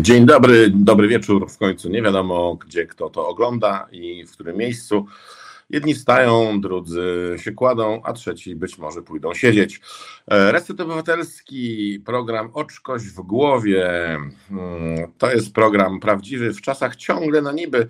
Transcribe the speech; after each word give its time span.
Dzień 0.00 0.26
dobry, 0.26 0.70
dobry 0.70 1.08
wieczór. 1.08 1.50
W 1.50 1.58
końcu 1.58 1.88
nie 1.88 2.02
wiadomo, 2.02 2.54
gdzie 2.54 2.86
kto 2.86 3.10
to 3.10 3.28
ogląda 3.28 3.86
i 3.92 4.26
w 4.26 4.32
którym 4.32 4.56
miejscu. 4.56 5.06
Jedni 5.70 5.94
wstają, 5.94 6.60
drudzy 6.60 7.36
się 7.38 7.52
kładą, 7.52 8.00
a 8.04 8.12
trzeci 8.12 8.56
być 8.56 8.78
może 8.78 9.02
pójdą 9.02 9.34
siedzieć. 9.34 9.80
E, 10.28 10.52
Reset 10.52 10.80
Obywatelski, 10.80 12.00
program 12.06 12.50
Oczkość 12.52 13.04
w 13.04 13.20
głowie. 13.20 13.88
Mm, 14.50 15.12
to 15.18 15.30
jest 15.30 15.52
program 15.52 16.00
prawdziwy 16.00 16.52
w 16.52 16.60
czasach 16.60 16.96
ciągle 16.96 17.42
na 17.42 17.52
niby. 17.52 17.86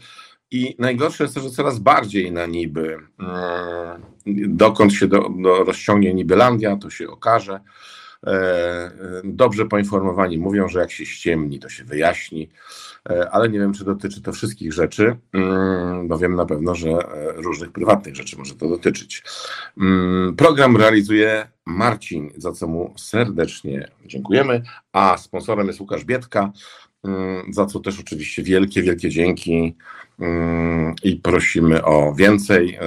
I 0.50 0.76
najgorsze 0.78 1.24
jest 1.24 1.34
to, 1.34 1.40
że 1.40 1.50
coraz 1.50 1.78
bardziej 1.78 2.32
na 2.32 2.46
niby. 2.46 2.98
Mm, 3.18 4.02
dokąd 4.56 4.92
się 4.92 5.08
do, 5.08 5.28
do 5.42 5.64
rozciągnie 5.64 6.14
Nibylandia, 6.14 6.76
to 6.76 6.90
się 6.90 7.08
okaże. 7.08 7.60
E, 8.26 8.90
dobrze 9.24 9.66
poinformowani 9.66 10.38
mówią, 10.38 10.68
że 10.68 10.80
jak 10.80 10.90
się 10.90 11.06
ściemni, 11.06 11.58
to 11.58 11.68
się 11.68 11.84
wyjaśni, 11.84 12.48
e, 13.10 13.30
ale 13.30 13.48
nie 13.48 13.58
wiem, 13.58 13.72
czy 13.72 13.84
dotyczy 13.84 14.22
to 14.22 14.32
wszystkich 14.32 14.72
rzeczy, 14.72 15.16
mm, 15.32 16.08
bo 16.08 16.18
wiem 16.18 16.34
na 16.34 16.46
pewno, 16.46 16.74
że 16.74 16.88
e, 16.88 17.32
różnych 17.32 17.72
prywatnych 17.72 18.16
rzeczy 18.16 18.38
może 18.38 18.54
to 18.54 18.68
dotyczyć. 18.68 19.22
Mm, 19.80 20.36
program 20.36 20.76
realizuje 20.76 21.48
Marcin, 21.66 22.30
za 22.36 22.52
co 22.52 22.66
mu 22.66 22.94
serdecznie 22.96 23.88
dziękujemy, 24.06 24.62
a 24.92 25.16
sponsorem 25.16 25.66
jest 25.66 25.80
Łukasz 25.80 26.04
Bietka, 26.04 26.52
mm, 27.04 27.52
za 27.52 27.66
co 27.66 27.80
też 27.80 28.00
oczywiście 28.00 28.42
wielkie, 28.42 28.82
wielkie 28.82 29.10
dzięki 29.10 29.76
i 31.02 31.16
prosimy 31.16 31.84
o 31.84 32.14
więcej. 32.14 32.78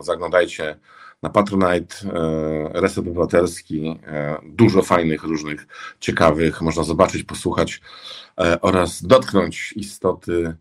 Zaglądajcie 0.00 0.76
na 1.22 1.30
Patronite, 1.30 1.94
e, 2.04 2.80
Reset 2.80 2.98
Obywatelski, 2.98 3.98
e, 4.06 4.38
dużo 4.44 4.82
fajnych, 4.82 5.24
różnych, 5.24 5.66
ciekawych, 6.00 6.62
można 6.62 6.82
zobaczyć, 6.82 7.24
posłuchać 7.24 7.80
e, 8.40 8.60
oraz 8.60 9.02
dotknąć 9.02 9.72
istoty, 9.76 10.56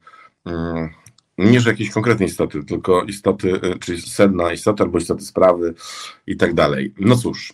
mm, 0.46 0.90
nie 1.38 1.60
że 1.60 1.70
jakiejś 1.70 1.90
konkretnej 1.90 2.30
istoty, 2.30 2.64
tylko 2.64 3.04
istoty, 3.04 3.60
czyli 3.80 4.02
sedna 4.02 4.54
istoty 4.54 4.84
albo 4.84 4.98
istoty 4.98 5.22
sprawy 5.26 5.74
i 6.28 6.38
tak 6.38 6.54
dalej. 6.54 6.94
No 7.00 7.16
cóż, 7.16 7.54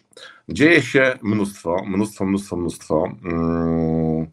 dzieje 0.49 0.81
się 0.81 1.19
mnóstwo, 1.21 1.83
mnóstwo, 1.85 2.25
mnóstwo, 2.25 2.55
mnóstwo. 2.55 3.11
Mm, 3.23 4.27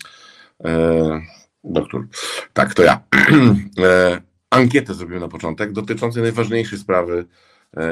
doktor, 1.64 2.06
tak, 2.52 2.74
to 2.74 2.82
ja. 2.82 3.00
Ankietę 4.50 4.94
zrobiłem 4.94 5.22
na 5.22 5.28
początek 5.28 5.72
dotyczącej 5.72 6.22
najważniejszej 6.22 6.78
sprawy 6.78 7.26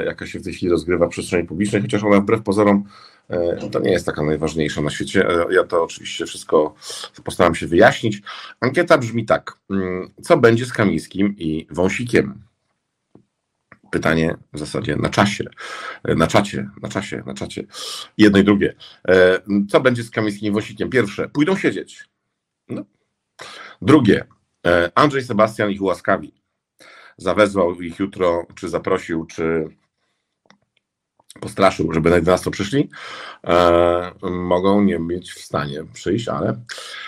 jaka 0.05 0.27
się 0.27 0.39
w 0.39 0.43
tej 0.43 0.53
chwili 0.53 0.71
rozgrywa 0.71 1.07
w 1.07 1.09
przestrzeni 1.09 1.47
publicznej, 1.47 1.81
chociaż 1.81 2.03
ona 2.03 2.19
wbrew 2.19 2.43
pozorom 2.43 2.83
e, 3.29 3.69
to 3.69 3.79
nie 3.79 3.91
jest 3.91 4.05
taka 4.05 4.23
najważniejsza 4.23 4.81
na 4.81 4.89
świecie. 4.89 5.29
E, 5.29 5.53
ja 5.53 5.63
to 5.63 5.83
oczywiście 5.83 6.25
wszystko 6.25 6.75
postaram 7.23 7.55
się 7.55 7.67
wyjaśnić. 7.67 8.21
Ankieta 8.59 8.97
brzmi 8.97 9.25
tak. 9.25 9.57
Mm, 9.69 10.09
co 10.21 10.37
będzie 10.37 10.65
z 10.65 10.73
Kamińskim 10.73 11.35
i 11.37 11.67
Wąsikiem? 11.71 12.41
Pytanie 13.91 14.37
w 14.53 14.59
zasadzie 14.59 14.95
na 14.95 15.09
czasie, 15.09 15.43
na 16.03 16.27
czacie, 16.27 16.69
na 16.81 16.89
czasie, 16.89 17.23
na 17.25 17.33
czacie. 17.33 17.63
Jedno 18.17 18.39
i 18.39 18.43
drugie. 18.43 18.75
Co 19.69 19.79
będzie 19.81 20.03
z 20.03 20.09
Kamińskim 20.09 20.47
i 20.47 20.51
Wąsikiem? 20.51 20.89
Pierwsze, 20.89 21.29
pójdą 21.29 21.57
siedzieć. 21.57 22.05
No. 22.67 22.85
Drugie, 23.81 24.23
Andrzej 24.95 25.23
Sebastian 25.23 25.71
ich 25.71 25.81
ułaskawi 25.81 26.38
zawezwał 27.19 27.81
ich 27.81 27.99
jutro, 27.99 28.45
czy 28.55 28.69
zaprosił, 28.69 29.25
czy 29.25 29.69
postraszył, 31.39 31.93
żeby 31.93 32.09
na 32.09 32.15
11 32.15 32.51
przyszli, 32.51 32.89
e, 33.47 34.11
mogą 34.31 34.81
nie 34.81 34.99
być 34.99 35.31
w 35.31 35.41
stanie 35.41 35.83
przyjść, 35.93 36.27
ale 36.27 36.61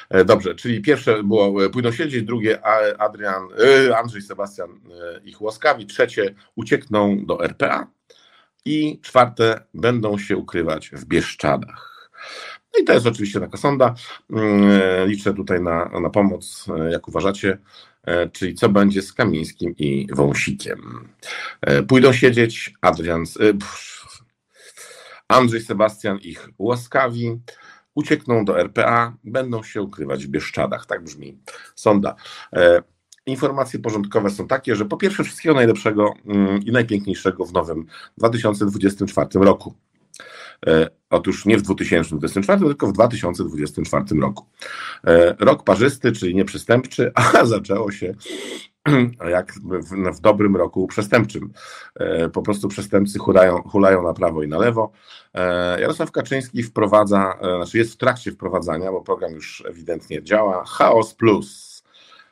e, 0.09 0.25
dobrze, 0.25 0.55
czyli 0.55 0.81
pierwsze 0.81 1.23
było 1.23 1.65
e, 1.65 1.69
pójdą 1.69 1.91
siedzieć, 1.91 2.23
drugie 2.23 2.65
Adrian, 2.99 3.47
e, 3.87 3.97
Andrzej 3.97 4.21
Sebastian 4.21 4.69
e, 4.69 5.21
ich 5.23 5.41
łaskawi, 5.41 5.85
trzecie 5.85 6.35
uciekną 6.55 7.25
do 7.25 7.43
RPA 7.45 7.87
i 8.65 8.99
czwarte 9.01 9.63
będą 9.73 10.17
się 10.17 10.37
ukrywać 10.37 10.89
w 10.89 11.05
Bieszczadach. 11.05 12.11
No 12.73 12.79
i 12.81 12.85
to 12.85 12.93
jest 12.93 13.07
oczywiście 13.07 13.39
taka 13.39 13.57
sonda. 13.57 13.95
Mm, 14.29 15.09
liczę 15.09 15.33
tutaj 15.33 15.61
na, 15.61 15.85
na 15.85 16.09
pomoc, 16.09 16.65
jak 16.91 17.07
uważacie. 17.07 17.57
E, 18.03 18.29
czyli 18.29 18.55
co 18.55 18.69
będzie 18.69 19.01
z 19.01 19.13
Kamińskim 19.13 19.75
i 19.77 20.07
Wąsikiem. 20.11 21.09
E, 21.61 21.83
pójdą 21.83 22.13
siedzieć 22.13 22.73
Adrian, 22.81 23.23
e, 23.23 23.53
Andrzej 25.27 25.61
Sebastian 25.61 26.17
ich 26.17 26.49
łaskawi, 26.59 27.39
uciekną 27.95 28.45
do 28.45 28.59
RPA, 28.59 29.15
będą 29.23 29.63
się 29.63 29.81
ukrywać 29.81 30.25
w 30.25 30.29
Bieszczadach. 30.29 30.85
Tak 30.85 31.03
brzmi 31.03 31.37
sonda. 31.75 32.15
Informacje 33.25 33.79
porządkowe 33.79 34.29
są 34.29 34.47
takie, 34.47 34.75
że 34.75 34.85
po 34.85 34.97
pierwsze 34.97 35.23
wszystkiego 35.23 35.55
najlepszego 35.55 36.13
mm, 36.25 36.63
i 36.63 36.71
najpiękniejszego 36.71 37.45
w 37.45 37.53
nowym 37.53 37.85
2024 38.17 39.29
roku. 39.33 39.75
E, 40.67 40.89
otóż 41.09 41.45
nie 41.45 41.57
w 41.57 41.61
2024, 41.61 42.59
tylko 42.59 42.87
w 42.87 42.93
2024 42.93 44.21
roku. 44.21 44.45
E, 45.03 45.35
rok 45.39 45.63
parzysty, 45.63 46.11
czyli 46.11 46.35
nieprzestępczy, 46.35 47.11
a 47.35 47.45
zaczęło 47.45 47.91
się 47.91 48.13
jak 49.31 49.53
w, 49.53 50.17
w, 50.17 50.21
dobrym 50.21 50.55
roku 50.55 50.87
przestępczym. 50.87 51.53
E, 51.95 52.29
po 52.29 52.41
prostu 52.41 52.67
przestępcy 52.67 53.19
hulają, 53.19 53.61
hulają 53.61 54.03
na 54.03 54.13
prawo 54.13 54.43
i 54.43 54.47
na 54.47 54.57
lewo. 54.57 54.91
Jarosław 55.79 56.11
Kaczyński 56.11 56.63
wprowadza, 56.63 57.37
znaczy 57.39 57.77
jest 57.77 57.93
w 57.93 57.97
trakcie 57.97 58.31
wprowadzania, 58.31 58.91
bo 58.91 59.01
program 59.01 59.33
już 59.33 59.63
ewidentnie 59.67 60.23
działa, 60.23 60.63
Chaos 60.65 61.13
Plus. 61.13 61.83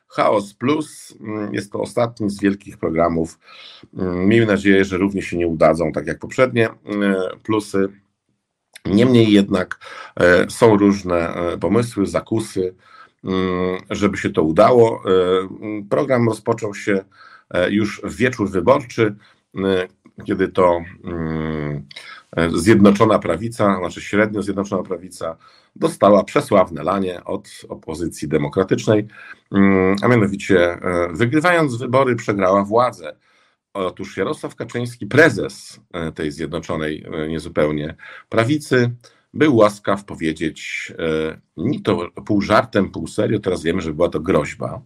Chaos 0.08 0.54
Plus 0.54 1.16
mm, 1.22 1.54
jest 1.54 1.72
to 1.72 1.80
ostatni 1.80 2.30
z 2.30 2.42
wielkich 2.42 2.78
programów. 2.78 3.40
Mm, 3.98 4.28
miejmy 4.28 4.46
nadzieję, 4.46 4.86
że 4.86 4.98
również 4.98 5.26
się 5.26 5.38
nie 5.38 5.48
udadzą, 5.48 5.92
tak 5.92 6.08
jak 6.08 6.20
poprzednie 6.20 6.70
plusy 7.44 7.90
Niemniej 8.86 9.32
jednak 9.32 9.80
e, 10.20 10.50
są 10.50 10.78
różne 10.78 11.34
e, 11.34 11.58
pomysły, 11.58 12.06
zakusy, 12.06 12.76
mm, 13.24 13.78
żeby 13.90 14.18
się 14.18 14.30
to 14.30 14.44
udało. 14.44 15.04
E, 15.06 15.86
program 15.90 16.30
rozpoczął 16.30 16.76
się 16.76 17.04
już 17.70 18.02
w 18.04 18.16
wieczór 18.16 18.50
wyborczy, 18.50 19.16
kiedy 20.26 20.48
to 20.48 20.82
mm, 21.04 21.88
Zjednoczona 22.56 23.20
Prawica, 23.20 23.78
znaczy 23.80 24.02
średnio 24.02 24.42
Zjednoczona 24.42 24.84
Prawica, 24.84 25.38
dostała 25.76 26.24
przesławne 26.24 26.84
lanie 26.84 27.24
od 27.24 27.50
opozycji 27.70 28.28
demokratycznej, 28.28 29.08
mm, 29.52 29.96
a 30.02 30.08
mianowicie 30.08 30.78
wygrywając 31.12 31.76
wybory 31.78 32.16
przegrała 32.16 32.64
władzę. 32.64 33.16
Otóż 33.74 34.18
Jarosław 34.18 34.56
Kaczyński, 34.56 35.06
prezes 35.08 35.80
e, 35.94 36.12
tej 36.12 36.32
zjednoczonej 36.32 37.06
e, 37.14 37.28
niezupełnie 37.28 37.96
prawicy, 38.30 38.96
był 39.34 39.56
łaskaw 39.56 40.06
powiedzieć, 40.06 40.92
e, 41.00 41.42
nie 41.58 41.82
to 41.82 42.10
pół 42.26 42.42
żartem, 42.42 42.92
pół 42.92 43.08
serio, 43.08 43.40
teraz 43.40 43.64
wiemy, 43.64 43.82
że 43.82 43.94
była 43.94 44.10
to 44.10 44.20
groźba, 44.20 44.82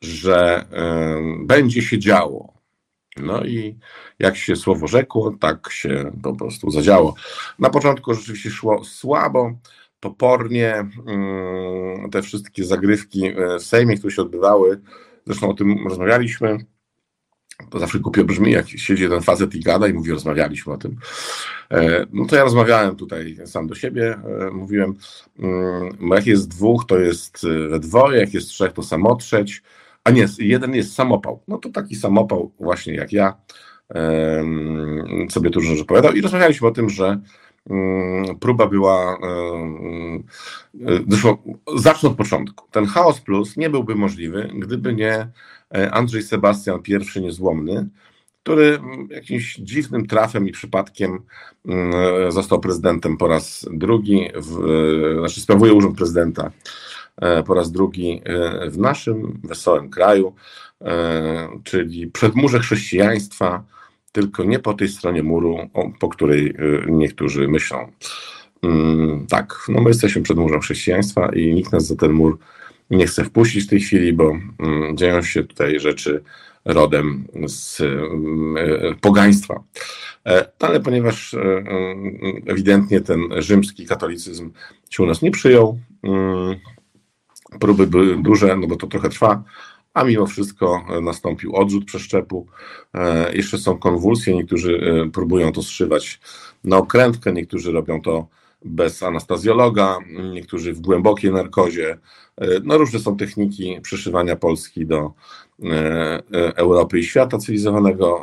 że 0.00 0.64
będzie 1.46 1.82
się 1.82 1.98
działo. 1.98 2.54
No 3.16 3.44
i 3.44 3.78
jak 4.18 4.36
się 4.36 4.56
słowo 4.56 4.86
rzekło, 4.86 5.36
tak 5.40 5.70
się 5.70 6.12
po 6.22 6.36
prostu 6.36 6.70
zadziało. 6.70 7.14
Na 7.58 7.70
początku 7.70 8.14
rzeczywiście 8.14 8.50
szło 8.50 8.84
słabo, 8.84 9.52
topornie. 10.00 10.74
Mm, 11.06 12.10
te 12.10 12.22
wszystkie 12.22 12.64
zagrywki 12.64 13.32
w 13.58 13.62
Sejmie, 13.62 13.98
które 13.98 14.12
się 14.12 14.22
odbywały, 14.22 14.80
zresztą 15.26 15.50
o 15.50 15.54
tym 15.54 15.88
rozmawialiśmy, 15.88 16.58
to 17.70 17.78
zawsze 17.78 17.98
głupio 17.98 18.24
brzmi, 18.24 18.52
jak 18.52 18.68
siedzi 18.68 19.02
jeden 19.02 19.22
facet 19.22 19.54
i 19.54 19.60
gada 19.60 19.88
i 19.88 19.92
mówi, 19.92 20.10
rozmawialiśmy 20.10 20.72
o 20.72 20.76
tym. 20.76 20.96
E, 21.70 22.06
no 22.12 22.26
to 22.26 22.36
ja 22.36 22.44
rozmawiałem 22.44 22.96
tutaj 22.96 23.36
sam 23.46 23.66
do 23.66 23.74
siebie, 23.74 24.18
e, 24.40 24.50
mówiłem, 24.50 24.94
mm, 25.38 25.98
jak 26.10 26.26
jest 26.26 26.48
dwóch, 26.48 26.86
to 26.86 26.98
jest 26.98 27.44
e, 27.44 27.68
we 27.68 27.80
dwoje, 27.80 28.20
jak 28.20 28.34
jest 28.34 28.48
trzech, 28.48 28.72
to 28.72 28.82
samotrzeć, 28.82 29.62
a 30.04 30.10
nie, 30.10 30.26
jeden 30.38 30.74
jest 30.74 30.94
samopał. 30.94 31.42
No 31.48 31.58
to 31.58 31.68
taki 31.68 31.96
samopał 31.96 32.52
właśnie 32.60 32.94
jak 32.94 33.12
ja 33.12 33.34
sobie 35.30 35.50
tu 35.50 35.60
rzecz 35.60 35.80
opowiadał 35.80 36.12
i 36.12 36.20
rozmawialiśmy 36.20 36.68
o 36.68 36.70
tym, 36.70 36.90
że 36.90 37.20
mm, 37.70 38.38
próba 38.38 38.66
była, 38.66 39.18
zresztą 41.08 41.56
zacznę 41.76 42.08
od 42.08 42.16
początku. 42.16 42.64
Ten 42.70 42.86
chaos 42.86 43.20
plus 43.20 43.56
nie 43.56 43.70
byłby 43.70 43.94
możliwy, 43.94 44.50
gdyby 44.54 44.94
nie 44.94 45.28
Andrzej 45.70 46.22
Sebastian 46.22 46.80
I 47.16 47.20
Niezłomny, 47.20 47.88
który 48.42 48.78
jakimś 49.10 49.56
dziwnym 49.56 50.06
trafem 50.06 50.48
i 50.48 50.52
przypadkiem 50.52 51.18
mm, 51.66 52.32
został 52.32 52.60
prezydentem 52.60 53.16
po 53.16 53.28
raz 53.28 53.66
drugi, 53.72 54.28
w, 54.34 54.64
e, 55.14 55.18
znaczy 55.18 55.40
sprawuje 55.40 55.72
urząd 55.72 55.96
prezydenta 55.96 56.50
e, 57.16 57.42
po 57.42 57.54
raz 57.54 57.72
drugi 57.72 58.22
w 58.70 58.78
naszym 58.78 59.40
wesołym 59.44 59.90
kraju, 59.90 60.34
czyli 61.64 62.06
przedmurze 62.06 62.58
chrześcijaństwa, 62.58 63.64
tylko 64.12 64.44
nie 64.44 64.58
po 64.58 64.74
tej 64.74 64.88
stronie 64.88 65.22
muru, 65.22 65.56
po 66.00 66.08
której 66.08 66.54
niektórzy 66.86 67.48
myślą. 67.48 67.92
Mm, 68.62 69.26
tak, 69.26 69.64
no 69.68 69.80
my 69.80 69.90
jesteśmy 69.90 70.22
przed 70.22 70.36
murzem 70.36 70.60
chrześcijaństwa 70.60 71.32
i 71.32 71.54
nikt 71.54 71.72
nas 71.72 71.86
za 71.86 71.96
ten 71.96 72.12
mur 72.12 72.38
nie 72.38 72.57
chcę 73.06 73.24
wpuścić 73.24 73.64
w 73.64 73.68
tej 73.68 73.80
chwili, 73.80 74.12
bo 74.12 74.38
mm, 74.58 74.96
dzieją 74.96 75.22
się 75.22 75.44
tutaj 75.44 75.80
rzeczy 75.80 76.22
rodem 76.64 77.24
z 77.46 77.82
pogaństwa. 79.00 79.62
No, 80.60 80.68
ale 80.68 80.80
ponieważ 80.80 81.36
ewidentnie 82.46 83.00
ten 83.00 83.20
rzymski 83.38 83.86
katolicyzm 83.86 84.50
się 84.90 85.02
u 85.02 85.06
nas 85.06 85.22
nie 85.22 85.30
przyjął, 85.30 85.78
próby 87.60 87.86
były 87.86 88.22
duże, 88.22 88.56
no 88.56 88.66
bo 88.66 88.76
to 88.76 88.86
trochę 88.86 89.08
trwa, 89.08 89.44
a 89.94 90.04
mimo 90.04 90.26
wszystko 90.26 90.84
e, 90.90 91.00
nastąpił 91.00 91.56
odrzut 91.56 91.84
przeszczepu. 91.84 92.46
E, 92.94 93.36
jeszcze 93.36 93.58
są 93.58 93.78
konwulsje, 93.78 94.34
niektórzy 94.34 95.02
e, 95.06 95.10
próbują 95.10 95.52
to 95.52 95.62
zszywać 95.62 96.20
na 96.64 96.76
okrętkę, 96.76 97.32
niektórzy 97.32 97.72
robią 97.72 98.00
to 98.00 98.26
bez 98.64 99.02
anestezjologa, 99.02 99.98
niektórzy 100.32 100.72
w 100.72 100.80
głębokiej 100.80 101.32
narkozie. 101.32 101.98
No 102.64 102.78
różne 102.78 102.98
są 102.98 103.16
techniki 103.16 103.80
przyszywania 103.82 104.36
Polski 104.36 104.86
do 104.86 105.12
Europy 106.56 106.98
i 106.98 107.04
świata 107.04 107.38
cywilizowanego, 107.38 108.22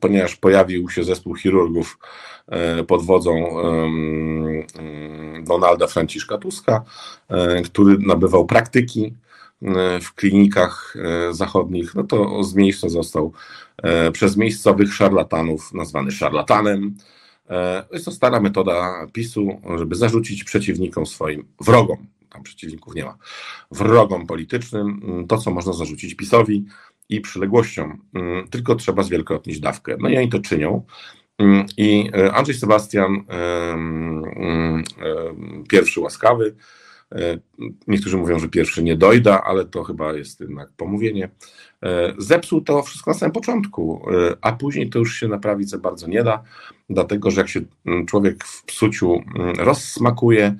ponieważ 0.00 0.36
pojawił 0.36 0.90
się 0.90 1.04
zespół 1.04 1.34
chirurgów 1.34 1.98
pod 2.86 3.02
wodzą 3.02 3.46
Donalda 5.42 5.86
Franciszka 5.86 6.38
Tuska, 6.38 6.84
który 7.64 7.98
nabywał 7.98 8.46
praktyki 8.46 9.14
E, 9.62 10.00
w 10.00 10.14
klinikach 10.14 10.96
e, 10.96 11.34
zachodnich, 11.34 11.94
no 11.94 12.04
to 12.04 12.44
z 12.44 12.54
miejsca 12.54 12.88
został 12.88 13.32
e, 13.82 14.12
przez 14.12 14.36
miejscowych 14.36 14.94
szarlatanów 14.94 15.74
nazwany 15.74 16.10
szarlatanem. 16.10 16.96
Jest 17.92 18.04
to 18.04 18.10
stara 18.10 18.40
metoda 18.40 19.06
PiSu, 19.12 19.60
żeby 19.78 19.94
zarzucić 19.94 20.44
przeciwnikom 20.44 21.06
swoim, 21.06 21.44
wrogom, 21.60 22.06
tam 22.30 22.42
przeciwników 22.42 22.94
nie 22.94 23.04
ma, 23.04 23.16
wrogom 23.70 24.26
politycznym, 24.26 25.00
mm, 25.04 25.26
to 25.26 25.38
co 25.38 25.50
można 25.50 25.72
zarzucić 25.72 26.14
PiSowi 26.14 26.64
i 27.08 27.20
przyległościom, 27.20 28.02
mm, 28.14 28.48
tylko 28.48 28.74
trzeba 28.74 29.02
zwielokrotnić 29.02 29.60
dawkę. 29.60 29.96
No 30.00 30.08
i 30.08 30.18
oni 30.18 30.28
to 30.28 30.38
czynią. 30.38 30.82
Mm, 31.38 31.66
I 31.76 32.10
Andrzej 32.32 32.54
Sebastian, 32.54 33.24
pierwszy 35.68 36.00
łaskawy, 36.00 36.56
E, 37.14 37.38
niektórzy 37.86 38.16
mówią, 38.16 38.38
że 38.38 38.48
pierwszy 38.48 38.82
nie 38.82 38.96
dojda, 38.96 39.42
ale 39.44 39.64
to 39.64 39.84
chyba 39.84 40.12
jest 40.12 40.40
jednak 40.40 40.72
pomówienie. 40.76 41.30
E, 41.82 42.14
zepsuł 42.18 42.60
to 42.60 42.82
wszystko 42.82 43.10
na 43.10 43.16
samym 43.18 43.32
początku, 43.32 44.02
e, 44.10 44.36
a 44.40 44.52
później 44.52 44.90
to 44.90 44.98
już 44.98 45.20
się 45.20 45.28
naprawić 45.28 45.70
za 45.70 45.78
bardzo 45.78 46.08
nie 46.08 46.24
da, 46.24 46.42
dlatego 46.90 47.30
że 47.30 47.40
jak 47.40 47.48
się 47.48 47.60
mm, 47.86 48.06
człowiek 48.06 48.44
w 48.44 48.64
psuciu 48.64 49.22
mm, 49.36 49.54
rozsmakuje, 49.58 50.56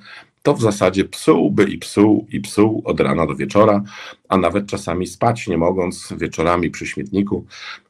to 0.46 0.55
w 0.55 0.61
zasadzie 0.61 1.05
psułby 1.05 1.64
i 1.64 1.78
psuł 1.78 2.26
i 2.31 2.40
psuł 2.40 2.82
od 2.84 3.00
rana 3.00 3.26
do 3.26 3.34
wieczora, 3.34 3.82
a 4.28 4.37
nawet 4.37 4.67
czasami 4.67 5.06
spać 5.06 5.46
nie 5.46 5.58
mogąc 5.58 6.12
wieczorami 6.17 6.70
przy 6.70 6.87
śmietniku 6.87 7.44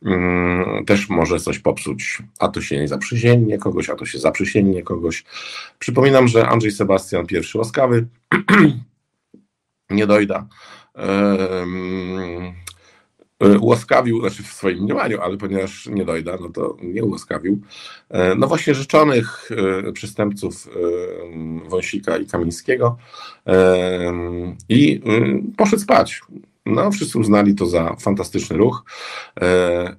mm, 0.05 0.85
też 0.85 1.09
może 1.09 1.41
coś 1.41 1.59
popsuć. 1.59 2.23
A 2.39 2.49
to 2.49 2.61
się 2.61 2.77
nie 2.77 2.89
zaprzysięgnie 2.89 3.59
kogoś, 3.59 3.91
a 3.91 3.97
to 3.97 4.07
się 4.07 4.19
zaprzysięgnie 4.19 4.83
kogoś. 4.83 5.25
Przypominam, 5.79 6.29
że 6.29 6.49
Andrzej 6.49 6.73
Sebastian 6.73 7.27
I 7.31 7.59
łaskawy 7.59 8.07
nie 9.91 10.07
dojda. 10.07 10.47
E, 10.99 11.67
ułaskawił, 13.61 14.21
znaczy 14.21 14.43
w 14.43 14.47
swoim 14.47 14.79
mniemaniu, 14.79 15.21
ale 15.21 15.37
ponieważ 15.37 15.87
nie 15.87 16.05
dojda, 16.05 16.39
no 16.41 16.49
to 16.49 16.77
nie 16.83 17.05
ułaskawił, 17.05 17.61
e, 18.09 18.35
no 18.35 18.47
właśnie 18.47 18.75
rzeczonych 18.75 19.51
e, 19.87 19.93
przestępców 19.93 20.69
Wąsika 21.69 22.17
i 22.17 22.27
Kamińskiego 22.27 22.97
i 24.69 25.01
poszedł 25.57 25.83
spać. 25.83 26.21
No, 26.67 26.91
wszyscy 26.91 27.19
uznali 27.19 27.55
to 27.55 27.67
za 27.67 27.97
fantastyczny 27.97 28.57
ruch 28.57 28.85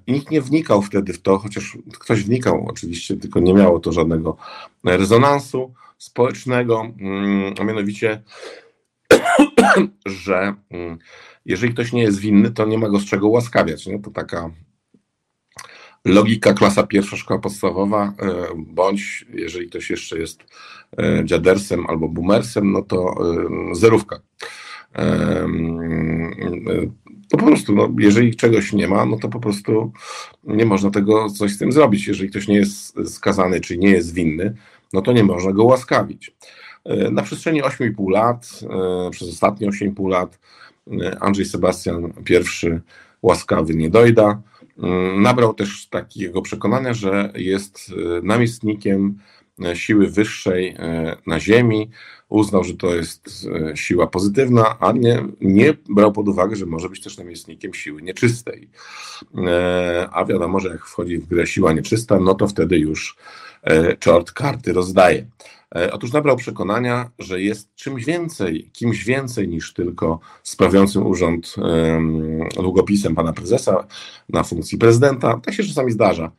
nikt 0.08 0.30
nie 0.30 0.40
wnikał 0.40 0.82
wtedy 0.82 1.12
w 1.12 1.22
to, 1.22 1.38
chociaż 1.38 1.78
ktoś 1.98 2.22
wnikał 2.22 2.66
oczywiście, 2.68 3.16
tylko 3.16 3.40
nie 3.40 3.54
miało 3.54 3.80
to 3.80 3.92
żadnego 3.92 4.36
rezonansu 4.84 5.74
społecznego, 5.98 6.92
mm, 7.00 7.54
a 7.60 7.64
mianowicie, 7.64 8.22
że 10.24 10.54
mm, 10.70 10.98
jeżeli 11.48 11.72
ktoś 11.72 11.92
nie 11.92 12.02
jest 12.02 12.18
winny, 12.18 12.50
to 12.50 12.66
nie 12.66 12.78
ma 12.78 12.88
go 12.88 12.98
z 12.98 13.04
czego 13.04 13.28
łaskawiać. 13.28 13.86
Nie? 13.86 13.98
To 13.98 14.10
taka 14.10 14.50
logika 16.04 16.54
klasa 16.54 16.86
pierwsza 16.86 17.16
szkoła 17.16 17.40
podstawowa, 17.40 18.12
e, 18.18 18.46
bądź 18.56 19.26
jeżeli 19.34 19.68
ktoś 19.68 19.90
jeszcze 19.90 20.18
jest 20.18 20.44
e, 20.98 21.24
dziadersem 21.24 21.86
albo 21.86 22.08
boomersem, 22.08 22.72
no 22.72 22.82
to 22.82 23.14
e, 23.70 23.74
zerówka. 23.74 24.20
To 27.28 27.36
po 27.38 27.46
prostu, 27.46 27.74
no, 27.74 27.94
jeżeli 27.98 28.36
czegoś 28.36 28.72
nie 28.72 28.88
ma, 28.88 29.06
no 29.06 29.16
to 29.16 29.28
po 29.28 29.40
prostu 29.40 29.92
nie 30.44 30.64
można 30.64 30.90
tego 30.90 31.28
coś 31.28 31.52
z 31.52 31.58
tym 31.58 31.72
zrobić. 31.72 32.06
Jeżeli 32.06 32.30
ktoś 32.30 32.48
nie 32.48 32.56
jest 32.56 32.96
skazany, 33.14 33.60
czy 33.60 33.78
nie 33.78 33.90
jest 33.90 34.14
winny, 34.14 34.54
no 34.92 35.02
to 35.02 35.12
nie 35.12 35.24
można 35.24 35.52
go 35.52 35.64
łaskawić. 35.64 36.36
Na 37.12 37.22
przestrzeni 37.22 37.62
8,5 37.62 38.10
lat, 38.10 38.60
przez 39.10 39.28
ostatnie 39.28 39.68
8,5 39.68 40.08
lat, 40.08 40.38
Andrzej 41.20 41.44
Sebastian 41.44 42.12
I 42.30 42.34
łaskawy 43.22 43.74
nie 43.74 43.90
dojda. 43.90 44.42
Nabrał 45.16 45.54
też 45.54 45.86
takiego 45.88 46.42
przekonania, 46.42 46.94
że 46.94 47.32
jest 47.34 47.92
e, 48.18 48.22
namiestnikiem 48.22 49.18
e, 49.64 49.76
siły 49.76 50.10
wyższej 50.10 50.68
e, 50.68 51.16
na 51.26 51.40
Ziemi. 51.40 51.90
Uznał, 52.28 52.64
że 52.64 52.74
to 52.74 52.94
jest 52.94 53.48
siła 53.74 54.06
pozytywna, 54.06 54.76
a 54.80 54.92
nie, 54.92 55.24
nie 55.40 55.74
brał 55.88 56.12
pod 56.12 56.28
uwagę, 56.28 56.56
że 56.56 56.66
może 56.66 56.88
być 56.88 57.02
też 57.02 57.18
namiestnikiem 57.18 57.74
siły 57.74 58.02
nieczystej. 58.02 58.68
A 60.12 60.24
wiadomo, 60.24 60.60
że 60.60 60.68
jak 60.68 60.86
wchodzi 60.86 61.18
w 61.18 61.26
grę 61.26 61.46
siła 61.46 61.72
nieczysta, 61.72 62.20
no 62.20 62.34
to 62.34 62.48
wtedy 62.48 62.78
już 62.78 63.16
czort 63.98 64.32
karty 64.32 64.72
rozdaje. 64.72 65.26
E, 65.76 65.92
otóż 65.92 66.12
nabrał 66.12 66.36
przekonania, 66.36 67.10
że 67.18 67.42
jest 67.42 67.74
czymś 67.74 68.04
więcej, 68.04 68.70
kimś 68.72 69.04
więcej 69.04 69.48
niż 69.48 69.72
tylko 69.72 70.20
sprawiającym 70.42 71.06
urząd 71.06 71.54
długopisem 72.54 73.14
pana 73.14 73.32
prezesa 73.32 73.86
na 74.28 74.42
funkcji 74.42 74.78
prezydenta. 74.78 75.40
Tak 75.44 75.54
się 75.54 75.64
czasami 75.64 75.92
zdarza. 75.92 76.32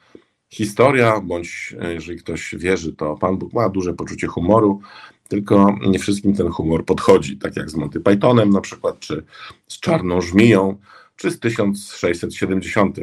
Historia, 0.50 1.22
bądź 1.22 1.76
e, 1.82 1.94
jeżeli 1.94 2.20
ktoś 2.20 2.56
wierzy, 2.58 2.94
to 2.94 3.16
Pan 3.16 3.38
Bóg 3.38 3.54
ma 3.54 3.70
duże 3.70 3.94
poczucie 3.94 4.28
humoru, 4.28 4.82
tylko 5.28 5.78
nie 5.88 6.00
wszystkim 6.00 6.36
ten 6.36 6.50
humor 6.50 6.86
podchodzi, 6.86 7.38
tak 7.38 7.56
jak 7.56 7.70
z 7.70 7.76
Monty 7.76 8.00
Pythonem 8.00 8.50
na 8.50 8.62
przykład, 8.62 9.00
czy 9.00 9.24
z 9.68 9.80
Czarną 9.80 10.22
Żmiją, 10.22 10.78
czy 11.16 11.32
z 11.32 11.40
1670 11.40 12.98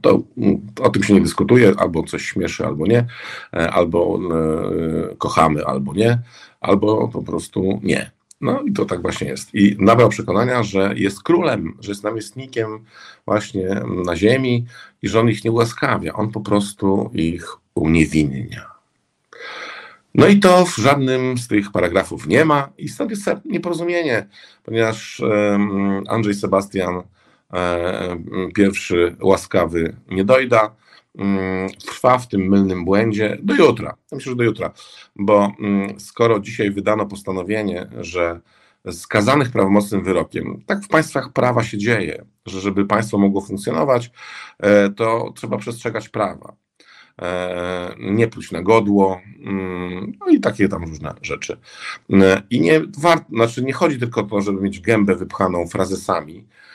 to 0.00 0.22
o 0.80 0.90
tym 0.90 1.02
się 1.02 1.14
nie 1.14 1.20
dyskutuje, 1.20 1.72
albo 1.76 2.02
coś 2.02 2.22
śmieszy, 2.22 2.66
albo 2.66 2.86
nie, 2.86 3.06
e, 3.54 3.70
albo 3.70 4.18
e, 5.12 5.16
kochamy, 5.16 5.64
albo 5.64 5.94
nie, 5.94 6.18
albo 6.60 7.08
po 7.08 7.22
prostu 7.22 7.80
nie. 7.82 8.10
No 8.40 8.62
i 8.62 8.72
to 8.72 8.84
tak 8.84 9.02
właśnie 9.02 9.28
jest. 9.28 9.54
I 9.54 9.76
nabrał 9.78 10.08
przekonania, 10.08 10.62
że 10.62 10.92
jest 10.96 11.22
królem, 11.22 11.76
że 11.80 11.90
jest 11.90 12.04
namiestnikiem 12.04 12.84
właśnie 13.26 13.68
na 14.04 14.16
ziemi 14.16 14.66
i 15.02 15.08
że 15.08 15.20
on 15.20 15.28
ich 15.28 15.44
nie 15.44 15.52
ułaskawia, 15.52 16.12
on 16.12 16.30
po 16.30 16.40
prostu 16.40 17.10
ich 17.14 17.46
uniewinnia. 17.74 18.70
No 20.14 20.26
i 20.26 20.38
to 20.38 20.64
w 20.64 20.76
żadnym 20.76 21.38
z 21.38 21.48
tych 21.48 21.72
paragrafów 21.72 22.26
nie 22.26 22.44
ma 22.44 22.68
i 22.78 22.88
stąd 22.88 23.10
jest 23.10 23.26
nieporozumienie, 23.44 24.26
ponieważ 24.64 25.22
Andrzej 26.08 26.34
Sebastian 26.34 27.02
pierwszy 28.54 29.16
łaskawy 29.20 29.96
nie 30.10 30.24
dojda. 30.24 30.76
Mm, 31.18 31.70
trwa 31.70 32.18
w 32.18 32.28
tym 32.28 32.40
mylnym 32.48 32.84
błędzie 32.84 33.38
do 33.42 33.54
jutra. 33.54 33.94
Myślę, 34.12 34.30
że 34.30 34.36
do 34.36 34.44
jutra, 34.44 34.72
bo 35.16 35.52
mm, 35.60 36.00
skoro 36.00 36.40
dzisiaj 36.40 36.70
wydano 36.70 37.06
postanowienie, 37.06 37.86
że 38.00 38.40
skazanych 38.92 39.50
prawomocnym 39.50 40.04
wyrokiem, 40.04 40.62
tak 40.66 40.84
w 40.84 40.88
państwach 40.88 41.32
prawa 41.32 41.64
się 41.64 41.78
dzieje, 41.78 42.24
że 42.46 42.60
żeby 42.60 42.86
państwo 42.86 43.18
mogło 43.18 43.40
funkcjonować, 43.40 44.10
e, 44.58 44.90
to 44.90 45.32
trzeba 45.36 45.58
przestrzegać 45.58 46.08
prawa. 46.08 46.52
E, 47.22 47.94
nie 47.98 48.28
pluć 48.28 48.52
na 48.52 48.62
godło, 48.62 49.20
mm, 49.44 50.12
no 50.20 50.28
i 50.28 50.40
takie 50.40 50.68
tam 50.68 50.84
różne 50.84 51.14
rzeczy. 51.22 51.56
I 52.50 52.60
nie, 52.60 52.80
war, 52.98 53.24
znaczy 53.32 53.62
nie 53.62 53.72
chodzi 53.72 53.98
tylko 53.98 54.20
o 54.20 54.24
to, 54.24 54.40
żeby 54.40 54.60
mieć 54.60 54.80
gębę 54.80 55.14
wypchaną 55.14 55.68
frazesami, 55.68 56.44
E, 56.44 56.67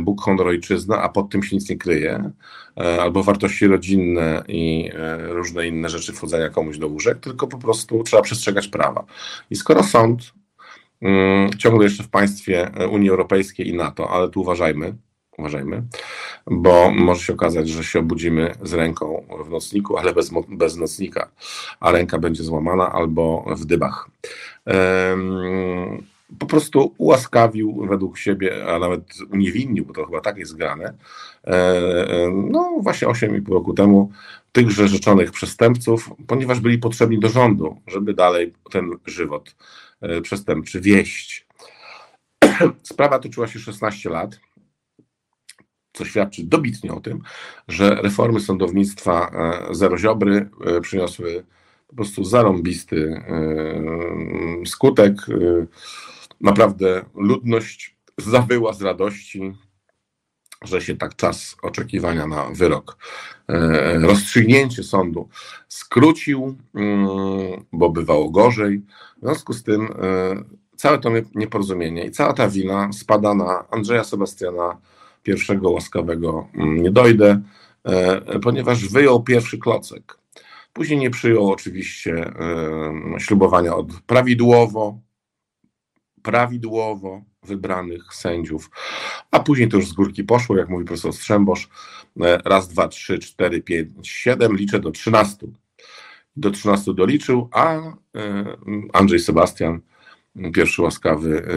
Bóg, 0.00 0.20
honor, 0.20 0.46
ojczyzna, 0.46 1.02
a 1.02 1.08
pod 1.08 1.30
tym 1.30 1.42
się 1.42 1.56
nic 1.56 1.70
nie 1.70 1.76
kryje, 1.76 2.30
e, 2.76 3.02
albo 3.02 3.22
wartości 3.22 3.66
rodzinne 3.66 4.44
i 4.48 4.90
e, 4.94 5.28
różne 5.28 5.68
inne 5.68 5.88
rzeczy 5.88 6.12
wchodzenia 6.12 6.48
komuś 6.48 6.78
do 6.78 6.88
łóżek, 6.88 7.20
tylko 7.20 7.46
po 7.46 7.58
prostu 7.58 8.02
trzeba 8.02 8.22
przestrzegać 8.22 8.68
prawa. 8.68 9.04
I 9.50 9.56
skoro 9.56 9.82
sąd 9.82 10.32
mm, 11.02 11.50
ciągle 11.58 11.84
jeszcze 11.84 12.02
w 12.02 12.08
państwie 12.08 12.70
Unii 12.90 13.10
Europejskiej 13.10 13.68
i 13.68 13.74
NATO, 13.74 14.10
ale 14.10 14.28
tu 14.28 14.40
uważajmy, 14.40 14.94
uważajmy, 15.38 15.82
bo 16.46 16.90
może 16.90 17.20
się 17.20 17.32
okazać, 17.32 17.68
że 17.68 17.84
się 17.84 17.98
obudzimy 17.98 18.54
z 18.62 18.72
ręką 18.72 19.26
w 19.46 19.50
nocniku, 19.50 19.98
ale 19.98 20.12
bez, 20.14 20.30
bez 20.48 20.76
nocnika, 20.76 21.30
a 21.80 21.92
ręka 21.92 22.18
będzie 22.18 22.42
złamana 22.42 22.92
albo 22.92 23.44
w 23.56 23.64
dybach. 23.64 24.10
Po 26.38 26.46
prostu 26.46 26.94
ułaskawił 26.98 27.86
według 27.88 28.18
siebie, 28.18 28.74
a 28.74 28.78
nawet 28.78 29.02
uniewinnił, 29.32 29.84
bo 29.84 29.94
to 29.94 30.06
chyba 30.06 30.20
tak 30.20 30.38
jest 30.38 30.56
grane, 30.56 30.94
no 32.50 32.78
właśnie 32.80 33.08
8,5 33.08 33.52
roku 33.52 33.74
temu 33.74 34.10
tychże 34.52 34.88
rzeczonych 34.88 35.30
przestępców, 35.32 36.10
ponieważ 36.26 36.60
byli 36.60 36.78
potrzebni 36.78 37.20
do 37.20 37.28
rządu, 37.28 37.80
żeby 37.86 38.14
dalej 38.14 38.52
ten 38.70 38.90
żywot 39.06 39.56
przestępczy 40.22 40.80
wieść. 40.80 41.46
Sprawa 42.82 43.18
toczyła 43.18 43.46
się 43.46 43.58
16 43.58 44.10
lat 44.10 44.38
co 45.98 46.04
świadczy 46.04 46.44
dobitnie 46.44 46.92
o 46.92 47.00
tym, 47.00 47.22
że 47.68 47.94
reformy 47.94 48.40
sądownictwa 48.40 49.30
e, 49.70 49.74
Zero 49.74 49.98
Ziobry 49.98 50.50
e, 50.66 50.80
przyniosły 50.80 51.44
po 51.88 51.96
prostu 51.96 52.24
zarąbisty 52.24 53.22
e, 53.28 54.66
skutek. 54.66 55.14
Naprawdę 56.40 57.04
ludność 57.14 57.96
zawyła 58.18 58.72
z 58.72 58.82
radości, 58.82 59.54
że 60.64 60.80
się 60.80 60.96
tak 60.96 61.16
czas 61.16 61.56
oczekiwania 61.62 62.26
na 62.26 62.44
wyrok, 62.50 62.96
rozstrzygnięcie 64.00 64.82
sądu 64.82 65.28
skrócił, 65.68 66.56
mm, 66.74 67.08
bo 67.72 67.90
bywało 67.90 68.30
gorzej. 68.30 68.82
W 69.16 69.20
związku 69.20 69.52
z 69.52 69.62
tym 69.62 69.88
całe 70.76 70.98
to 70.98 71.10
nieporozumienie 71.34 72.04
i 72.04 72.10
cała 72.10 72.32
ta 72.32 72.48
wina 72.48 72.92
spada 72.92 73.34
na 73.34 73.64
Andrzeja 73.70 74.04
Sebastiana 74.04 74.76
pierwszego 75.22 75.70
łaskawego 75.70 76.48
mm, 76.54 76.82
nie 76.82 76.90
dojdę, 76.90 77.42
e, 77.84 78.38
ponieważ 78.38 78.88
wyjął 78.88 79.22
pierwszy 79.22 79.58
klocek. 79.58 80.18
Później 80.72 80.98
nie 80.98 81.10
przyjął 81.10 81.52
oczywiście 81.52 82.12
e, 82.14 83.20
ślubowania 83.20 83.76
od 83.76 83.86
prawidłowo, 84.06 84.98
prawidłowo 86.28 87.22
wybranych 87.42 88.14
sędziów, 88.14 88.70
a 89.30 89.40
później 89.40 89.68
to 89.68 89.76
już 89.76 89.86
z 89.86 89.92
górki 89.92 90.24
poszło, 90.24 90.56
jak 90.56 90.68
mówi 90.68 90.84
profesor 90.84 91.12
Strzembosz, 91.12 91.68
e, 92.20 92.38
raz, 92.44 92.68
dwa, 92.68 92.88
trzy, 92.88 93.18
cztery, 93.18 93.62
pięć, 93.62 94.08
siedem, 94.08 94.56
liczę 94.56 94.80
do 94.80 94.90
trzynastu. 94.90 95.52
Do 96.36 96.50
trzynastu 96.50 96.94
doliczył, 96.94 97.48
a 97.52 97.76
Andrzej 98.92 99.20
Sebastian, 99.20 99.80
pierwszy 100.54 100.82
łaskawy 100.82 101.48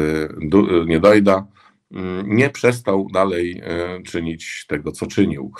nie 0.87 0.99
dojda, 0.99 1.35
Mm, 1.35 1.60
nie 2.23 2.49
przestał 2.49 3.07
dalej 3.13 3.61
e, 3.63 4.01
czynić 4.03 4.65
tego, 4.67 4.91
co 4.91 5.07
czynił. 5.07 5.51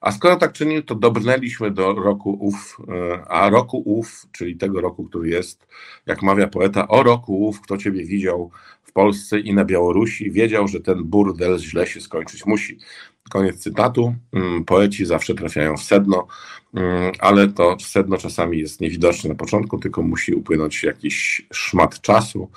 A 0.00 0.12
skoro 0.12 0.36
tak 0.36 0.52
czynił, 0.52 0.82
to 0.82 0.94
dobrnęliśmy 0.94 1.70
do 1.70 1.92
roku 1.92 2.38
ów, 2.40 2.78
e, 2.88 3.24
a 3.28 3.50
roku 3.50 3.82
ów, 3.84 4.26
czyli 4.32 4.56
tego 4.56 4.80
roku, 4.80 5.04
który 5.04 5.28
jest, 5.28 5.66
jak 6.06 6.22
mawia 6.22 6.46
poeta, 6.46 6.88
o 6.88 7.02
roku 7.02 7.46
ów, 7.46 7.60
kto 7.60 7.78
ciebie 7.78 8.04
widział 8.04 8.50
w 8.82 8.92
Polsce 8.92 9.40
i 9.40 9.54
na 9.54 9.64
Białorusi, 9.64 10.30
wiedział, 10.30 10.68
że 10.68 10.80
ten 10.80 11.04
burdel 11.04 11.58
źle 11.58 11.86
się 11.86 12.00
skończyć 12.00 12.46
musi. 12.46 12.78
Koniec 13.30 13.58
cytatu. 13.58 14.14
Mm, 14.32 14.64
poeci 14.64 15.06
zawsze 15.06 15.34
trafiają 15.34 15.76
w 15.76 15.82
sedno, 15.82 16.26
mm, 16.74 17.12
ale 17.18 17.48
to 17.48 17.76
sedno 17.80 18.18
czasami 18.18 18.58
jest 18.58 18.80
niewidoczne 18.80 19.30
na 19.30 19.36
początku, 19.36 19.78
tylko 19.78 20.02
musi 20.02 20.34
upłynąć 20.34 20.82
jakiś 20.82 21.46
szmat 21.52 22.00
czasu. 22.00 22.50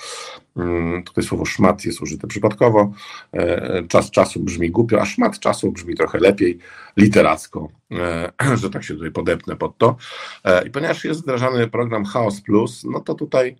Mm, 0.57 1.03
tutaj 1.03 1.24
słowo 1.24 1.45
szmat 1.45 1.86
jest 1.86 2.01
użyte 2.01 2.27
przypadkowo. 2.27 2.93
E, 3.34 3.84
czas 3.88 4.12
czasu 4.12 4.39
brzmi 4.39 4.72
głupio, 4.72 5.01
a 5.01 5.05
szmat 5.05 5.39
czasu 5.39 5.72
brzmi 5.72 5.95
trochę 5.95 6.19
lepiej, 6.19 6.60
literacko, 6.98 7.69
e, 7.91 8.31
że 8.62 8.69
tak 8.69 8.84
się 8.84 8.93
tutaj 8.93 9.12
podepnę 9.12 9.55
pod 9.55 9.77
to. 9.77 9.95
E, 10.43 10.67
I 10.67 10.72
ponieważ 10.72 11.05
jest 11.05 11.22
wdrażany 11.22 11.67
program 11.67 12.05
Chaos 12.05 12.41
Plus, 12.41 12.84
no 12.84 13.00
to 13.00 13.13
tutaj 13.15 13.55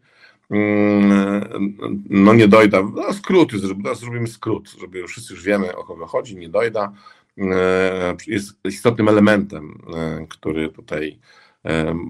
no 2.10 2.34
nie 2.34 2.48
dojda, 2.48 2.84
no 2.96 3.14
skróty, 3.14 3.58
zrobimy 3.94 4.28
skrót, 4.28 4.70
żeby 4.80 5.08
wszyscy 5.08 5.34
już 5.34 5.44
wiemy 5.44 5.76
o 5.76 5.84
kogo 5.84 6.06
chodzi, 6.06 6.38
nie 6.38 6.50
dojda. 6.50 6.94
Jest 8.28 8.60
istotnym 8.64 9.08
elementem, 9.08 9.82
który 10.30 10.70
tutaj 10.70 11.20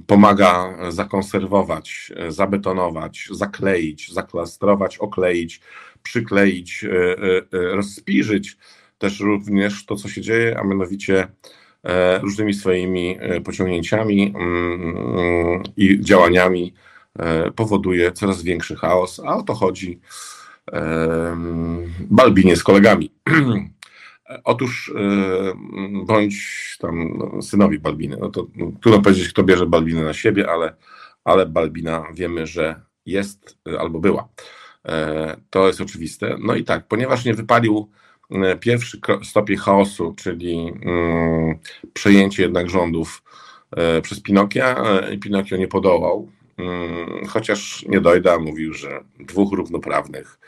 pomaga 0.08 0.78
zakonserwować, 0.90 2.12
zabetonować, 2.30 3.28
zakleić, 3.32 4.14
zaklastrować, 4.14 4.98
okleić, 4.98 5.62
przykleić, 6.06 6.84
e, 6.84 6.90
e, 6.90 7.38
e, 7.38 7.76
rozspiżyć 7.76 8.58
też 8.98 9.20
również 9.20 9.86
to, 9.86 9.96
co 9.96 10.10
się 10.10 10.22
dzieje, 10.22 10.60
a 10.60 10.64
mianowicie 10.64 11.28
różnymi 12.22 12.54
swoimi 12.54 13.18
pociągnięciami 13.44 14.34
mm, 14.36 15.64
i 15.78 16.02
działaniami 16.02 16.74
powoduje 17.56 18.12
coraz 18.12 18.44
większy 18.44 18.76
chaos, 18.76 19.22
a 19.26 19.38
o 19.38 19.44
to 19.44 19.54
chodzi 19.54 20.00
Balbinie 22.00 22.56
z 22.56 22.64
kolegami. 22.64 23.12
Otóż 24.44 24.94
e, 24.96 25.54
bądź 26.06 26.78
tam 26.80 27.18
no, 27.18 27.42
synowi 27.42 27.80
Balbiny. 27.80 28.18
No 28.20 28.30
to 28.30 28.48
no, 28.56 28.72
trudno 28.82 29.02
powiedzieć, 29.02 29.30
kto 29.30 29.44
bierze 29.44 29.66
Balbinę 29.66 30.04
na 30.04 30.14
siebie, 30.14 30.50
ale, 30.50 30.76
ale 31.24 31.46
Balbina 31.46 32.06
wiemy, 32.14 32.48
że 32.48 32.82
jest 33.06 33.58
e, 33.68 33.80
albo 33.80 34.00
była. 34.00 34.28
E, 34.86 35.38
to 35.50 35.68
jest 35.68 35.82
oczywiste. 35.82 36.38
No 36.40 36.56
i 36.56 36.64
tak, 36.64 36.88
ponieważ 36.88 37.26
nie 37.26 37.34
wypalił 37.34 37.90
pierwszy 38.60 39.00
stopień 39.24 39.58
chaosu, 39.58 40.14
czyli 40.18 40.74
mm, 40.82 41.60
przejęcie 41.94 42.44
jednak 42.44 42.70
rządów 42.70 43.24
przez 44.02 44.22
Pinokia, 44.22 44.84
Pinokio 45.22 45.58
nie 45.58 45.68
podołał, 45.68 46.32
chociaż 47.28 47.86
nie 47.88 48.02
dojda, 48.02 48.40
mówił, 48.40 48.74
że 48.74 49.04
dwóch 49.20 49.54
równoprawnych 49.54 50.40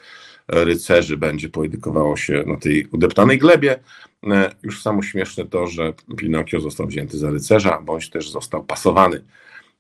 rycerzy 0.48 1.18
będzie 1.18 1.50
poedykowało 1.50 2.18
się 2.18 2.44
na 2.48 2.58
tej 2.58 2.86
udeptanej 2.86 3.38
glebie. 3.38 3.80
E, 4.24 4.52
już 4.64 4.82
samo 4.82 5.04
śmieszne 5.04 5.46
to, 5.46 5.68
że 5.68 5.94
Pinokio 6.18 6.60
został 6.60 6.88
wzięty 6.88 7.18
za 7.18 7.30
rycerza, 7.30 7.82
bądź 7.82 8.10
też 8.10 8.30
został 8.30 8.64
pasowany 8.64 9.24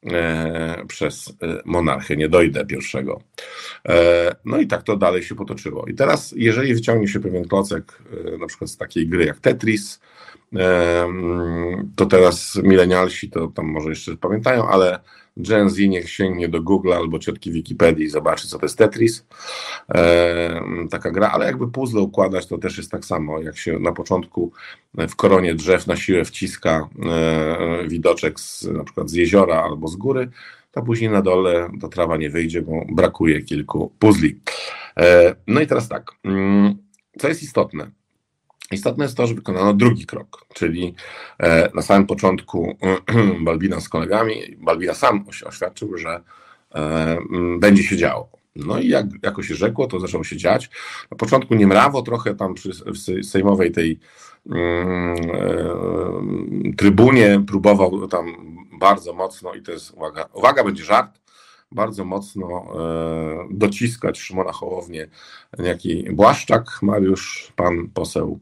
e, 0.06 0.86
przez 0.88 1.34
e, 1.42 1.62
monarchę 1.66 2.18
nie 2.18 2.30
dojdę 2.30 2.66
pierwszego. 2.66 3.22
No 4.46 4.60
i 4.60 4.68
tak 4.68 4.84
to 4.84 4.98
dalej 4.98 5.24
się 5.24 5.36
potoczyło. 5.36 5.86
I 5.86 5.94
teraz, 5.94 6.34
jeżeli 6.38 6.74
wyciągnie 6.74 7.08
się 7.08 7.20
pewien 7.20 7.48
klocek, 7.48 8.04
na 8.40 8.48
przykład 8.48 8.70
z 8.70 8.78
takiej 8.78 9.08
gry 9.08 9.26
jak 9.26 9.40
Tetris, 9.40 10.00
to 11.96 12.06
teraz 12.06 12.56
milenialsi 12.64 13.30
to 13.30 13.48
tam 13.48 13.66
może 13.66 13.90
jeszcze 13.90 14.18
pamiętają, 14.18 14.68
ale 14.68 15.00
Gen 15.38 15.70
Z 15.70 15.78
niech 15.78 16.10
sięgnie 16.10 16.50
do 16.50 16.62
Google 16.62 16.94
albo 16.94 17.20
ciotki 17.20 17.52
Wikipedii 17.52 18.06
i 18.06 18.10
zobaczy, 18.10 18.48
co 18.48 18.60
to 18.60 18.66
jest 18.66 18.78
Tetris. 18.78 19.26
E, 19.96 20.62
taka 20.90 21.12
gra, 21.12 21.30
ale 21.30 21.46
jakby 21.46 21.72
puzzle 21.72 22.02
układać, 22.02 22.48
to 22.48 22.58
też 22.58 22.78
jest 22.78 22.92
tak 22.92 23.06
samo, 23.06 23.42
jak 23.42 23.58
się 23.58 23.80
na 23.80 23.92
początku 23.92 24.52
w 24.94 25.16
koronie 25.16 25.56
drzew 25.56 25.88
na 25.88 25.96
siłę 25.96 26.26
wciska 26.26 26.90
e, 27.06 27.88
widoczek 27.88 28.40
z, 28.40 28.64
na 28.64 28.84
przykład 28.84 29.10
z 29.10 29.14
jeziora 29.14 29.64
albo 29.64 29.88
z 29.88 29.96
góry, 29.96 30.30
to 30.72 30.82
później 30.82 31.10
na 31.10 31.22
dole 31.22 31.70
ta 31.82 31.88
trawa 31.88 32.18
nie 32.18 32.30
wyjdzie, 32.30 32.62
bo 32.62 32.86
brakuje 32.90 33.42
kilku 33.42 33.92
puzli. 34.00 34.40
E, 34.98 35.36
no 35.48 35.62
i 35.62 35.68
teraz 35.68 35.88
tak, 35.88 36.12
mm, 36.24 36.78
co 37.20 37.28
jest 37.28 37.44
istotne? 37.44 37.92
Istotne 38.72 39.06
jest 39.06 39.18
to, 39.18 39.28
że 39.28 39.34
wykonano 39.34 39.74
drugi 39.74 40.06
krok, 40.06 40.46
czyli 40.54 40.96
e, 41.40 41.70
na 41.76 41.82
samym 41.82 42.08
początku 42.08 42.78
Balbina 43.46 43.80
z 43.80 43.90
kolegami, 43.90 44.56
Balbina 44.58 44.94
sam 44.94 45.26
oświadczył, 45.46 45.98
że 45.98 46.22
e, 46.76 47.18
będzie 47.60 47.84
się 47.84 47.98
działo. 47.98 48.30
No 48.56 48.80
i 48.80 48.88
jak 48.88 49.06
jako 49.24 49.44
się 49.44 49.56
rzekło, 49.56 49.88
to 49.88 50.00
zaczęło 50.00 50.24
się 50.24 50.38
dziać. 50.38 50.70
Na 51.12 51.18
początku 51.18 51.56
niemrawo, 51.56 52.02
trochę 52.02 52.36
tam 52.36 52.54
przy 52.54 52.72
sejmowej 53.24 53.72
tej 53.72 54.00
mm, 54.50 55.16
e, 55.34 56.76
trybunie 56.78 57.44
próbował 57.48 58.08
tam 58.08 58.26
bardzo 58.80 59.14
mocno 59.14 59.54
i 59.54 59.62
to 59.62 59.72
jest, 59.72 59.92
uwaga, 59.92 60.26
uwaga, 60.34 60.64
będzie 60.64 60.84
żart, 60.84 61.20
bardzo 61.72 62.06
mocno 62.06 62.48
e, 62.48 63.48
dociskać 63.52 64.20
Szymona 64.20 64.52
Hołownię, 64.52 65.08
jaki 65.60 66.08
Błaszczak, 66.12 66.80
Mariusz, 66.82 67.54
pan 67.56 67.90
poseł, 67.94 68.40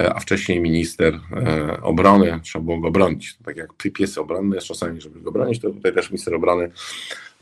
e, 0.00 0.14
a 0.14 0.20
wcześniej 0.20 0.60
minister 0.60 1.14
e, 1.14 1.82
obrony, 1.82 2.40
trzeba 2.42 2.64
było 2.64 2.80
go 2.80 2.90
bronić. 2.90 3.36
Tak 3.44 3.56
jak 3.56 3.74
piesy 3.74 4.20
obronne 4.20 4.56
jest 4.56 4.66
czasami, 4.66 5.00
żeby 5.00 5.20
go 5.20 5.32
bronić, 5.32 5.60
to 5.60 5.70
tutaj 5.70 5.94
też 5.94 6.10
minister 6.10 6.34
obrony 6.34 6.70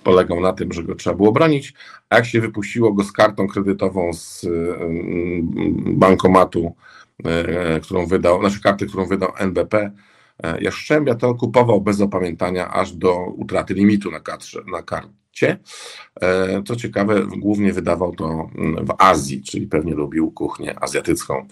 polegał 0.05 0.41
na 0.41 0.53
tym, 0.53 0.73
że 0.73 0.83
go 0.83 0.95
trzeba 0.95 1.17
było 1.17 1.33
bronić, 1.33 1.75
a 2.11 2.17
jak 2.17 2.27
się 2.27 2.41
wypuściło 2.41 2.93
go 2.93 3.05
z 3.05 3.13
kartą 3.13 3.49
kredytową 3.49 4.13
z 4.13 4.47
bankomatu, 5.87 6.75
którą 7.83 8.07
wydał, 8.07 8.41
znaczy 8.41 8.61
karty, 8.63 8.87
którą 8.87 9.07
wydał 9.07 9.33
NBP, 9.39 9.91
Jaszczębia 10.61 11.15
to 11.15 11.35
kupował 11.35 11.81
bez 11.81 12.01
opamiętania 12.01 12.73
aż 12.73 12.93
do 12.93 13.27
utraty 13.27 13.75
limitu 13.75 14.11
na, 14.11 14.21
na 14.73 14.83
karcie. 14.83 15.59
E, 16.21 16.63
co 16.63 16.77
ciekawe, 16.77 17.27
głównie 17.39 17.73
wydawał 17.73 18.15
to 18.15 18.51
mm, 18.55 18.87
w 18.87 18.95
Azji, 18.99 19.43
czyli 19.43 19.67
pewnie 19.67 19.95
lubił 19.95 20.31
kuchnię 20.31 20.83
azjatycką. 20.83 21.47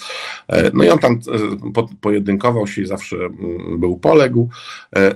E, 0.49 0.71
no 0.75 0.85
i 0.85 0.89
on 0.89 0.99
tam 0.99 1.15
e, 1.15 1.97
pojedynkował 2.01 2.67
się 2.67 2.83
i 2.83 2.87
zawsze 2.87 3.17
mm, 3.17 3.81
był 3.81 3.99
poległ. 3.99 4.49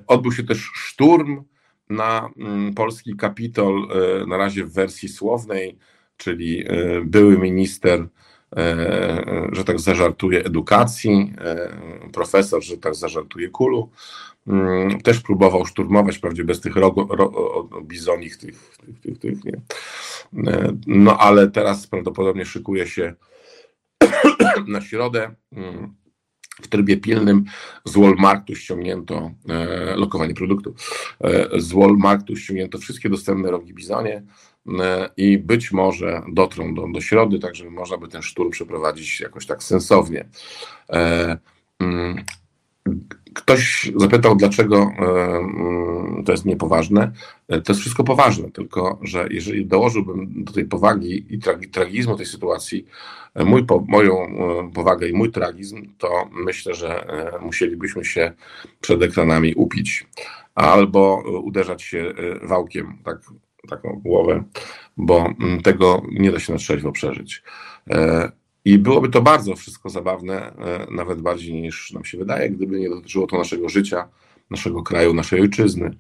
Odbył 0.07 0.33
się 0.33 0.43
też 0.43 0.71
szturm 0.75 1.43
na 1.91 2.31
mm, 2.37 2.75
polski 2.75 3.17
kapitol, 3.17 3.89
na 4.27 4.37
razie 4.37 4.65
w 4.65 4.73
wersji 4.73 5.09
słownej, 5.09 5.79
czyli 6.17 6.65
były 7.05 7.39
minister, 7.39 8.07
że 9.53 9.65
tak 9.65 9.81
zażartuje, 9.81 10.45
edukacji, 10.45 11.33
profesor, 12.13 12.63
że 12.63 12.77
tak 12.77 12.95
zażartuje 12.95 13.49
kulu, 13.49 13.91
mm, 14.47 15.01
też 15.01 15.21
próbował 15.21 15.67
szturmować, 15.67 16.17
wprawdzie 16.17 16.45
bez 16.45 16.61
tych 16.61 16.77
rogo, 16.77 17.07
ro, 17.11 17.69
bizonich, 17.83 18.37
tych, 18.37 18.77
tych, 18.87 19.01
tych, 19.01 19.19
tych, 19.19 19.45
nie. 19.45 19.61
No 20.87 21.19
ale 21.19 21.51
teraz 21.51 21.87
prawdopodobnie 21.87 22.47
szykuje 22.47 22.87
się 22.87 23.15
na 24.67 24.81
środę. 24.81 25.35
Mm, 25.53 25.95
w 26.63 26.69
trybie 26.69 26.97
pilnym 26.97 27.45
z 27.85 27.97
Walmartu 27.97 28.55
ściągnięto 28.55 29.31
e, 29.49 29.97
lokowanie 29.97 30.35
produktu. 30.35 30.75
E, 31.21 31.61
z 31.61 31.73
Walmartu 31.73 32.37
ściągnięto 32.37 32.79
wszystkie 32.79 33.09
dostępne 33.11 33.51
rogi 33.51 33.75
bizonie 33.75 34.15
e, 34.17 34.25
i 35.17 35.39
być 35.39 35.73
może 35.73 36.23
dotrą 36.33 36.75
do, 36.75 36.89
do 36.89 37.01
środy, 37.01 37.39
tak 37.39 37.55
żeby 37.55 37.71
można 37.71 37.97
by 37.97 38.09
ten 38.09 38.23
szturm 38.23 38.51
przeprowadzić 38.51 39.21
jakoś 39.21 39.47
tak 39.47 39.63
sensownie. 39.63 40.29
E, 40.91 41.39
mm, 41.81 42.25
Ktoś 43.35 43.93
zapytał, 43.97 44.37
dlaczego 44.37 44.77
e, 44.77 45.05
mm, 45.37 46.25
to 46.25 46.33
jest 46.33 46.45
niepoważne. 46.45 47.13
E, 47.49 47.61
to 47.61 47.73
jest 47.73 47.81
wszystko 47.81 48.05
poważne, 48.05 48.51
tylko 48.51 48.99
że 49.03 49.29
jeżeli 49.31 49.67
dołożyłbym 49.67 50.45
do 50.45 50.53
tej 50.53 50.65
powagi 50.65 51.27
i 51.31 51.39
tragizmu 51.73 52.17
tej 52.17 52.27
sytuacji 52.27 52.87
e, 53.35 53.45
mój, 53.45 53.67
moją 53.87 54.15
powagę 54.75 55.09
i 55.09 55.13
mój 55.13 55.31
tragizm, 55.31 55.83
to 55.99 56.29
myślę, 56.33 56.75
że 56.75 57.07
musielibyśmy 57.41 58.05
się 58.05 58.33
przed 58.81 59.03
ekranami 59.03 59.55
upić 59.55 60.07
albo 60.55 61.23
uderzać 61.43 61.83
się 61.83 62.15
wałkiem, 62.43 62.99
tak, 63.05 63.19
taką 63.69 64.01
głowę, 64.05 64.45
bo 64.97 65.27
mm, 65.41 65.63
tego 65.63 66.03
nie 66.13 66.33
da 66.33 66.39
się 66.39 66.53
na 66.53 66.59
trzeźwo 66.59 66.93
przeżyć. 66.93 67.43
I 68.65 68.79
byłoby 68.79 69.09
to 69.09 69.23
bardzo 69.23 69.57
wszystko 69.57 69.91
zabawne, 69.91 70.53
e, 70.57 70.87
nawet 70.91 71.21
bardziej 71.23 71.55
niż 71.55 71.93
nam 71.93 72.05
się 72.05 72.19
wydaje, 72.19 72.51
gdyby 72.51 72.81
nie 72.81 72.89
dotyczyło 72.89 73.27
to 73.27 73.39
naszego 73.39 73.69
życia, 73.69 74.09
naszego 74.51 74.83
kraju, 74.83 75.15
naszej 75.15 75.41
ojczyzny. 75.41 75.97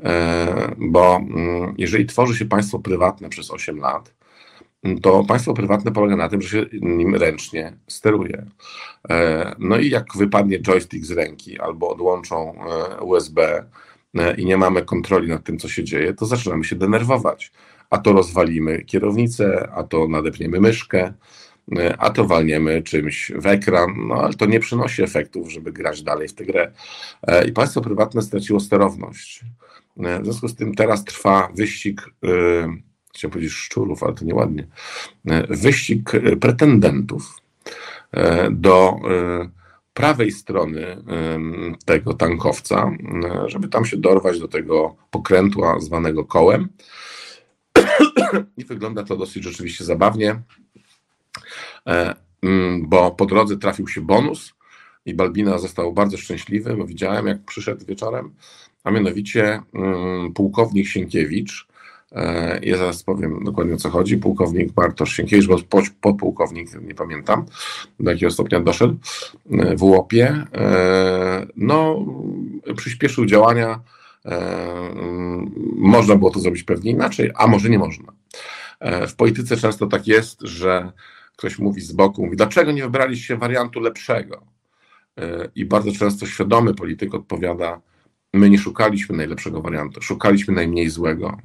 E, 0.00 0.74
bo 0.78 1.16
mm, 1.16 1.74
jeżeli 1.78 2.06
tworzy 2.06 2.38
się 2.38 2.44
państwo 2.44 2.78
prywatne 2.78 3.28
przez 3.28 3.50
8 3.50 3.78
lat, 3.78 4.14
to 5.02 5.24
państwo 5.24 5.54
prywatne 5.54 5.92
polega 5.92 6.16
na 6.16 6.28
tym, 6.28 6.42
że 6.42 6.48
się 6.48 6.66
nim 6.72 7.14
ręcznie 7.14 7.76
steruje. 7.88 8.46
E, 9.10 9.54
no 9.58 9.78
i 9.78 9.90
jak 9.90 10.06
wypadnie 10.16 10.60
joystick 10.60 11.04
z 11.04 11.10
ręki 11.10 11.60
albo 11.60 11.88
odłączą 11.88 12.54
USB 13.00 13.64
i 14.36 14.44
nie 14.44 14.56
mamy 14.56 14.82
kontroli 14.82 15.28
nad 15.28 15.44
tym, 15.44 15.58
co 15.58 15.68
się 15.68 15.84
dzieje, 15.84 16.14
to 16.14 16.26
zaczynamy 16.26 16.64
się 16.64 16.76
denerwować. 16.76 17.52
A 17.90 17.98
to 17.98 18.12
rozwalimy 18.12 18.84
kierownicę, 18.84 19.68
a 19.74 19.82
to 19.82 20.08
nadepniemy 20.08 20.60
myszkę, 20.60 21.12
a 21.98 22.10
to 22.10 22.24
walniemy 22.24 22.82
czymś 22.82 23.32
w 23.34 23.46
ekran, 23.46 23.94
no 24.08 24.14
ale 24.14 24.34
to 24.34 24.46
nie 24.46 24.60
przynosi 24.60 25.02
efektów, 25.02 25.52
żeby 25.52 25.72
grać 25.72 26.02
dalej 26.02 26.28
w 26.28 26.34
tę 26.34 26.44
grę. 26.44 26.72
E, 27.22 27.48
I 27.48 27.52
państwo 27.52 27.80
prywatne 27.80 28.22
straciło 28.22 28.60
sterowność. 28.60 29.44
E, 30.04 30.20
w 30.20 30.24
związku 30.24 30.48
z 30.48 30.54
tym 30.54 30.74
teraz 30.74 31.04
trwa 31.04 31.48
wyścig, 31.54 32.10
chciałem 33.14 33.32
powiedzieć 33.32 33.52
szczurów, 33.52 34.02
ale 34.02 34.14
to 34.14 34.24
nieładnie, 34.24 34.66
wyścig 35.48 36.12
pretendentów 36.40 37.40
do 38.50 38.96
prawej 39.98 40.32
strony 40.32 41.02
tego 41.84 42.14
tankowca, 42.14 42.90
żeby 43.46 43.68
tam 43.68 43.84
się 43.84 43.96
dorwać 43.96 44.40
do 44.40 44.48
tego 44.48 44.96
pokrętła 45.10 45.80
zwanego 45.80 46.24
kołem. 46.24 46.68
I 48.58 48.64
wygląda 48.64 49.04
to 49.04 49.16
dosyć 49.16 49.44
rzeczywiście 49.44 49.84
zabawnie. 49.84 50.42
E, 51.86 52.14
bo 52.82 53.10
po 53.10 53.26
drodze 53.26 53.56
trafił 53.56 53.88
się 53.88 54.00
bonus 54.00 54.54
i 55.06 55.14
Balbina 55.14 55.58
został 55.58 55.92
bardzo 55.92 56.16
szczęśliwy, 56.16 56.76
widziałem 56.86 57.26
jak 57.26 57.44
przyszedł 57.44 57.86
wieczorem, 57.86 58.34
a 58.84 58.90
mianowicie 58.90 59.62
mm, 59.74 60.32
pułkownik 60.32 60.86
Sienkiewicz, 60.86 61.66
e, 61.70 61.77
ja 62.62 62.76
zaraz 62.76 63.02
powiem 63.02 63.44
dokładnie 63.44 63.74
o 63.74 63.76
co 63.76 63.90
chodzi. 63.90 64.16
Pułkownik 64.16 64.72
Bartosz 64.72 65.12
Sienkiewicz, 65.12 65.46
bo 65.46 65.58
podpułkownik, 66.00 66.82
nie 66.82 66.94
pamiętam 66.94 67.44
do 68.00 68.10
jakiego 68.10 68.32
stopnia 68.32 68.60
doszedł 68.60 68.96
e, 69.52 69.76
w 69.76 69.82
łopie, 69.82 70.44
no 71.56 72.06
przyspieszył 72.76 73.26
działania. 73.26 73.80
Mm, 74.24 75.50
można 75.76 76.16
było 76.16 76.30
to 76.30 76.40
zrobić 76.40 76.62
pewnie 76.62 76.90
inaczej, 76.90 77.30
a 77.34 77.46
może 77.46 77.68
nie 77.68 77.78
można. 77.78 78.12
W 79.08 79.14
polityce 79.14 79.56
często 79.56 79.86
tak 79.86 80.06
jest, 80.06 80.40
że 80.42 80.92
ktoś 81.38 81.58
mówi 81.58 81.80
z 81.80 81.92
boku, 81.92 82.24
mówi, 82.24 82.36
dlaczego 82.36 82.72
nie 82.72 82.82
wybraliście 82.82 83.36
wariantu 83.36 83.80
lepszego? 83.80 84.46
E, 85.18 85.48
I 85.54 85.64
bardzo 85.64 85.92
często 85.92 86.26
świadomy 86.26 86.74
polityk 86.74 87.14
odpowiada, 87.14 87.80
my 88.34 88.50
nie 88.50 88.58
szukaliśmy 88.58 89.16
najlepszego 89.16 89.62
wariantu, 89.62 90.02
szukaliśmy 90.02 90.54
najmniej 90.54 90.90
złego. 90.90 91.38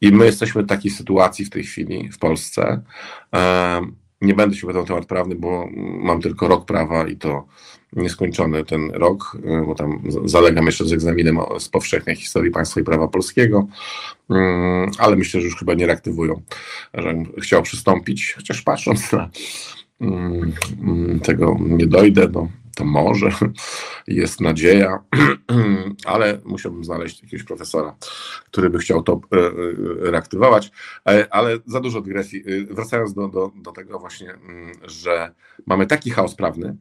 I 0.00 0.12
my 0.12 0.24
jesteśmy 0.24 0.62
w 0.62 0.66
takiej 0.66 0.90
sytuacji 0.90 1.44
w 1.44 1.50
tej 1.50 1.64
chwili 1.64 2.08
w 2.12 2.18
Polsce. 2.18 2.82
Nie 4.20 4.34
będę 4.34 4.56
się 4.56 4.66
pytał 4.66 4.84
temat 4.84 5.06
prawny, 5.06 5.34
bo 5.34 5.68
mam 5.76 6.20
tylko 6.20 6.48
rok 6.48 6.64
prawa 6.64 7.08
i 7.08 7.16
to 7.16 7.46
nieskończony 7.92 8.64
ten 8.64 8.90
rok, 8.90 9.36
bo 9.66 9.74
tam 9.74 10.02
zalegam 10.24 10.66
jeszcze 10.66 10.84
z 10.84 10.92
egzaminem 10.92 11.38
z 11.58 11.68
powszechnej 11.68 12.16
historii 12.16 12.50
państwa 12.50 12.80
i 12.80 12.84
prawa 12.84 13.08
polskiego, 13.08 13.66
mm, 14.30 14.90
ale 14.98 15.16
myślę, 15.16 15.40
że 15.40 15.46
już 15.46 15.56
chyba 15.56 15.74
nie 15.74 15.86
reaktywują, 15.86 16.42
że 16.94 17.14
chciał 17.38 17.62
przystąpić, 17.62 18.32
chociaż 18.36 18.62
patrząc 18.62 19.12
na 19.12 19.30
mm, 20.00 20.52
mm, 20.82 21.20
tego 21.20 21.56
nie 21.60 21.86
dojdę, 21.86 22.28
no 22.32 22.48
to 22.78 22.84
może 22.84 23.30
jest 24.06 24.40
nadzieja, 24.40 24.98
ale 26.04 26.40
musiałbym 26.44 26.84
znaleźć 26.84 27.22
jakiegoś 27.22 27.46
profesora, 27.46 27.96
który 28.44 28.70
by 28.70 28.78
chciał 28.78 29.02
to 29.02 29.20
e, 29.32 29.36
e, 29.36 29.50
reaktywować. 30.10 30.70
E, 31.08 31.26
ale 31.30 31.58
za 31.66 31.80
dużo 31.80 32.00
dygresji. 32.00 32.44
Wracając 32.70 33.14
do, 33.14 33.28
do, 33.28 33.52
do 33.56 33.72
tego 33.72 33.98
właśnie, 33.98 34.34
że 34.82 35.34
mamy 35.66 35.86
taki 35.86 36.10
chaos 36.10 36.34
prawny, 36.34 36.76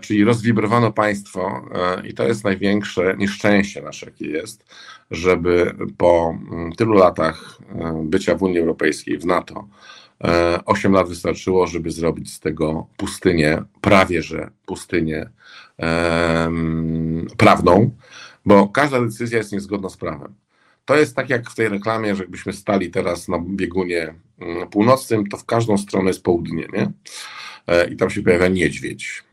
czyli 0.00 0.24
rozwibrowano 0.24 0.92
państwo 0.92 1.68
i 2.04 2.14
to 2.14 2.24
jest 2.24 2.44
największe 2.44 3.14
nieszczęście 3.18 3.82
nasze, 3.82 4.06
jakie 4.06 4.26
jest, 4.26 4.64
żeby 5.10 5.74
po 5.96 6.38
tylu 6.76 6.94
latach 6.94 7.58
bycia 8.02 8.34
w 8.34 8.42
Unii 8.42 8.58
Europejskiej, 8.58 9.18
w 9.18 9.26
NATO, 9.26 9.68
8 10.64 10.92
lat 10.92 11.08
wystarczyło, 11.08 11.66
żeby 11.66 11.90
zrobić 11.90 12.32
z 12.32 12.40
tego 12.40 12.86
pustynię, 12.96 13.62
prawie 13.80 14.22
że 14.22 14.50
pustynię 14.66 15.30
prawną, 17.36 17.90
bo 18.46 18.68
każda 18.68 19.00
decyzja 19.00 19.38
jest 19.38 19.52
niezgodna 19.52 19.88
z 19.88 19.96
prawem. 19.96 20.34
To 20.84 20.96
jest 20.96 21.16
tak 21.16 21.30
jak 21.30 21.50
w 21.50 21.54
tej 21.54 21.68
reklamie, 21.68 22.16
że 22.16 22.22
jakbyśmy 22.22 22.52
stali 22.52 22.90
teraz 22.90 23.28
na 23.28 23.38
biegunie 23.38 24.14
mm, 24.40 24.68
północnym, 24.68 25.26
to 25.26 25.36
w 25.36 25.44
każdą 25.44 25.78
stronę 25.78 26.08
jest 26.08 26.22
południe, 26.22 26.66
nie? 26.72 26.92
E, 27.66 27.88
I 27.88 27.96
tam 27.96 28.10
się 28.10 28.22
pojawia 28.22 28.48
niedźwiedź. 28.48 29.24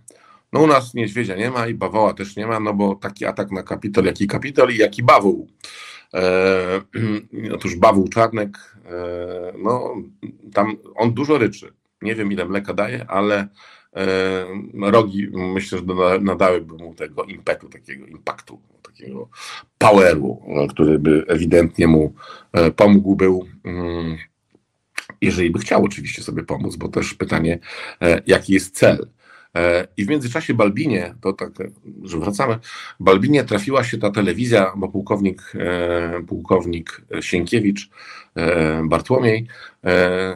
No 0.54 0.60
u 0.60 0.68
nas 0.68 0.94
niedźwiedzia 0.94 1.36
nie 1.36 1.52
ma 1.52 1.68
i 1.68 1.74
bawoła 1.74 2.14
też 2.14 2.36
nie 2.36 2.48
ma, 2.48 2.60
no 2.60 2.74
bo 2.74 2.96
taki 2.96 3.26
atak 3.26 3.52
na 3.52 3.64
kapitol, 3.64 4.06
jaki 4.06 4.28
kapitol 4.28 4.70
i 4.70 4.78
jaki 4.78 5.04
bawół. 5.04 5.48
E, 6.14 6.82
otóż 7.56 7.76
Bawu 7.76 8.08
Czarnek, 8.08 8.58
e, 8.81 8.81
no 9.58 9.96
tam 10.54 10.78
on 10.96 11.14
dużo 11.14 11.38
ryczy. 11.38 11.74
Nie 12.02 12.16
wiem 12.16 12.32
ile 12.32 12.46
mleka 12.46 12.74
daje, 12.74 13.06
ale 13.08 13.48
e, 13.96 14.46
rogi 14.92 15.30
myślę, 15.34 15.78
że 15.78 15.86
nadałyby 16.22 16.74
mu 16.74 16.96
tego 16.96 17.24
impetu, 17.24 17.70
takiego 17.70 18.06
impaktu, 18.06 18.62
takiego 18.82 19.30
poweru, 19.78 20.42
który 20.70 21.00
by 21.00 21.26
ewidentnie 21.28 21.88
mu 21.88 22.14
pomógł 22.76 23.16
był 23.16 23.46
mm, 23.64 24.18
jeżeli 25.22 25.50
by 25.50 25.60
chciał 25.60 25.84
oczywiście 25.84 26.24
sobie 26.24 26.44
pomóc, 26.44 26.76
bo 26.76 26.88
też 26.88 27.14
pytanie, 27.14 27.60
jaki 28.28 28.54
jest 28.54 28.76
cel. 28.78 29.08
E, 29.56 29.88
I 29.98 30.06
w 30.06 30.10
międzyczasie 30.10 30.54
Balbinie, 30.54 31.16
to 31.22 31.34
tak, 31.34 31.52
że 32.04 32.20
wracamy, 32.20 32.60
Balbinie 33.00 33.44
trafiła 33.44 33.84
się 33.84 33.98
ta 33.98 34.12
telewizja, 34.12 34.74
bo 34.78 34.90
pułkownik, 34.90 35.54
e, 35.56 36.24
pułkownik 36.28 37.02
Sienkiewicz, 37.22 37.86
e, 37.86 37.90
Bartłomiej, 38.84 39.48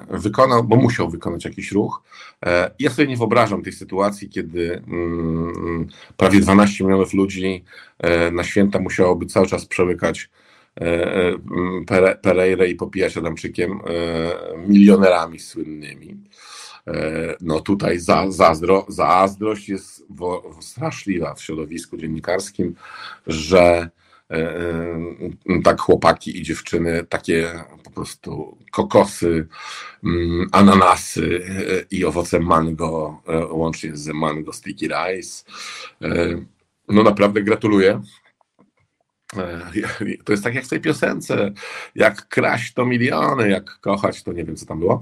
wykonał, 0.10 0.64
bo 0.64 0.76
musiał 0.76 1.10
wykonać 1.10 1.46
jakiś 1.46 1.72
ruch. 1.72 2.02
Ja 2.80 2.90
sobie 2.90 3.08
nie 3.08 3.18
wyobrażam 3.18 3.64
tej 3.64 3.74
sytuacji, 3.74 4.30
kiedy 4.30 4.82
mm, 4.88 5.88
prawie 6.18 6.40
12 6.40 6.84
milionów 6.84 7.14
ludzi 7.14 7.64
na 8.32 8.44
święta 8.44 8.80
musiałoby 8.80 9.26
cały 9.26 9.48
czas 9.48 9.66
przełykać 9.66 10.30
Pereirę 12.22 12.68
i 12.68 12.76
popijać 12.76 13.18
Adamczykiem 13.18 13.80
milionerami 14.68 15.40
słynnymi. 15.40 16.18
E, 16.88 17.36
no 17.42 17.60
tutaj 17.60 18.00
za, 18.00 18.32
zazdro, 18.32 18.86
zazdrość 18.88 19.70
jest 19.70 20.04
straszliwa 20.62 21.34
w 21.34 21.42
środowisku 21.42 21.98
dziennikarskim, 21.98 22.76
że 23.28 23.90
tak 25.64 25.82
chłopaki 25.82 26.40
i 26.40 26.44
dziewczyny, 26.44 27.06
takie 27.10 27.52
po 27.84 27.92
prostu 27.92 28.58
kokosy, 28.72 29.48
mm, 30.04 30.48
ananasy 30.52 31.42
i 31.92 32.06
owoce 32.06 32.40
mango, 32.40 33.22
łącznie 33.52 33.98
z 33.98 34.08
mango 34.08 34.54
sticky 34.54 34.88
rice. 34.88 35.44
No 36.90 37.04
naprawdę 37.04 37.44
gratuluję. 37.44 38.02
To 40.26 40.34
jest 40.34 40.44
tak 40.44 40.56
jak 40.56 40.66
w 40.66 40.70
tej 40.70 40.82
piosence, 40.82 41.52
jak 41.96 42.28
kraść 42.28 42.74
to 42.74 42.86
miliony, 42.86 43.50
jak 43.50 43.80
kochać 43.80 44.24
to 44.24 44.34
nie 44.34 44.44
wiem 44.44 44.56
co 44.56 44.66
tam 44.66 44.80
było 44.80 45.02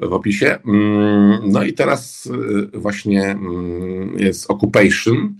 w 0.00 0.12
opisie. 0.12 0.58
Mm, 0.66 1.40
no 1.44 1.62
i 1.62 1.72
teraz 1.72 2.28
właśnie 2.74 3.22
mm, 3.22 4.18
jest 4.18 4.50
occupation 4.50 5.36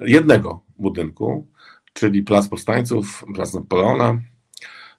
jednego 0.00 0.60
budynku, 0.78 1.46
czyli 1.96 2.22
Plac 2.22 2.48
Powstańców, 2.48 3.24
Plac 3.34 3.54
Napoleona, 3.54 4.20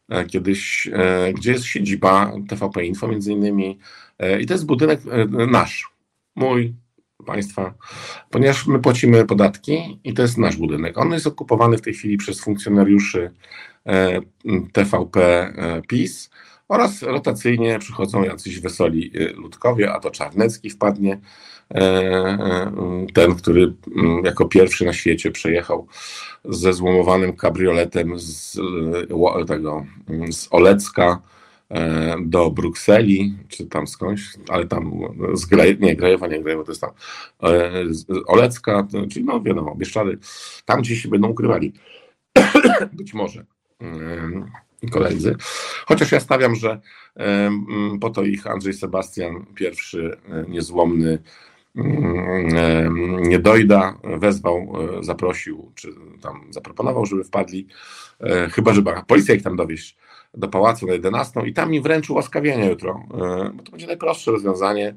e, 0.10 0.26
kiedyś, 0.26 0.90
e, 0.94 1.34
gdzie 1.34 1.52
jest 1.52 1.66
siedziba 1.66 2.32
TVP 2.50 2.86
Info 2.86 3.08
między 3.08 3.32
innymi 3.32 3.80
e, 4.20 4.42
i 4.42 4.46
to 4.46 4.54
jest 4.54 4.66
budynek 4.66 5.00
nasz, 5.52 5.90
mój, 6.36 6.74
państwa, 7.26 7.74
ponieważ 8.30 8.68
my 8.68 8.80
płacimy 8.80 9.26
podatki 9.26 10.00
i 10.04 10.14
to 10.14 10.22
jest 10.22 10.38
nasz 10.38 10.58
budynek. 10.58 10.98
On 10.98 11.12
jest 11.12 11.28
okupowany 11.28 11.78
w 11.78 11.82
tej 11.82 11.94
chwili 11.94 12.18
przez 12.18 12.42
funkcjonariuszy 12.42 13.32
TVP 14.74 15.54
PiS 15.88 16.30
oraz 16.68 17.02
rotacyjnie 17.02 17.80
przychodzą 17.80 18.24
jacyś 18.24 18.60
wesoli 18.60 19.12
ludkowie, 19.36 19.94
a 19.94 20.00
to 20.00 20.12
Czarnecki 20.12 20.70
wpadnie, 20.70 21.20
ten, 23.14 23.36
który 23.36 23.74
mm, 23.96 24.26
jako 24.26 24.46
pierwszy 24.46 24.86
na 24.86 24.94
świecie 24.94 25.32
przejechał 25.32 25.88
ze 26.46 26.74
złomowanym 26.74 27.34
kabrioletem 27.34 28.20
z 28.20 28.60
e, 29.40 29.46
tego, 29.46 29.86
mm, 30.10 30.34
z 30.34 30.48
Olecka 30.52 31.22
do 32.22 32.52
Brukseli, 32.52 33.34
czy 33.48 33.66
tam 33.66 33.88
skądś, 33.88 34.22
ale 34.50 34.68
tam 34.68 34.92
z 35.34 35.46
Graj, 35.46 35.78
nie, 35.80 35.96
Grajewa, 35.96 36.28
nie 36.28 36.44
to 36.44 36.72
jest 36.72 36.82
tam 36.82 36.92
Olecka, 38.28 38.88
czyli 39.12 39.26
no 39.26 39.42
wiadomo, 39.42 39.76
Bieszczady, 39.76 40.18
tam 40.66 40.82
gdzieś 40.82 41.02
się 41.02 41.10
będą 41.10 41.28
ukrywali. 41.28 41.74
Być 42.94 43.14
może 43.14 43.46
koledzy. 44.92 45.36
Chociaż 45.86 46.12
ja 46.12 46.20
stawiam, 46.20 46.56
że 46.56 46.82
po 48.02 48.10
to 48.10 48.24
ich 48.24 48.48
Andrzej 48.48 48.74
Sebastian, 48.74 49.46
pierwszy 49.56 50.18
niezłomny 50.48 51.08
Mm, 51.08 51.18
nie 51.18 51.20
dojda, 53.40 53.98
wezwał, 54.04 54.74
e, 55.00 55.04
zaprosił, 55.04 55.72
czy 55.76 55.94
tam 56.22 56.42
zaproponował, 56.50 57.06
żeby 57.06 57.24
wpadli, 57.24 57.68
e, 58.20 58.50
chyba 58.50 58.74
żeby 58.74 58.92
policja 59.08 59.36
ich 59.36 59.44
tam 59.44 59.56
dowieść 59.56 59.98
do 60.34 60.48
pałacu 60.48 60.88
na 60.88 60.94
11 60.94 61.42
i 61.46 61.54
tam 61.54 61.72
mi 61.72 61.82
wręczył 61.82 62.16
łaskawienie 62.16 62.70
jutro, 62.70 63.04
e, 63.14 63.52
bo 63.54 63.64
to 63.64 63.72
będzie 63.72 63.88
najprostsze 63.88 64.32
rozwiązanie, 64.32 64.96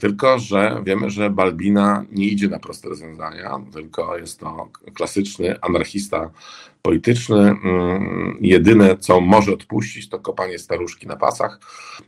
tylko 0.00 0.38
że 0.38 0.82
wiemy, 0.84 1.10
że 1.10 1.30
Balbina 1.30 2.04
nie 2.12 2.26
idzie 2.26 2.48
na 2.48 2.58
proste 2.58 2.88
rozwiązania, 2.88 3.60
tylko 3.72 4.18
jest 4.18 4.40
to 4.40 4.68
klasyczny 4.94 5.60
anarchista 5.60 6.30
polityczny. 6.82 7.38
Mm, 7.38 8.38
jedyne, 8.40 8.96
co 8.96 9.20
może 9.20 9.52
odpuścić, 9.52 10.08
to 10.08 10.18
kopanie 10.18 10.58
staruszki 10.58 11.06
na 11.06 11.16
pasach. 11.16 11.60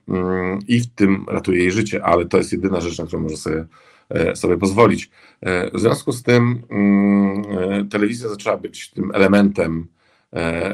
Mm, 0.08 0.58
i 0.68 0.80
w 0.80 0.86
tym 0.86 1.24
ratuje 1.28 1.58
jej 1.58 1.72
życie, 1.72 2.04
ale 2.04 2.26
to 2.26 2.38
jest 2.38 2.52
jedyna 2.52 2.80
rzecz, 2.80 2.98
na 2.98 3.06
którą 3.06 3.22
może 3.22 3.36
sobie 3.36 3.64
sobie 4.34 4.58
pozwolić. 4.58 5.10
E, 5.40 5.70
w 5.70 5.80
związku 5.80 6.12
z 6.12 6.22
tym 6.22 6.62
mm, 6.70 7.42
e, 7.58 7.84
telewizja 7.84 8.28
zaczęła 8.28 8.56
być 8.56 8.90
tym 8.90 9.10
elementem 9.14 9.88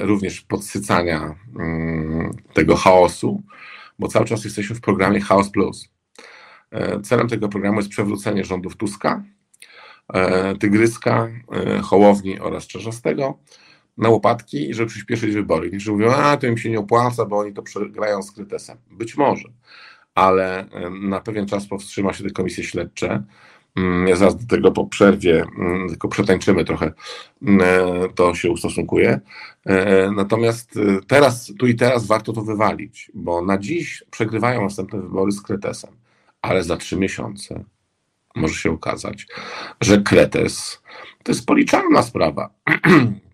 również 0.02 0.40
podsycania 0.40 1.34
mm, 1.58 2.36
tego 2.52 2.76
chaosu, 2.76 3.42
bo 3.98 4.08
cały 4.08 4.26
czas 4.26 4.44
jesteśmy 4.44 4.76
w 4.76 4.80
programie 4.80 5.20
Chaos 5.20 5.50
Plus. 5.50 5.88
Celem 7.02 7.28
tego 7.28 7.48
programu 7.48 7.78
jest 7.78 7.88
przewrócenie 7.88 8.44
rządów 8.44 8.76
Tuska, 8.76 9.22
Tygryska, 10.60 11.28
Hołowni 11.82 12.40
oraz 12.40 12.66
Czerzastego 12.66 13.38
na 13.96 14.08
łopatki, 14.08 14.74
żeby 14.74 14.90
przyspieszyć 14.90 15.34
wybory. 15.34 15.70
Niektórzy 15.70 15.92
mówią, 15.92 16.10
a 16.12 16.36
to 16.36 16.46
im 16.46 16.58
się 16.58 16.70
nie 16.70 16.78
opłaca, 16.78 17.24
bo 17.24 17.38
oni 17.38 17.52
to 17.52 17.62
przegrają 17.62 18.22
z 18.22 18.32
krytesem. 18.32 18.78
Być 18.90 19.16
może 19.16 19.48
ale 20.18 20.66
na 21.00 21.20
pewien 21.20 21.46
czas 21.46 21.66
powstrzyma 21.66 22.12
się 22.12 22.24
te 22.24 22.30
komisje 22.30 22.64
śledcze. 22.64 23.22
Mm, 23.76 24.08
ja 24.08 24.16
zaraz 24.16 24.36
do 24.36 24.56
tego 24.56 24.72
po 24.72 24.86
przerwie 24.86 25.44
mm, 25.58 25.88
tylko 25.88 26.08
przetańczymy 26.08 26.64
trochę, 26.64 26.92
mm, 27.42 27.60
e, 27.62 28.08
to 28.08 28.34
się 28.34 28.50
ustosunkuje. 28.50 29.20
E, 29.66 30.10
natomiast 30.10 30.76
e, 30.76 31.00
teraz, 31.06 31.52
tu 31.58 31.66
i 31.66 31.74
teraz 31.74 32.06
warto 32.06 32.32
to 32.32 32.42
wywalić, 32.42 33.10
bo 33.14 33.42
na 33.42 33.58
dziś 33.58 34.04
przegrywają 34.10 34.62
następne 34.62 35.00
wybory 35.00 35.32
z 35.32 35.42
Kretesem, 35.42 35.90
ale 36.42 36.64
za 36.64 36.76
trzy 36.76 36.96
miesiące 36.96 37.64
może 38.36 38.54
się 38.54 38.70
okazać, 38.70 39.26
że 39.80 39.98
Kretes 39.98 40.82
to 41.22 41.32
jest 41.32 41.46
policzalna 41.46 42.02
sprawa. 42.02 42.50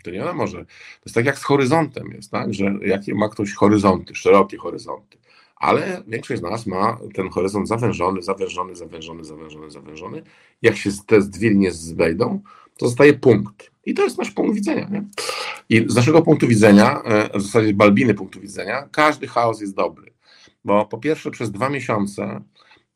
To 0.04 0.10
nie 0.10 0.32
może. 0.32 0.58
To 0.58 1.02
jest 1.06 1.14
tak 1.14 1.24
jak 1.24 1.38
z 1.38 1.42
horyzontem 1.42 2.12
jest, 2.12 2.30
tak? 2.30 2.54
że 2.54 2.64
jakie 2.82 3.14
ma 3.14 3.28
ktoś 3.28 3.52
horyzonty, 3.52 4.14
szerokie 4.14 4.58
horyzonty 4.58 5.18
ale 5.64 6.02
większość 6.06 6.40
z 6.40 6.42
nas 6.42 6.66
ma 6.66 6.98
ten 7.14 7.28
horyzont 7.28 7.68
zawężony, 7.68 8.22
zawężony, 8.22 8.74
zawężony, 8.74 9.24
zawężony, 9.24 9.70
zawężony. 9.70 10.22
Jak 10.62 10.76
się 10.76 10.90
te 11.06 11.20
dwie 11.20 11.50
linie 11.50 11.72
zbejdą, 11.72 12.40
to 12.76 12.86
zostaje 12.86 13.14
punkt. 13.14 13.70
I 13.86 13.94
to 13.94 14.04
jest 14.04 14.18
nasz 14.18 14.30
punkt 14.30 14.54
widzenia. 14.54 14.88
Nie? 14.90 15.04
I 15.68 15.84
z 15.88 15.94
naszego 15.94 16.22
punktu 16.22 16.48
widzenia, 16.48 17.02
e, 17.02 17.38
w 17.38 17.42
zasadzie 17.42 17.74
Balbiny 17.74 18.14
punktu 18.14 18.40
widzenia, 18.40 18.88
każdy 18.92 19.26
chaos 19.26 19.60
jest 19.60 19.74
dobry. 19.74 20.12
Bo 20.64 20.86
po 20.86 20.98
pierwsze 20.98 21.30
przez 21.30 21.50
dwa 21.50 21.68
miesiące 21.68 22.40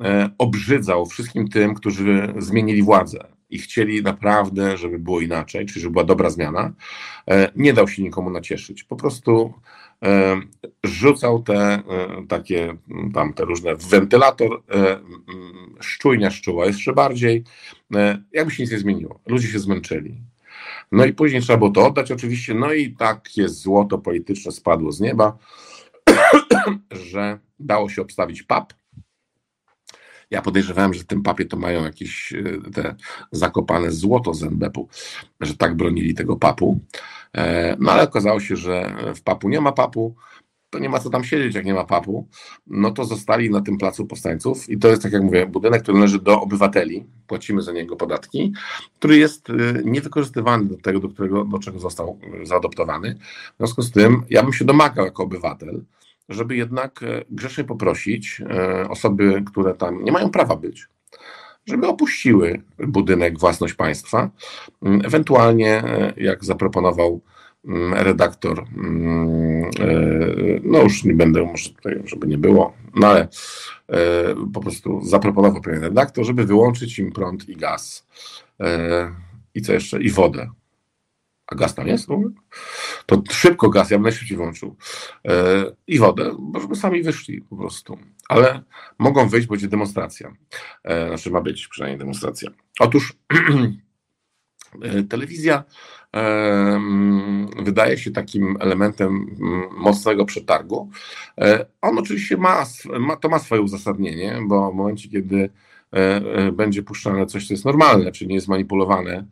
e, 0.01 0.31
obrzydzał 0.39 1.07
wszystkim 1.07 1.49
tym, 1.49 1.75
którzy 1.75 2.35
zmienili 2.39 2.83
władzę 2.83 3.38
i 3.51 3.59
chcieli 3.59 4.03
naprawdę, 4.03 4.77
żeby 4.77 4.99
było 4.99 5.21
inaczej, 5.21 5.67
czyli 5.67 5.81
żeby 5.81 5.93
była 5.93 6.05
dobra 6.05 6.31
zmiana, 6.31 6.73
e, 7.31 7.53
nie 7.57 7.73
dał 7.73 7.89
się 7.89 8.03
nikomu 8.03 8.31
nacieszyć. 8.31 8.85
Po 8.85 8.97
prostu 8.97 9.55
E, 10.05 10.41
rzucał 10.85 11.43
te 11.43 11.55
e, 11.55 11.83
takie 12.29 12.77
tam 13.15 13.33
te 13.33 13.45
różne 13.45 13.77
wentylator, 13.77 14.63
szczujnia 15.81 16.31
szczuła 16.31 16.67
jeszcze 16.67 16.93
bardziej, 16.93 17.45
jakby 18.33 18.53
się 18.53 18.63
nic 18.63 18.73
nie 18.73 18.79
zmieniło. 18.79 19.21
Ludzie 19.27 19.49
się 19.49 19.59
zmęczyli. 19.59 20.15
No 20.93 21.05
i 21.05 21.13
później 21.13 21.43
trzeba 21.43 21.59
było 21.59 21.71
to 21.71 21.87
oddać 21.87 22.13
oczywiście, 22.13 22.55
no 22.55 22.73
i 22.73 22.91
takie 22.91 23.49
złoto 23.49 23.99
polityczne 23.99 24.53
spadło 24.53 24.93
z 24.93 25.01
nieba, 25.01 25.39
że 27.11 27.39
dało 27.61 27.89
się 27.89 28.03
obstawić 28.03 28.43
pap. 28.43 28.73
Ja 30.31 30.43
podejrzewałem, 30.43 30.95
że 30.95 31.01
w 31.01 31.07
tym 31.07 31.23
papie 31.23 31.45
to 31.45 31.57
mają 31.57 31.85
jakieś 31.85 32.33
te 32.75 32.95
zakopane 33.33 33.91
złoto 33.91 34.35
z 34.35 34.43
NBP-u, 34.43 34.89
że 35.41 35.57
tak 35.57 35.77
bronili 35.77 36.15
tego 36.15 36.37
papu. 36.37 36.81
E, 37.37 37.77
no 37.81 37.93
ale 37.93 38.03
okazało 38.03 38.41
się, 38.41 38.57
że 38.57 38.97
w 39.15 39.23
papu 39.23 39.49
nie 39.49 39.61
ma 39.61 39.73
papu, 39.73 40.15
to 40.71 40.79
nie 40.79 40.89
ma 40.89 40.99
co 40.99 41.11
tam 41.11 41.25
siedzieć, 41.25 41.55
jak 41.55 41.65
nie 41.65 41.75
ma 41.75 41.85
papu, 41.85 42.29
no 42.67 42.91
to 42.91 43.05
zostali 43.05 43.51
na 43.51 43.61
tym 43.61 43.79
placu 43.79 44.07
powstańców 44.07 44.69
i 44.69 44.79
to 44.79 44.89
jest, 44.89 45.03
tak 45.03 45.13
jak 45.13 45.23
mówię, 45.23 45.47
budynek, 45.47 45.83
który 45.83 45.99
należy 45.99 46.19
do 46.19 46.41
obywateli, 46.41 47.05
płacimy 47.27 47.63
za 47.63 47.73
niego 47.73 47.97
podatki, 47.97 48.53
który 48.99 49.17
jest 49.17 49.51
y, 49.51 49.83
niewykorzystywany 49.85 50.65
do 50.65 50.77
tego, 50.77 51.01
do, 51.01 51.09
którego, 51.09 51.45
do 51.45 51.59
czego 51.59 51.79
został 51.79 52.19
zaadoptowany. 52.43 53.15
W 53.55 53.57
związku 53.59 53.83
z 53.83 53.91
tym 53.91 54.23
ja 54.31 54.43
bym 54.43 54.53
się 54.53 54.65
domagał 54.65 55.05
jako 55.05 55.23
obywatel, 55.23 55.81
żeby 56.29 56.57
jednak 56.57 57.03
y, 57.03 57.25
grzecznie 57.31 57.65
poprosić 57.65 58.43
osoby, 58.89 59.43
które 59.47 59.75
tam 59.75 60.05
nie 60.05 60.13
mają 60.13 60.31
prawa 60.31 60.57
być, 60.57 60.89
żeby 61.69 61.87
opuściły 61.87 62.63
budynek 62.79 63.39
własność 63.39 63.75
państwa. 63.75 64.31
Ewentualnie, 65.05 65.85
e, 65.85 66.13
jak 66.17 66.45
zaproponował 66.45 67.21
redaktor, 67.93 68.61
e, 68.61 68.65
no 70.63 70.83
już 70.83 71.05
nie 71.05 71.15
będę, 71.15 71.43
może 71.43 71.71
tutaj, 71.71 72.03
żeby 72.05 72.27
nie 72.27 72.39
było, 72.39 72.73
no 72.95 73.07
ale 73.07 73.29
e, 73.89 73.99
po 74.55 74.61
prostu 74.61 75.01
zaproponował 75.05 75.63
pewien 75.63 75.83
redaktor, 75.83 76.25
żeby 76.25 76.45
wyłączyć 76.45 76.99
im 76.99 77.13
prąd 77.13 77.49
i 77.49 77.57
gaz. 77.57 78.07
I 79.55 79.63
co 79.63 79.73
jeszcze? 79.73 80.03
I 80.03 80.11
wodę. 80.11 80.51
A 81.53 81.55
gaz 81.55 81.75
tam 81.75 81.87
jest? 81.87 82.09
To 83.07 83.23
szybko 83.31 83.69
gaz, 83.69 83.91
ja 83.91 83.97
bym 83.97 84.03
najszybciej 84.03 84.37
włączył. 84.37 84.77
I 85.87 85.99
wodę, 85.99 86.37
bo 86.39 86.61
żeby 86.61 86.77
sami 86.77 87.03
wyszli 87.03 87.41
po 87.41 87.57
prostu 87.57 87.99
ale 88.29 88.63
mogą 88.99 89.29
wyjść, 89.29 89.49
będzie 89.49 89.69
demonstracja. 89.69 90.33
E, 90.85 91.09
znaczy 91.09 91.31
ma 91.31 91.41
być 91.41 91.69
przynajmniej 91.69 91.99
demonstracja. 91.99 92.51
Otóż 92.81 93.13
e, 94.83 95.03
telewizja 95.03 95.65
e, 96.13 96.19
mm, 96.19 97.51
wydaje 97.65 97.99
się 97.99 98.11
takim 98.11 98.57
elementem 98.61 99.37
mm, 99.41 99.69
mocnego 99.77 100.25
przetargu. 100.25 100.91
On 101.81 101.99
oczywiście 101.99 102.37
ma, 102.37 102.67
ma, 102.99 103.17
to 103.17 103.29
ma 103.29 103.39
swoje 103.39 103.63
uzasadnienie, 103.63 104.39
bo 104.47 104.73
w 104.73 104.75
momencie, 104.75 105.09
kiedy 105.09 105.51
będzie 106.53 106.83
puszczane 106.83 107.27
coś, 107.27 107.47
co 107.49 107.55
jest 107.55 107.65
normalne, 107.65 108.13
czyli 108.13 108.29
nie 108.29 108.35
jest 108.35 108.49
manipulowane, 108.49 109.25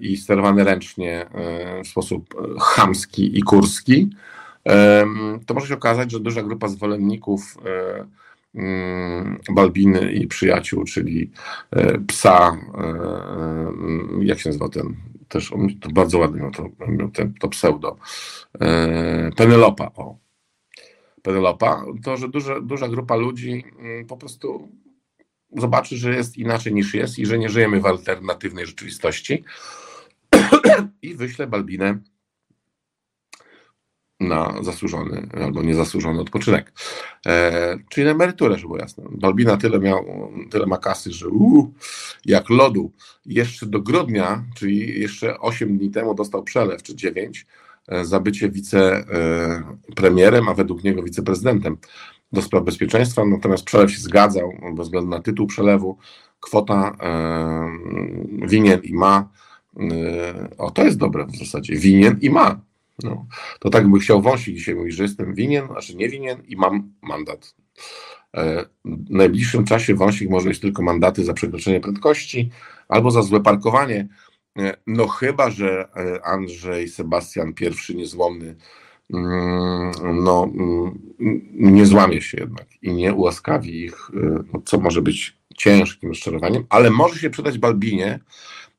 i 0.00 0.16
sterowany 0.16 0.64
ręcznie 0.64 1.26
w 1.84 1.88
sposób 1.88 2.34
chamski 2.60 3.38
i 3.38 3.42
kurski, 3.42 4.10
to 5.46 5.54
może 5.54 5.66
się 5.66 5.74
okazać, 5.74 6.12
że 6.12 6.20
duża 6.20 6.42
grupa 6.42 6.68
zwolenników 6.68 7.56
mm, 8.54 9.40
Balbiny 9.50 10.12
i 10.12 10.26
przyjaciół, 10.26 10.84
czyli 10.84 11.30
psa, 12.06 12.56
jak 14.20 14.38
się 14.38 14.48
nazywa 14.48 14.68
ten, 14.68 14.96
też 15.28 15.52
to 15.80 15.88
bardzo 15.88 16.18
ładnie 16.18 16.40
miał 16.40 16.50
to, 16.50 16.68
ten, 17.12 17.34
to 17.40 17.48
pseudo, 17.48 17.96
Penelopa, 19.36 19.90
o, 19.96 20.16
Penelopa, 21.22 21.84
to 22.04 22.16
że 22.16 22.28
duża, 22.28 22.60
duża 22.60 22.88
grupa 22.88 23.16
ludzi 23.16 23.64
mm, 23.78 24.06
po 24.06 24.16
prostu 24.16 24.68
zobaczy, 25.56 25.96
że 25.96 26.14
jest 26.14 26.36
inaczej 26.36 26.74
niż 26.74 26.94
jest 26.94 27.18
i 27.18 27.26
że 27.26 27.38
nie 27.38 27.48
żyjemy 27.48 27.80
w 27.80 27.86
alternatywnej 27.86 28.66
rzeczywistości 28.66 29.44
i 31.02 31.14
wyśle 31.14 31.46
Balbinę 31.46 31.98
na 34.20 34.54
zasłużony 34.62 35.28
albo 35.44 35.62
niezasłużony 35.62 36.20
odpoczynek. 36.20 36.72
E, 37.26 37.78
czyli 37.88 38.04
na 38.04 38.10
emeryturę, 38.10 38.54
żeby 38.54 38.66
było 38.66 38.78
jasne. 38.78 39.04
Balbina 39.10 39.56
tyle, 39.56 39.78
miał, 39.78 40.32
tyle 40.50 40.66
ma 40.66 40.78
kasy, 40.78 41.12
że 41.12 41.28
uu, 41.28 41.72
jak 42.24 42.50
lodu. 42.50 42.92
Jeszcze 43.26 43.66
do 43.66 43.80
grudnia, 43.80 44.44
czyli 44.56 45.00
jeszcze 45.00 45.40
8 45.40 45.78
dni 45.78 45.90
temu 45.90 46.14
dostał 46.14 46.42
przelew, 46.42 46.82
czy 46.82 46.94
9, 46.94 47.46
E, 47.88 48.04
za 48.04 48.20
bycie 48.20 48.50
wicepremierem, 48.50 50.48
a 50.48 50.54
według 50.54 50.84
niego 50.84 51.02
wiceprezydentem 51.02 51.76
do 52.34 52.42
spraw 52.42 52.64
bezpieczeństwa, 52.64 53.24
natomiast 53.24 53.64
przelew 53.64 53.92
się 53.92 53.98
zgadzał 53.98 54.52
bez 54.74 54.86
względu 54.86 55.10
na 55.10 55.22
tytuł 55.22 55.46
przelewu, 55.46 55.98
kwota 56.40 56.96
e, 57.00 58.46
winien 58.46 58.80
i 58.82 58.94
ma, 58.94 59.28
e, 59.76 60.56
o 60.58 60.70
to 60.70 60.84
jest 60.84 60.98
dobre 60.98 61.26
w 61.26 61.36
zasadzie, 61.36 61.76
winien 61.76 62.18
i 62.20 62.30
ma. 62.30 62.60
No, 63.02 63.26
to 63.60 63.70
tak 63.70 63.88
by 63.88 63.98
chciał 63.98 64.22
Wąsik 64.22 64.56
dzisiaj 64.56 64.74
mówić, 64.74 64.94
że 64.94 65.02
jestem 65.02 65.34
winien, 65.34 65.66
znaczy 65.66 65.96
nie 65.96 66.08
winien 66.08 66.42
i 66.46 66.56
mam 66.56 66.92
mandat. 67.02 67.54
W 68.84 69.10
najbliższym 69.10 69.64
czasie 69.64 69.94
Wąsik 69.94 70.30
może 70.30 70.48
mieć 70.48 70.60
tylko 70.60 70.82
mandaty 70.82 71.24
za 71.24 71.32
przekroczenie 71.32 71.80
prędkości 71.80 72.50
albo 72.88 73.10
za 73.10 73.22
złe 73.22 73.40
parkowanie, 73.40 74.08
E, 74.58 74.76
no 74.86 75.06
chyba, 75.06 75.50
że 75.50 75.88
e, 75.96 76.26
Andrzej 76.26 76.88
Sebastian 76.88 77.54
I 77.90 77.96
niezłomny 77.96 78.56
no, 79.10 80.48
mm, 80.54 80.98
nie 81.54 81.86
złamie 81.86 82.22
się 82.22 82.38
jednak 82.40 82.66
i 82.82 82.92
nie 82.92 83.14
ułaskawi 83.14 83.84
ich, 83.84 84.10
e, 84.14 84.44
no, 84.52 84.62
co 84.64 84.80
może 84.80 85.02
być 85.02 85.36
ciężkim 85.56 86.08
rozczarowaniem, 86.08 86.64
ale 86.68 86.90
może 86.90 87.18
się 87.18 87.30
przydać 87.30 87.58
Balbinie 87.58 88.20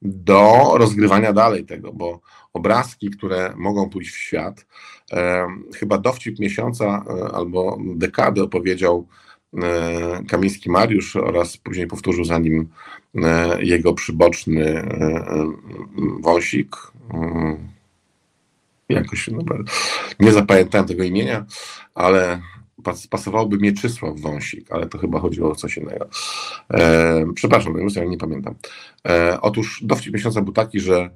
do 0.02 0.72
rozgrywania 0.78 1.34
dalej 1.34 1.66
tego, 1.66 1.94
bo 1.94 2.20
obrazki, 2.54 3.10
które 3.10 3.54
mogą 3.58 3.90
pójść 3.90 4.12
w 4.12 4.18
świat, 4.18 4.66
e, 5.12 5.48
chyba 5.76 5.98
dowcip 5.98 6.40
miesiąca 6.40 7.06
e, 7.08 7.36
albo 7.36 7.78
dekady 7.96 8.44
opowiedział 8.44 9.08
E, 9.64 10.24
Kamiński 10.28 10.70
Mariusz 10.70 11.16
oraz 11.16 11.58
później 11.58 11.88
powtórzył 11.88 12.26
za 12.26 12.40
nim 12.40 12.68
jego 13.60 13.94
przyboczny 13.94 14.90
Wąsik. 16.22 16.76
Jakoś 18.90 19.30
nie 20.20 20.32
zapamiętałem 20.32 20.88
tego 20.88 21.04
imienia, 21.04 21.46
ale 21.94 22.42
pasowałby 23.10 23.58
Mieczysław 23.58 24.20
Wąsik, 24.20 24.72
ale 24.72 24.90
to 24.90 24.98
chyba 24.98 25.20
chodziło 25.20 25.52
o 25.52 25.56
coś 25.56 25.78
innego. 25.78 26.10
E, 26.74 27.26
przepraszam, 27.36 27.74
ja 27.96 28.06
nie 28.06 28.18
pamiętam. 28.18 28.56
E, 29.08 29.42
otóż 29.42 29.84
dowcip 29.84 30.14
miesiąca 30.14 30.42
był 30.42 30.54
taki, 30.54 30.80
że 30.80 31.10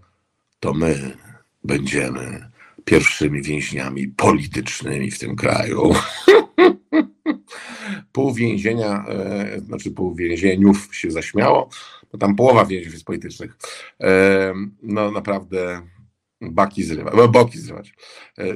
to 0.60 0.73
my 0.73 1.17
będziemy 1.63 2.49
pierwszymi 2.86 3.41
więźniami 3.41 4.08
politycznymi 4.08 5.12
w 5.12 5.19
tym 5.19 5.36
kraju. 5.36 5.91
pół 8.12 8.34
więzienia, 8.34 9.05
e, 9.08 9.60
znaczy 9.60 9.91
pół 9.91 10.15
więzieniów 10.15 10.95
się 10.95 11.12
zaśmiało, 11.12 11.69
bo 12.12 12.17
tam 12.17 12.36
połowa 12.36 12.65
więźniów 12.65 12.93
jest 12.93 13.05
politycznych. 13.05 13.58
E, 14.01 14.53
no 14.84 15.12
naprawdę 15.12 15.82
baki 16.41 16.84
zrywać, 16.84 17.13
e, 17.13 17.28
boki 17.28 17.60
zrywać. 17.60 17.93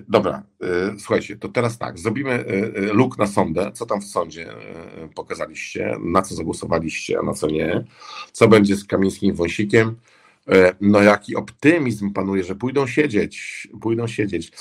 Dobra, 0.09 0.43
słuchajcie, 0.99 1.37
to 1.37 1.49
teraz 1.49 1.77
tak, 1.77 1.99
zrobimy 1.99 2.45
luk 2.93 3.17
na 3.17 3.27
sądę, 3.27 3.71
co 3.73 3.85
tam 3.85 4.01
w 4.01 4.05
sądzie 4.05 4.47
pokazaliście, 5.15 5.97
na 6.03 6.21
co 6.21 6.35
zagłosowaliście, 6.35 7.19
a 7.19 7.21
na 7.21 7.33
co 7.33 7.47
nie, 7.47 7.83
co 8.31 8.47
będzie 8.47 8.75
z 8.75 8.85
Kamińskim 8.85 9.35
Wąsikiem, 9.35 9.95
E, 10.49 10.75
no 10.81 11.01
jaki 11.01 11.35
optymizm 11.35 12.13
panuje, 12.13 12.43
że 12.43 12.55
pójdą 12.55 12.87
siedzieć, 12.87 13.67
pójdą 13.81 14.07
siedzieć 14.07 14.51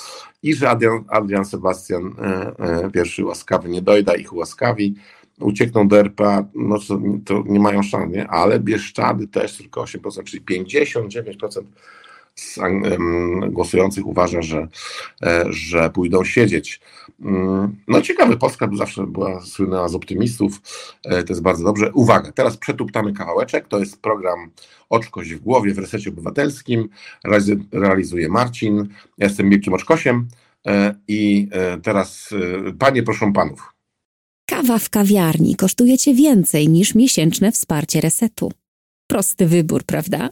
i 0.43 0.53
że 0.53 0.69
Adrian, 0.69 1.03
Adrian 1.07 1.45
Sebastian 1.45 2.15
e, 2.19 2.53
e, 2.59 2.91
pierwszy 2.91 3.25
łaskawy 3.25 3.69
nie 3.69 3.81
dojda 3.81 4.15
ich 4.15 4.33
łaskawi, 4.33 4.95
uciekną 5.39 5.87
do 5.87 5.99
RPA, 5.99 6.45
no 6.55 6.79
to, 6.79 6.99
to 7.25 7.43
nie 7.45 7.59
mają 7.59 7.83
szans, 7.83 8.13
nie? 8.13 8.27
ale 8.27 8.59
Bieszczady 8.59 9.27
też 9.27 9.57
tylko 9.57 9.83
8%, 9.83 10.23
czyli 10.23 10.43
59% 10.43 11.63
głosujących 13.49 14.07
uważa, 14.07 14.41
że, 14.41 14.67
e, 15.23 15.45
że 15.49 15.89
pójdą 15.89 16.23
siedzieć. 16.23 16.81
Mm, 17.21 17.75
no 17.87 18.01
ciekawe, 18.01 18.37
Polska 18.37 18.69
zawsze 18.73 19.07
była 19.07 19.41
słynna 19.41 19.87
z 19.87 19.95
optymistów, 19.95 20.61
e, 21.03 21.23
to 21.23 21.33
jest 21.33 21.41
bardzo 21.41 21.63
dobrze. 21.63 21.91
Uwaga, 21.91 22.31
teraz 22.31 22.57
przetuptamy 22.57 23.13
kawałeczek, 23.13 23.67
to 23.67 23.79
jest 23.79 24.01
program 24.01 24.51
Oczkość 24.89 25.33
w 25.33 25.39
głowie 25.39 25.73
w 25.73 25.79
Resecie 25.79 26.09
Obywatelskim, 26.09 26.89
realizuje 27.71 28.29
Marcin, 28.29 28.75
ja 29.17 29.27
jestem 29.27 29.49
Mirkiem 29.49 29.73
Oczkosiem 29.73 30.27
e, 30.67 30.95
i 31.07 31.49
teraz 31.83 32.29
panie 32.79 33.03
proszę 33.03 33.31
panów. 33.35 33.73
Kawa 34.49 34.79
w 34.79 34.89
kawiarni 34.89 35.55
kosztuje 35.55 35.97
cię 35.97 36.13
więcej 36.13 36.69
niż 36.69 36.95
miesięczne 36.95 37.51
wsparcie 37.51 38.01
Resetu. 38.01 38.51
Prosty 39.07 39.47
wybór, 39.47 39.83
prawda? 39.83 40.29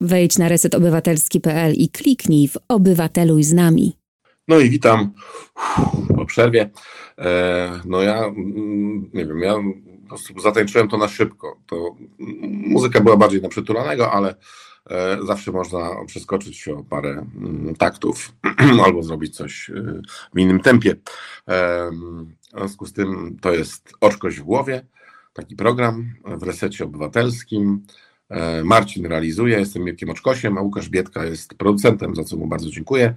Wejdź 0.00 0.38
na 0.38 0.48
resetobywatelski.pl 0.48 1.74
i 1.74 1.88
kliknij 1.88 2.48
w 2.48 2.56
Obywateluj 2.68 3.42
z 3.42 3.52
nami. 3.52 3.96
No 4.48 4.58
i 4.58 4.70
witam 4.70 5.12
po 6.16 6.26
przerwie. 6.26 6.70
E, 7.18 7.80
no 7.84 8.02
ja 8.02 8.24
mm, 8.24 9.10
nie 9.14 9.26
wiem, 9.26 9.38
ja 9.38 9.54
po 10.02 10.08
prostu 10.08 10.40
zatańczyłem 10.40 10.88
to 10.88 10.96
na 10.98 11.08
szybko. 11.08 11.60
To 11.66 11.96
muzyka 12.48 13.00
była 13.00 13.16
bardziej 13.16 13.42
na 13.42 13.48
przytulanego, 13.48 14.12
ale 14.12 14.34
e, 14.90 15.18
zawsze 15.26 15.52
można 15.52 15.90
przeskoczyć 16.06 16.68
o 16.68 16.84
parę 16.84 17.10
mm, 17.10 17.74
taktów 17.76 18.32
albo 18.86 19.02
zrobić 19.02 19.36
coś 19.36 19.70
e, 19.70 20.02
w 20.34 20.38
innym 20.38 20.60
tempie. 20.60 20.94
W 21.46 22.58
związku 22.58 22.86
z 22.86 22.92
tym 22.92 23.38
to 23.40 23.52
jest 23.52 23.92
Oczkość 24.00 24.40
w 24.40 24.44
głowie, 24.44 24.86
taki 25.32 25.56
program 25.56 26.14
w 26.24 26.42
resecie 26.42 26.84
obywatelskim. 26.84 27.86
E, 28.30 28.64
Marcin 28.64 29.06
realizuje, 29.06 29.58
jestem 29.58 29.84
Mirkiem 29.84 30.10
Oczkosiem, 30.10 30.58
a 30.58 30.60
Łukasz 30.60 30.88
Bietka 30.88 31.24
jest 31.24 31.54
producentem, 31.54 32.16
za 32.16 32.24
co 32.24 32.36
mu 32.36 32.46
bardzo 32.46 32.70
dziękuję. 32.70 33.14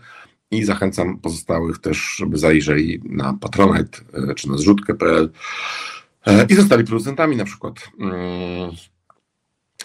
I 0.51 0.63
zachęcam 0.63 1.17
pozostałych 1.17 1.77
też, 1.77 2.15
żeby 2.17 2.37
zajrzeli 2.37 3.01
na 3.03 3.33
Patronite 3.33 3.99
e, 4.13 4.35
czy 4.35 4.49
na 4.49 4.57
zrzutkę.pl 4.57 5.31
e, 6.25 6.45
i 6.49 6.55
zostali 6.55 6.83
producentami 6.83 7.35
na 7.35 7.45
przykład. 7.45 7.73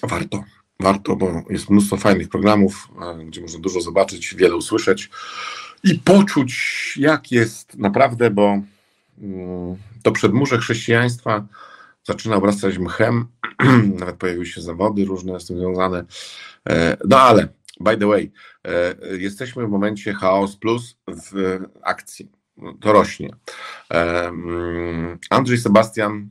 Warto, 0.02 0.44
warto, 0.80 1.16
bo 1.16 1.42
jest 1.50 1.70
mnóstwo 1.70 1.96
fajnych 1.96 2.28
programów, 2.28 2.88
gdzie 3.26 3.40
można 3.40 3.60
dużo 3.60 3.80
zobaczyć, 3.80 4.34
wiele 4.34 4.56
usłyszeć 4.56 5.10
i 5.84 5.98
poczuć, 5.98 6.92
jak 6.96 7.32
jest 7.32 7.78
naprawdę, 7.78 8.30
bo 8.30 8.60
mm, 9.18 9.76
to 10.02 10.12
przedmurze 10.12 10.58
chrześcijaństwa 10.58 11.46
zaczyna 12.06 12.36
obrastać 12.36 12.78
mchem, 12.78 13.26
nawet 14.00 14.16
pojawiły 14.16 14.46
się 14.46 14.60
zawody 14.60 15.04
różne 15.04 15.40
z 15.40 15.46
tym 15.46 15.58
związane. 15.58 16.04
E, 16.68 16.96
no 17.08 17.20
ale, 17.20 17.48
by 17.80 17.96
the 17.96 18.06
way, 18.06 18.32
e, 18.64 18.94
jesteśmy 19.16 19.66
w 19.66 19.70
momencie 19.70 20.14
Chaos 20.14 20.56
Plus 20.56 20.96
w 21.08 21.58
akcji. 21.82 22.30
To 22.80 22.92
rośnie. 22.92 23.30
E, 23.90 24.26
mm, 24.26 25.18
Andrzej 25.30 25.58
Sebastian, 25.58 26.28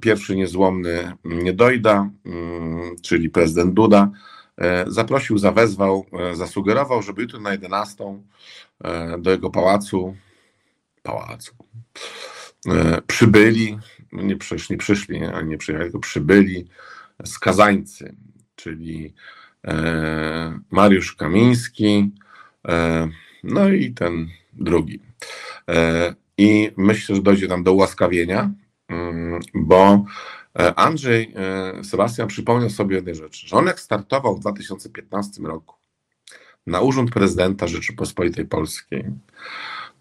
pierwszy 0.00 0.36
niezłomny 0.36 1.12
nie 1.24 1.52
dojda, 1.52 2.10
mm, 2.26 2.96
czyli 3.02 3.30
prezydent 3.30 3.74
Duda, 3.74 4.10
zaprosił, 4.86 5.38
zawezwał, 5.38 6.06
zasugerował, 6.32 7.02
żeby 7.02 7.22
jutro 7.22 7.40
na 7.40 7.52
11 7.52 8.22
do 9.18 9.30
jego 9.30 9.50
pałacu, 9.50 10.16
pałacu, 11.02 11.54
przybyli 13.06 13.78
nie, 14.12 14.36
przyszli, 14.36 14.74
nie 14.74 14.78
przyszli, 14.78 15.24
ani 15.24 15.48
nie 15.48 15.58
przyjechali, 15.58 15.90
tylko 15.90 16.00
przybyli 16.00 16.68
skazańcy, 17.24 18.14
czyli 18.56 19.14
e, 19.66 20.60
Mariusz 20.70 21.16
Kamiński, 21.16 22.10
e, 22.68 23.08
no 23.44 23.68
i 23.68 23.92
ten 23.92 24.28
drugi. 24.52 25.00
E, 25.68 26.14
I 26.38 26.70
myślę, 26.76 27.16
że 27.16 27.22
dojdzie 27.22 27.48
tam 27.48 27.62
do 27.62 27.72
ułaskawienia, 27.72 28.50
mm, 28.88 29.40
bo 29.54 30.04
Andrzej 30.76 31.34
Sebastian 31.82 32.28
przypomniał 32.28 32.70
sobie 32.70 32.96
jednej 32.96 33.14
rzeczy, 33.14 33.48
że 33.48 33.56
on 33.56 33.66
jak 33.66 33.80
startował 33.80 34.36
w 34.36 34.40
2015 34.40 35.42
roku 35.42 35.76
na 36.66 36.80
urząd 36.80 37.10
prezydenta 37.10 37.68
Rzeczypospolitej 37.68 38.44
Polskiej, 38.44 39.04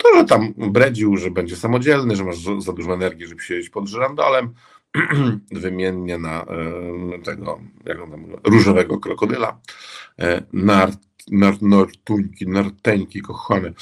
to, 0.04 0.16
że 0.16 0.26
tam 0.26 0.54
bredził, 0.58 1.18
że 1.18 1.32
będzie 1.32 1.56
samodzielny, 1.56 2.16
że 2.16 2.24
masz 2.24 2.38
za 2.60 2.74
dużo 2.74 2.94
energii, 2.94 3.28
żeby 3.28 3.42
siedzieć 3.42 3.70
pod 3.70 3.88
żyrandolem, 3.88 4.54
wymiennie 5.52 6.18
na 6.18 6.46
tego, 7.24 7.60
jak 7.86 8.02
on 8.02 8.12
tam, 8.12 8.26
różowego 8.44 9.00
krokodyla, 9.00 9.62
nart, 10.54 11.00
nart, 11.32 11.62
nartuńki, 11.62 12.48
narteńki 12.48 13.22
kochane. 13.22 13.74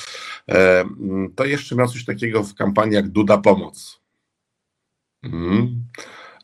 To 1.36 1.46
jeszcze 1.46 1.76
miał 1.76 1.88
coś 1.88 2.06
takiego 2.06 2.44
w 2.44 2.56
kampanii 2.56 2.96
jak 2.96 3.08
Duda 3.08 3.38
Pomoc. 3.38 4.02
Mm. 5.24 5.84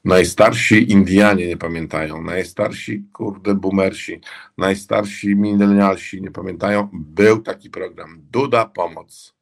Najstarsi 0.06 0.92
Indianie 0.92 1.48
nie 1.48 1.58
pamiętają, 1.58 2.22
najstarsi, 2.22 3.04
kurde, 3.14 3.56
boomersi, 3.56 4.22
najstarsi 4.58 5.36
milenialsi 5.36 6.22
nie 6.22 6.32
pamiętają. 6.32 6.90
Był 6.94 7.42
taki 7.42 7.70
program 7.70 8.22
Duda 8.32 8.66
Pomoc. 8.66 9.34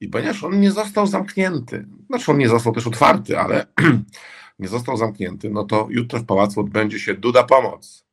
I 0.00 0.08
ponieważ 0.08 0.44
on 0.44 0.60
nie 0.60 0.70
został 0.70 1.06
zamknięty, 1.06 1.86
znaczy 2.06 2.32
on 2.32 2.38
nie 2.38 2.48
został 2.48 2.72
też 2.72 2.86
otwarty, 2.86 3.38
ale 3.38 3.66
nie 4.58 4.68
został 4.68 4.96
zamknięty, 4.96 5.50
no 5.50 5.64
to 5.64 5.86
jutro 5.90 6.18
w 6.18 6.24
pałacu 6.24 6.60
odbędzie 6.60 6.98
się 6.98 7.14
Duda 7.14 7.42
Pomoc. 7.42 8.06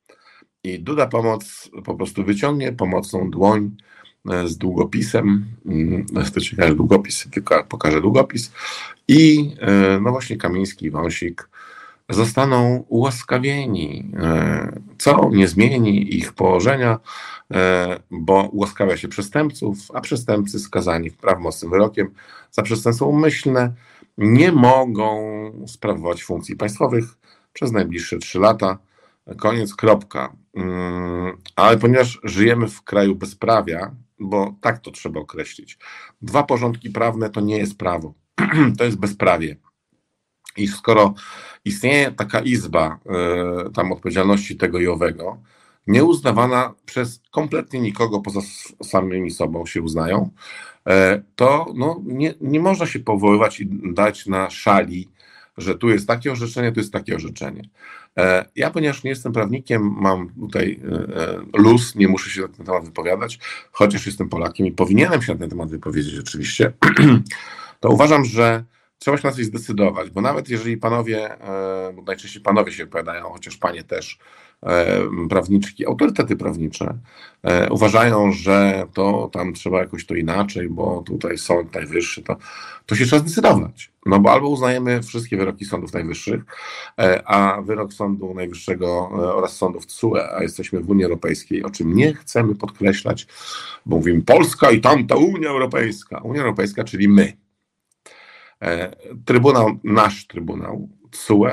I 0.63 0.79
Duda 0.79 1.07
Pomoc 1.07 1.69
po 1.85 1.95
prostu 1.95 2.23
wyciągnie 2.23 2.71
pomocną 2.71 3.31
dłoń 3.31 3.75
e, 4.31 4.47
z 4.47 4.57
długopisem, 4.57 5.45
to 6.33 6.41
ciekawe 6.41 6.75
długopis, 6.75 7.27
tylko 7.31 7.63
pokażę 7.63 8.01
długopis 8.01 8.51
i 9.07 9.51
e, 9.59 9.99
no 9.99 10.11
właśnie 10.11 10.37
Kamiński 10.37 10.91
Wąsik 10.91 11.49
zostaną 12.09 12.83
ułaskawieni, 12.87 14.11
e, 14.19 14.81
co 14.97 15.29
nie 15.33 15.47
zmieni 15.47 16.15
ich 16.15 16.33
położenia, 16.33 16.99
e, 17.53 17.99
bo 18.11 18.49
ułaskawia 18.51 18.97
się 18.97 19.07
przestępców, 19.07 19.77
a 19.93 20.01
przestępcy 20.01 20.59
skazani 20.59 21.11
prawomocnym 21.11 21.71
wyrokiem 21.71 22.13
za 22.51 22.61
przestępstwo 22.61 23.05
umyślne 23.05 23.73
nie 24.17 24.51
mogą 24.51 25.17
sprawować 25.67 26.23
funkcji 26.23 26.55
państwowych 26.55 27.05
przez 27.53 27.71
najbliższe 27.71 28.17
trzy 28.17 28.39
lata. 28.39 28.77
Koniec, 29.37 29.75
kropka. 29.75 30.35
Mm, 30.55 31.37
ale 31.55 31.77
ponieważ 31.77 32.19
żyjemy 32.23 32.67
w 32.67 32.81
kraju 32.81 33.15
bezprawia, 33.15 33.91
bo 34.19 34.55
tak 34.61 34.79
to 34.79 34.91
trzeba 34.91 35.19
określić, 35.19 35.77
dwa 36.21 36.43
porządki 36.43 36.89
prawne 36.89 37.29
to 37.29 37.41
nie 37.41 37.57
jest 37.57 37.77
prawo, 37.77 38.13
to 38.77 38.83
jest 38.83 38.97
bezprawie. 38.97 39.55
I 40.57 40.67
skoro 40.67 41.13
istnieje 41.65 42.11
taka 42.11 42.39
izba 42.39 42.99
y, 43.67 43.73
tam 43.73 43.91
odpowiedzialności 43.91 44.55
tego 44.55 44.79
i 44.79 44.87
owego, 44.87 45.37
nieuznawana 45.87 46.73
przez 46.85 47.21
kompletnie 47.31 47.79
nikogo 47.79 48.19
poza 48.19 48.39
samymi 48.83 49.31
sobą 49.31 49.65
się 49.65 49.81
uznają, 49.81 50.29
e, 50.87 51.23
to 51.35 51.65
no, 51.75 52.01
nie, 52.05 52.33
nie 52.41 52.59
można 52.59 52.85
się 52.85 52.99
powoływać 52.99 53.59
i 53.59 53.67
dać 53.93 54.25
na 54.25 54.49
szali, 54.49 55.09
że 55.57 55.77
tu 55.77 55.89
jest 55.89 56.07
takie 56.07 56.31
orzeczenie, 56.31 56.71
tu 56.71 56.79
jest 56.79 56.93
takie 56.93 57.15
orzeczenie. 57.15 57.69
E, 58.17 58.45
ja, 58.55 58.71
ponieważ 58.71 59.03
nie 59.03 59.09
jestem 59.09 59.33
prawnikiem, 59.33 59.95
mam 59.99 60.29
tutaj 60.29 60.79
luz, 61.57 61.95
nie 61.95 62.07
muszę 62.07 62.29
się 62.29 62.41
na 62.41 62.47
ten 62.47 62.65
temat 62.65 62.85
wypowiadać, 62.85 63.39
chociaż 63.71 64.05
jestem 64.05 64.29
Polakiem 64.29 64.67
i 64.67 64.71
powinienem 64.71 65.21
się 65.21 65.33
na 65.33 65.39
ten 65.39 65.49
temat 65.49 65.69
wypowiedzieć 65.69 66.19
oczywiście, 66.19 66.73
to 67.79 67.89
uważam, 67.89 68.25
że 68.25 68.63
trzeba 69.03 69.17
się 69.17 69.27
na 69.27 69.33
coś 69.33 69.45
zdecydować, 69.45 70.09
bo 70.09 70.21
nawet 70.21 70.49
jeżeli 70.49 70.77
panowie, 70.77 71.41
e, 71.41 71.93
bo 71.93 72.01
najczęściej 72.01 72.41
panowie 72.41 72.71
się 72.71 72.85
wypowiadają, 72.85 73.29
chociaż 73.29 73.57
panie 73.57 73.83
też, 73.83 74.17
e, 74.63 75.01
prawniczki, 75.29 75.85
autorytety 75.85 76.35
prawnicze 76.35 76.97
e, 77.43 77.69
uważają, 77.69 78.31
że 78.31 78.87
to 78.93 79.29
tam 79.33 79.53
trzeba 79.53 79.79
jakoś 79.79 80.05
to 80.05 80.15
inaczej, 80.15 80.69
bo 80.69 81.03
tutaj 81.05 81.37
sąd 81.37 81.75
najwyższy, 81.75 82.23
to, 82.23 82.35
to 82.85 82.95
się 82.95 83.05
trzeba 83.05 83.19
zdecydować. 83.19 83.91
No 84.05 84.19
bo 84.19 84.31
albo 84.31 84.49
uznajemy 84.49 85.03
wszystkie 85.03 85.37
wyroki 85.37 85.65
sądów 85.65 85.93
najwyższych, 85.93 86.43
a 87.25 87.61
wyrok 87.61 87.93
Sądu 87.93 88.33
Najwyższego 88.33 89.09
oraz 89.09 89.57
sądów 89.57 89.85
TSUE, 89.85 90.17
a 90.35 90.43
jesteśmy 90.43 90.79
w 90.79 90.89
Unii 90.89 91.03
Europejskiej, 91.03 91.63
o 91.63 91.69
czym 91.69 91.95
nie 91.95 92.13
chcemy 92.13 92.55
podkreślać, 92.55 93.27
bo 93.85 93.95
mówimy 93.95 94.21
Polska 94.21 94.71
i 94.71 94.81
tamta 94.81 95.15
Unia 95.15 95.49
Europejska. 95.49 96.17
Unia 96.17 96.41
Europejska, 96.41 96.83
czyli 96.83 97.07
my. 97.07 97.42
E, 98.63 98.95
trybunał, 99.25 99.79
nasz 99.83 100.27
Trybunał, 100.27 100.89
CUE, 101.11 101.47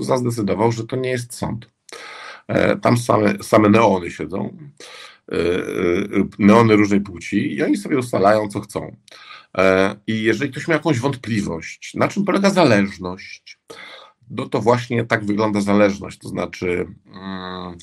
zazdecydował, 0.00 0.72
że 0.72 0.84
to 0.84 0.96
nie 0.96 1.10
jest 1.10 1.34
sąd. 1.34 1.70
E, 2.48 2.76
tam 2.76 2.96
same, 2.96 3.34
same 3.42 3.68
neony 3.68 4.10
siedzą, 4.10 4.56
e, 5.32 5.36
neony 6.38 6.76
różnej 6.76 7.00
płci 7.00 7.54
i 7.54 7.62
oni 7.62 7.76
sobie 7.76 7.98
ustalają, 7.98 8.48
co 8.48 8.60
chcą. 8.60 8.96
I 10.06 10.22
jeżeli 10.22 10.50
ktoś 10.50 10.68
ma 10.68 10.74
jakąś 10.74 10.98
wątpliwość, 10.98 11.94
na 11.94 12.08
czym 12.08 12.24
polega 12.24 12.50
zależność, 12.50 13.58
no 14.30 14.48
to 14.48 14.60
właśnie 14.60 15.04
tak 15.04 15.24
wygląda 15.24 15.60
zależność. 15.60 16.18
To 16.18 16.28
znaczy, 16.28 16.86
mm, 17.06 17.76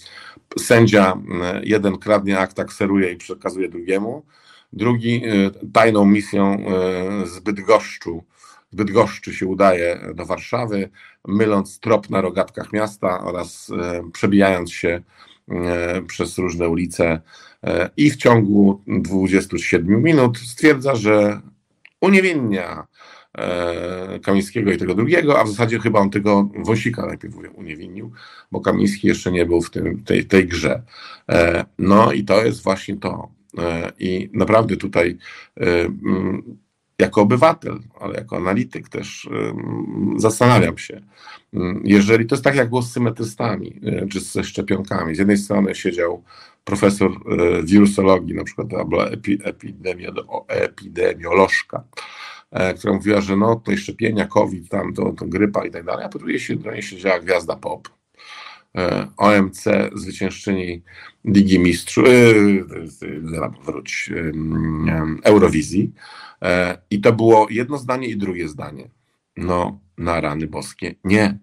sędzia 0.60 1.22
jeden 1.64 1.98
kradnie 1.98 2.40
akt, 2.40 2.64
kseruje 2.64 3.12
i 3.12 3.18
przekazuje 3.18 3.70
drugiemu, 3.70 4.26
Drugi 4.74 5.22
y, 5.26 5.72
tajną 5.74 6.06
misją 6.06 6.60
y, 7.24 7.28
z 7.28 7.40
Bydgoszczu, 7.40 8.24
Bydgoszczy 8.74 9.34
się 9.34 9.46
udaje 9.46 10.00
do 10.16 10.26
Warszawy, 10.26 10.90
myląc 11.28 11.80
trop 11.80 12.10
na 12.10 12.22
rogatkach 12.22 12.74
miasta 12.74 13.22
oraz 13.22 13.70
y, 13.70 13.74
przebijając 14.12 14.72
się 14.72 15.02
przez 16.08 16.38
różne 16.38 16.70
ulice 16.70 17.22
i 17.98 18.12
w 18.12 18.16
ciągu 18.16 18.82
27 18.88 20.04
minut 20.04 20.38
stwierdza, 20.38 20.96
że 20.96 21.42
uniewinnia 22.02 22.88
Kamińskiego 24.24 24.72
i 24.72 24.78
tego 24.78 24.96
drugiego, 24.96 25.40
a 25.40 25.44
w 25.44 25.50
zasadzie 25.50 25.80
chyba 25.80 26.00
on 26.00 26.10
tego 26.10 26.50
Wąsika 26.66 27.06
najpierw 27.06 27.36
uniewinnił, 27.56 28.12
bo 28.52 28.62
Kamiński 28.62 29.08
jeszcze 29.08 29.32
nie 29.32 29.46
był 29.46 29.62
w 29.62 29.72
tym, 29.72 30.04
tej, 30.04 30.26
tej 30.26 30.48
grze. 30.48 30.84
No 31.80 32.12
i 32.12 32.24
to 32.24 32.46
jest 32.46 32.64
właśnie 32.64 32.98
to. 32.98 33.39
E, 33.58 33.92
I 34.00 34.30
naprawdę 34.34 34.78
tutaj 34.78 35.18
e, 35.58 35.86
mm, 35.86 36.58
jako 37.00 37.22
obywatel, 37.22 37.80
ale 38.00 38.16
jako 38.16 38.38
analityk 38.38 38.90
też 38.90 39.26
e, 39.26 39.54
zastanawiam 40.18 40.78
się, 40.78 41.02
mm, 41.54 41.82
jeżeli 41.86 42.26
to 42.26 42.36
jest 42.36 42.44
tak 42.44 42.56
jak 42.56 42.70
było 42.70 42.82
z 42.82 42.92
symetrystami, 42.92 43.82
czy 44.12 44.20
ze 44.20 44.44
szczepionkami. 44.44 45.16
Z 45.16 45.20
jednej 45.20 45.38
strony 45.38 45.76
siedział 45.76 46.24
profesor 46.64 47.12
wirusologii, 47.64 48.36
na 48.36 48.44
przykład 48.44 48.74
albo 48.74 49.06
epidemiolożka, 50.48 51.84
która 52.78 52.94
mówiła, 52.94 53.22
że 53.22 53.36
no 53.36 53.56
to 53.56 53.78
szczepienia, 53.78 54.28
COVID, 54.28 54.70
tam 54.70 54.94
to, 54.94 55.12
to 55.12 55.26
grypa 55.26 55.66
i 55.66 55.72
tak 55.72 55.86
dalej, 55.86 56.06
a 56.06 56.10
po 56.10 56.20
drugiej 56.20 56.40
stronie 56.40 56.82
siedziała 56.82 57.20
gwiazda 57.20 57.56
pop, 57.56 57.90
OMC 59.18 59.64
zwyciężczyni 59.96 60.84
Ligi 61.26 61.60
Mistrzów, 61.60 62.06
e, 62.06 63.64
wróć, 63.64 64.12
Eurowizji. 65.24 65.94
E, 66.42 66.78
I 66.90 67.02
to 67.02 67.14
było 67.14 67.48
jedno 67.50 67.78
zdanie 67.78 68.08
i 68.08 68.18
drugie 68.18 68.48
zdanie. 68.48 68.90
No, 69.38 69.80
na 69.98 70.22
rany 70.22 70.48
boskie. 70.48 70.96
Nie, 71.04 71.40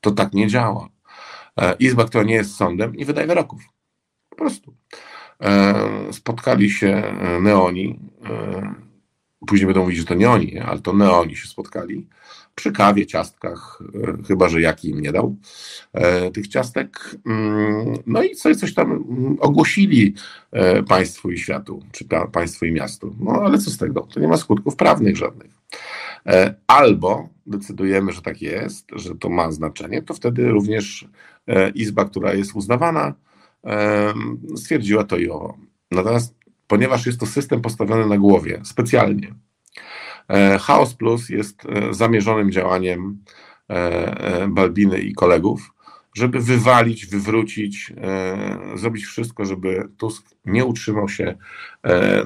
to 0.00 0.10
tak 0.10 0.32
nie 0.32 0.46
działa. 0.46 0.88
Izba, 1.78 2.04
która 2.04 2.24
nie 2.24 2.34
jest 2.34 2.54
sądem, 2.54 2.92
nie 2.92 3.04
wydaje 3.04 3.26
wyroków. 3.26 3.62
Po 4.28 4.36
prostu. 4.36 4.74
Spotkali 6.12 6.70
się 6.70 7.02
neoni. 7.42 7.98
Później 9.46 9.66
będą 9.66 9.80
mówić, 9.80 9.98
że 9.98 10.04
to 10.04 10.14
nie 10.14 10.30
oni, 10.30 10.58
ale 10.58 10.80
to 10.80 10.92
neoni 10.92 11.36
się 11.36 11.48
spotkali 11.48 12.06
przy 12.58 12.72
kawie, 12.72 13.06
ciastkach, 13.06 13.82
e, 13.94 14.22
chyba 14.28 14.48
że 14.48 14.60
jaki 14.60 14.90
im 14.90 15.00
nie 15.00 15.12
dał 15.12 15.36
e, 15.92 16.30
tych 16.30 16.48
ciastek. 16.48 17.16
Mm, 17.26 17.94
no 18.06 18.22
i 18.22 18.34
coś, 18.34 18.56
coś 18.56 18.74
tam 18.74 18.92
mm, 18.92 19.36
ogłosili 19.40 20.14
e, 20.52 20.82
państwu 20.82 21.30
i 21.30 21.38
światu, 21.38 21.82
czy 21.92 22.04
państwu 22.32 22.66
i 22.66 22.72
miastu. 22.72 23.16
No 23.20 23.32
ale 23.32 23.58
co 23.58 23.70
z 23.70 23.78
tego? 23.78 24.00
To 24.00 24.20
nie 24.20 24.28
ma 24.28 24.36
skutków 24.36 24.76
prawnych 24.76 25.16
żadnych. 25.16 25.50
Albo 26.66 27.28
decydujemy, 27.46 28.12
że 28.12 28.22
tak 28.22 28.42
jest, 28.42 28.86
że 28.92 29.14
to 29.14 29.28
ma 29.28 29.52
znaczenie, 29.52 30.02
to 30.02 30.14
wtedy 30.14 30.48
również 30.48 31.08
izba, 31.74 32.04
która 32.04 32.34
jest 32.34 32.54
uznawana, 32.54 33.14
stwierdziła 34.56 35.04
to 35.04 35.16
i 35.16 35.30
owo. 35.30 35.58
Natomiast 35.90 36.34
ponieważ 36.66 37.06
jest 37.06 37.20
to 37.20 37.26
system 37.26 37.60
postawiony 37.60 38.06
na 38.06 38.18
głowie 38.18 38.60
specjalnie, 38.64 39.34
Chaos 40.60 40.94
Plus 40.94 41.28
jest 41.28 41.66
e, 41.66 41.94
zamierzonym 41.94 42.52
działaniem 42.52 43.18
e, 43.68 44.48
Balbiny 44.48 44.98
i 44.98 45.14
kolegów, 45.14 45.74
żeby 46.14 46.40
wywalić, 46.40 47.06
wywrócić, 47.06 47.92
zrobić 48.74 49.04
wszystko, 49.04 49.44
żeby 49.44 49.88
Tusk 49.96 50.26
nie 50.44 50.64
utrzymał 50.64 51.08
się 51.08 51.34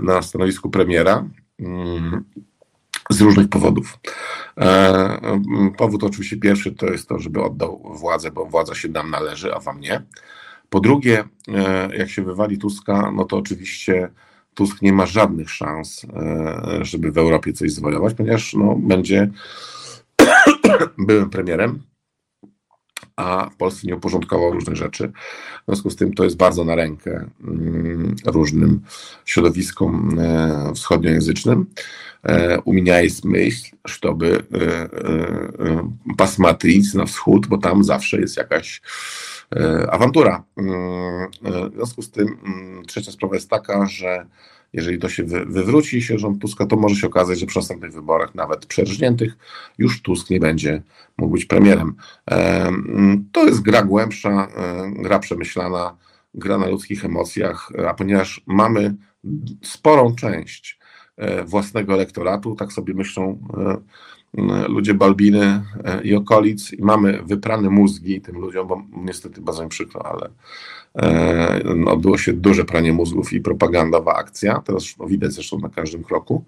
na 0.03 0.23
stanowisku 0.23 0.71
premiera 0.71 1.29
mm, 1.61 2.25
z 3.11 3.21
różnych 3.21 3.49
powodów. 3.49 3.99
powód 5.77 6.05
oczywiście 6.05 6.37
pierwszy 6.37 6.73
to 6.73 6.87
jest 6.87 7.09
to, 7.09 7.19
żeby 7.19 7.43
oddał 7.43 7.83
władzę, 7.95 8.31
bo 8.31 8.47
władza 8.47 8.75
się 8.75 8.89
nam 8.89 9.11
należy, 9.11 9.55
a 9.55 9.61
wam 9.61 9.81
nie. 9.81 10.03
Po 10.71 10.81
drugie, 10.81 11.25
jak 11.99 12.11
się 12.11 12.23
wywali 12.23 12.59
Tuska, 12.59 13.13
no 13.17 13.25
to 13.25 13.37
oczywiście 13.37 14.09
Tusk 14.55 14.83
nie 14.83 14.93
ma 14.93 15.07
żadnych 15.07 15.51
szans, 15.51 16.07
żeby 16.81 17.13
w 17.13 17.19
Europie 17.19 17.53
coś 17.53 17.73
zwojować, 17.73 18.15
ponieważ 18.15 18.55
no, 18.55 18.75
będzie 18.75 19.31
byłym 21.07 21.31
premierem, 21.31 21.83
a 23.17 23.51
w 23.51 23.57
Polsce 23.57 23.87
nie 23.87 23.97
uporządkował 23.97 24.53
różnych 24.53 24.77
rzeczy. 24.77 25.13
W 25.63 25.65
związku 25.67 25.91
z 25.91 25.97
tym 25.97 26.15
to 26.15 26.25
jest 26.25 26.37
bardzo 26.37 26.65
na 26.65 26.75
rękę 26.75 27.29
mm, 27.45 28.17
różnym 28.27 28.81
środowiskom 29.25 30.19
e, 30.19 30.73
wschodniojęzycznym. 30.75 31.67
E, 32.23 32.61
u 32.61 32.73
mnie 32.73 33.03
jest 33.03 33.25
myśl, 33.25 33.77
żeby 33.85 34.43
e, 34.55 34.89
pasmatric 36.17 36.95
na 36.95 37.07
wschód, 37.07 37.47
bo 37.47 37.59
tam 37.59 37.85
zawsze 37.85 38.21
jest 38.21 38.37
jakaś 38.37 38.83
awantura. 39.91 40.45
Mm, 40.57 41.31
w 41.71 41.75
związku 41.75 42.03
z 42.03 42.11
tym 42.11 42.39
mm, 42.45 42.85
trzecia 42.85 43.13
sprawa 43.13 43.35
jest 43.35 43.51
taka, 43.51 43.87
że 43.87 44.27
jeżeli 44.73 44.99
to 44.99 45.09
się 45.09 45.25
wy, 45.25 45.45
wywróci 45.45 46.03
się 46.03 46.19
rząd 46.19 46.41
Tuska, 46.41 46.67
to 46.67 46.77
może 46.77 46.95
się 46.95 47.07
okazać, 47.07 47.39
że 47.39 47.47
przy 47.47 47.59
następnych 47.59 47.93
wyborach, 47.93 48.35
nawet 48.35 48.67
przerżniętych, 48.67 49.37
już 49.79 50.03
Tusk 50.03 50.31
nie 50.31 50.41
będzie 50.41 50.83
mógł 51.19 51.33
być 51.33 51.45
premierem. 51.45 51.95
To 53.33 53.47
jest 53.47 53.63
gra 53.63 53.83
głębsza, 53.83 54.49
gra 54.93 55.19
przemyślana, 55.19 55.97
gra 56.35 56.59
na 56.59 56.67
ludzkich 56.67 57.05
emocjach, 57.05 57.73
a 57.89 57.95
ponieważ 57.95 58.43
mamy 58.47 58.95
sporą 59.63 60.15
część 60.15 60.79
e, 61.17 61.45
własnego 61.45 61.95
elektoratu, 61.95 62.57
tak 62.57 62.73
sobie 62.73 62.95
myślą 62.95 63.39
e, 63.57 63.77
ludzie 64.69 64.95
Balbiny 64.95 65.63
e, 65.85 66.03
i 66.03 66.15
okolic. 66.15 66.73
I 66.73 66.83
mamy 66.83 67.23
wyprane 67.23 67.71
mózgi 67.71 68.21
tym 68.21 68.39
ludziom, 68.39 68.69
bo 68.69 68.83
niestety 68.97 69.41
bardzo 69.41 69.63
mi 69.63 69.69
przykro, 69.69 70.07
ale 70.07 70.31
e, 70.95 71.75
no, 71.77 71.93
odbyło 71.93 72.19
się 72.19 72.33
duże 72.33 72.65
pranie 72.65 72.93
mózgów 72.93 73.33
i 73.33 73.41
propagandowa 73.41 74.15
akcja, 74.15 74.63
teraz 74.67 74.99
no, 74.99 75.07
widać 75.07 75.33
zresztą 75.33 75.59
na 75.59 75.69
każdym 75.69 76.05
kroku, 76.05 76.45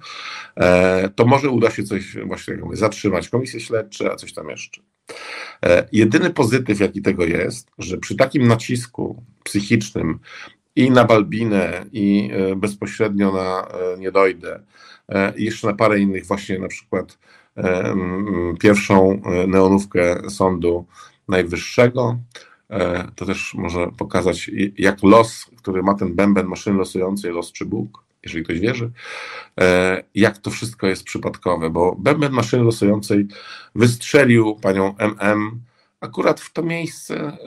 e, 0.57 1.09
to 1.09 1.25
może 1.25 1.51
uda 1.51 1.71
się 1.71 1.83
coś 1.83 2.17
właśnie 2.27 2.55
jak 2.55 2.65
mówię, 2.65 2.77
zatrzymać 2.77 3.29
komisje 3.29 3.61
śledcze, 3.61 4.13
a 4.13 4.17
coś 4.17 4.33
tam 4.33 4.49
jeszcze. 4.49 4.81
Jedyny 5.93 6.31
pozytyw, 6.31 6.81
jaki 6.81 7.03
tego 7.03 7.25
jest, 7.25 7.71
że 7.79 7.99
przy 7.99 8.17
takim 8.17 8.47
nacisku 8.47 9.23
psychicznym 9.45 10.19
i 10.77 10.91
na 10.91 11.05
Balbinę, 11.05 11.85
i 11.93 12.31
bezpośrednio 12.57 13.33
na 13.33 13.69
Nie 13.99 14.13
dojdę, 14.13 14.61
i 15.37 15.45
jeszcze 15.45 15.67
na 15.67 15.75
parę 15.75 15.99
innych 15.99 16.27
właśnie 16.27 16.59
na 16.59 16.69
przykład 16.69 17.19
pierwszą 18.61 19.23
e, 19.23 19.47
neonówkę 19.47 20.31
Sądu 20.31 20.87
Najwyższego. 21.29 22.19
E, 22.71 23.09
to 23.17 23.27
też 23.27 23.55
może 23.55 23.87
pokazać, 23.99 24.51
jak 24.79 25.03
los, 25.03 25.51
który 25.57 25.83
ma 25.83 25.95
ten 25.95 26.15
bęben 26.15 26.47
maszyny 26.47 26.79
losującej, 26.79 27.33
los 27.33 27.53
czy 27.53 27.65
Bóg, 27.65 28.05
jeżeli 28.23 28.45
ktoś 28.45 28.61
wierzy, 28.61 28.91
e, 29.61 30.05
jak 30.15 30.39
to 30.39 30.51
wszystko 30.51 30.87
jest 30.87 31.05
przypadkowe, 31.05 31.71
bo 31.71 31.97
bęben 31.99 32.33
maszyny 32.33 32.63
losującej 32.63 33.27
wystrzelił 33.75 34.57
panią 34.57 34.95
MM 34.99 35.61
akurat 36.01 36.41
w 36.41 36.53
to 36.53 36.63
miejsce, 36.63 37.39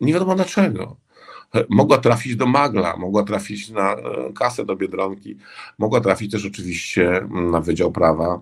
nie 0.00 0.12
wiadomo 0.12 0.34
dlaczego. 0.34 0.96
Mogła 1.68 1.98
trafić 1.98 2.36
do 2.36 2.46
Magla, 2.46 2.96
mogła 2.96 3.22
trafić 3.22 3.70
na 3.70 3.96
kasę 4.34 4.64
do 4.64 4.76
Biedronki, 4.76 5.36
mogła 5.78 6.00
trafić 6.00 6.32
też 6.32 6.46
oczywiście 6.46 7.28
na 7.30 7.60
Wydział 7.60 7.92
Prawa, 7.92 8.40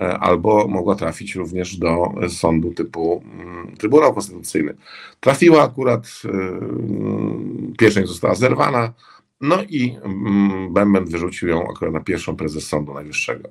E, 0.00 0.18
albo 0.18 0.68
mogła 0.68 0.94
trafić 0.94 1.34
również 1.34 1.76
do 1.76 2.12
sądu 2.28 2.70
typu 2.70 3.22
mm, 3.24 3.76
Trybunał 3.76 4.14
Konstytucyjny. 4.14 4.74
Trafiła 5.20 5.62
akurat, 5.62 6.06
e, 6.24 6.28
mm, 6.28 7.74
pieczęć 7.78 8.08
została 8.08 8.34
zerwana, 8.34 8.92
no 9.40 9.62
i 9.62 9.96
mm, 10.02 10.72
Bęben 10.72 11.04
wyrzucił 11.04 11.48
ją 11.48 11.68
akurat 11.70 11.94
na 11.94 12.00
pierwszą 12.00 12.36
prezes 12.36 12.66
Sądu 12.66 12.94
Najwyższego. 12.94 13.48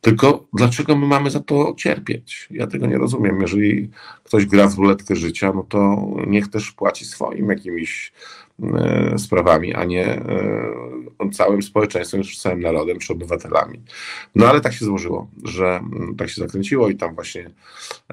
Tylko 0.00 0.46
dlaczego 0.52 0.96
my 0.96 1.06
mamy 1.06 1.30
za 1.30 1.40
to 1.40 1.74
cierpieć? 1.76 2.48
Ja 2.50 2.66
tego 2.66 2.86
nie 2.86 2.98
rozumiem. 2.98 3.40
Jeżeli 3.40 3.90
ktoś 4.24 4.46
gra 4.46 4.68
w 4.68 4.78
ruletkę 4.78 5.16
życia, 5.16 5.52
no 5.54 5.62
to 5.62 6.06
niech 6.26 6.48
też 6.48 6.72
płaci 6.72 7.04
swoim 7.04 7.48
jakimiś 7.48 8.12
e, 8.62 9.18
sprawami, 9.18 9.74
a 9.74 9.84
nie 9.84 10.06
e, 10.06 11.30
całym 11.32 11.62
społeczeństwem, 11.62 12.22
czy 12.22 12.40
całym 12.40 12.60
narodem, 12.60 12.98
czy 12.98 13.12
obywatelami. 13.12 13.82
No 14.34 14.46
ale 14.46 14.60
tak 14.60 14.72
się 14.72 14.84
złożyło, 14.84 15.30
że 15.44 15.66
mm, 15.66 16.14
tak 16.16 16.28
się 16.28 16.40
zakręciło 16.40 16.88
i 16.88 16.96
tam 16.96 17.14
właśnie 17.14 17.50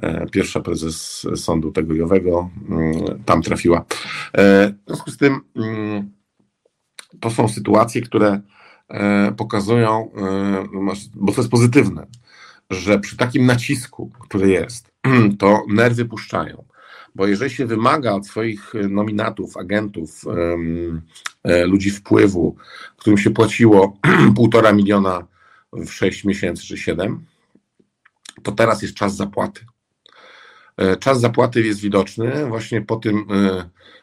e, 0.01 0.25
pierwsza 0.31 0.59
prezes 0.59 1.27
sądu 1.35 1.71
tegojowego 1.71 2.49
mm, 2.69 3.23
tam 3.25 3.41
trafiła. 3.41 3.85
W 4.33 4.87
związku 4.87 5.11
z 5.11 5.17
tym 5.17 5.39
mm, 5.55 6.11
to 7.19 7.29
są 7.29 7.47
sytuacje, 7.47 8.01
które 8.01 8.31
E, 8.33 8.41
pokazują, 9.37 10.11
e, 10.17 10.63
bo 11.15 11.31
to 11.31 11.41
jest 11.41 11.51
pozytywne, 11.51 12.07
że 12.69 12.99
przy 12.99 13.17
takim 13.17 13.45
nacisku, 13.45 14.11
który 14.19 14.49
jest, 14.49 14.91
to 15.39 15.63
nerwy 15.69 16.05
puszczają. 16.05 16.63
Bo 17.15 17.27
jeżeli 17.27 17.51
się 17.51 17.65
wymaga 17.65 18.13
od 18.13 18.27
swoich 18.27 18.73
nominatów, 18.89 19.57
agentów, 19.57 20.21
e, 21.43 21.65
ludzi 21.65 21.91
wpływu, 21.91 22.55
którym 22.97 23.17
się 23.17 23.29
płaciło 23.29 23.97
półtora 24.35 24.73
miliona 24.73 25.27
w 25.73 25.89
6 25.89 26.23
miesięcy 26.23 26.63
czy 26.63 26.77
7, 26.77 27.25
to 28.43 28.51
teraz 28.51 28.81
jest 28.81 28.93
czas 28.93 29.15
zapłaty. 29.15 29.65
Czas 30.99 31.19
zapłaty 31.19 31.61
jest 31.61 31.79
widoczny 31.79 32.45
właśnie 32.45 32.81
po 32.81 32.95
tym 32.95 33.25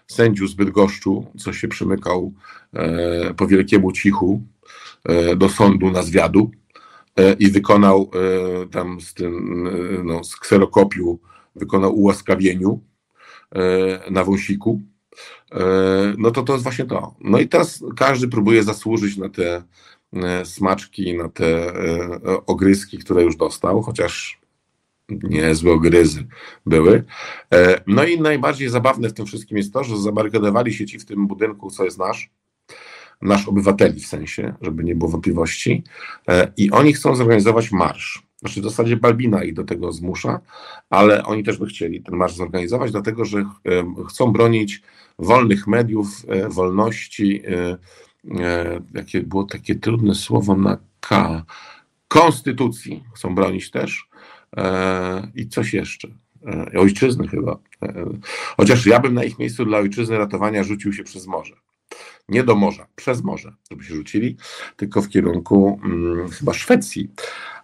sędziu 0.07 0.47
z 0.47 0.55
Bydgoszczu, 0.55 1.27
co 1.39 1.53
się 1.53 1.69
przymykał 1.69 2.33
po 3.37 3.47
wielkiemu 3.47 3.93
cichu, 3.93 4.43
E, 4.60 4.60
do 5.37 5.49
sądu 5.49 5.91
na 5.91 6.03
zwiadu 6.03 6.51
e, 7.17 7.33
i 7.33 7.51
wykonał 7.51 8.11
e, 8.15 8.67
tam 8.67 9.01
z 9.01 9.15
tym, 9.15 9.65
no, 10.05 10.25
z 10.25 10.37
kserokopiu, 10.37 11.21
wykonał 11.57 11.99
ułaskawieniu 11.99 12.81
na 14.11 14.25
wąsiku, 14.25 14.81
no 16.19 16.31
to 16.31 16.43
to 16.43 16.53
jest 16.53 16.63
właśnie 16.63 16.85
to. 16.85 17.15
No 17.21 17.39
i 17.39 17.49
teraz 17.49 17.85
każdy 17.97 18.29
próbuje 18.29 18.63
zasłużyć 18.63 19.17
na 19.17 19.29
te 19.29 19.63
smaczki, 20.45 21.17
na 21.17 21.29
te 21.29 21.73
ogryzki, 22.47 22.99
które 22.99 23.23
już 23.23 23.37
dostał, 23.37 23.83
chociaż 23.83 24.41
niezłe 25.09 25.73
ogryzy 25.73 26.27
były. 26.67 27.05
No 27.87 28.05
i 28.05 28.21
najbardziej 28.21 28.69
zabawne 28.69 29.09
w 29.09 29.13
tym 29.13 29.27
wszystkim 29.27 29.59
jest 29.59 29.73
to, 29.73 29.85
że 29.85 29.97
zabarykadowali 29.97 30.75
się 30.75 30.87
ci 30.87 30.99
w 30.99 31.05
tym 31.05 31.27
budynku, 31.27 31.71
co 31.71 31.85
jest 31.85 31.99
nasz, 31.99 32.31
nasz 33.23 33.49
obywateli 33.49 34.01
w 34.01 34.07
sensie, 34.07 34.55
żeby 34.63 34.85
nie 34.85 34.95
było 34.95 35.11
wątpliwości. 35.11 35.85
E, 36.29 36.53
I 36.57 36.71
oni 36.71 36.93
chcą 36.93 37.15
zorganizować 37.15 37.73
marsz. 37.73 38.23
Znaczy 38.39 38.61
w 38.61 38.65
zasadzie 38.65 38.97
Balbina 38.97 39.45
ich 39.45 39.55
do 39.55 39.65
tego 39.65 39.93
zmusza, 39.93 40.41
ale 40.91 41.25
oni 41.25 41.45
też 41.45 41.59
by 41.59 41.67
chcieli 41.67 42.03
ten 42.03 42.17
marsz 42.17 42.35
zorganizować, 42.35 42.93
dlatego 42.93 43.25
że 43.25 43.39
e, 43.39 43.47
chcą 44.09 44.33
bronić 44.33 44.83
wolnych 45.19 45.67
mediów, 45.67 46.09
e, 46.29 46.49
wolności, 46.49 47.43
jakie 48.95 49.23
było 49.23 49.45
takie 49.45 49.75
trudne 49.75 50.15
słowo 50.15 50.57
na 50.57 50.79
K, 51.01 51.45
konstytucji 52.09 53.05
chcą 53.15 53.35
bronić 53.35 53.71
też 53.71 54.09
i 55.35 55.49
coś 55.49 55.75
jeszcze. 55.75 56.09
Ojczyzny 56.79 57.29
chyba. 57.29 57.59
Chociaż 58.57 58.87
ja 58.87 59.01
bym 59.01 59.15
na 59.15 59.25
ich 59.25 59.39
miejscu 59.39 59.65
dla 59.65 59.79
ojczyzny 59.79 60.19
ratowania 60.19 60.65
rzucił 60.65 60.93
się 60.93 61.05
przez 61.05 61.27
morze 61.27 61.55
nie 62.29 62.45
do 62.45 62.55
morza, 62.55 62.87
przez 62.97 63.23
morze, 63.23 63.55
żeby 63.71 63.85
się 63.85 63.95
rzucili, 63.95 64.37
tylko 64.77 65.03
w 65.03 65.09
kierunku 65.09 65.79
hmm, 65.83 66.29
chyba 66.29 66.55
Szwecji. 66.55 67.11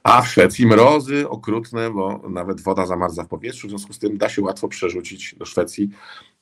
A 0.06 0.22
w 0.22 0.28
Szwecji 0.28 0.66
mrozy 0.66 1.28
okrutne, 1.28 1.90
bo 1.90 2.22
nawet 2.28 2.60
woda 2.60 2.86
zamarza 2.86 3.22
w 3.24 3.28
powietrzu, 3.28 3.66
w 3.66 3.70
związku 3.70 3.92
z 3.92 3.98
tym 3.98 4.18
da 4.18 4.28
się 4.28 4.42
łatwo 4.42 4.68
przerzucić 4.68 5.34
do 5.34 5.44
Szwecji 5.44 5.90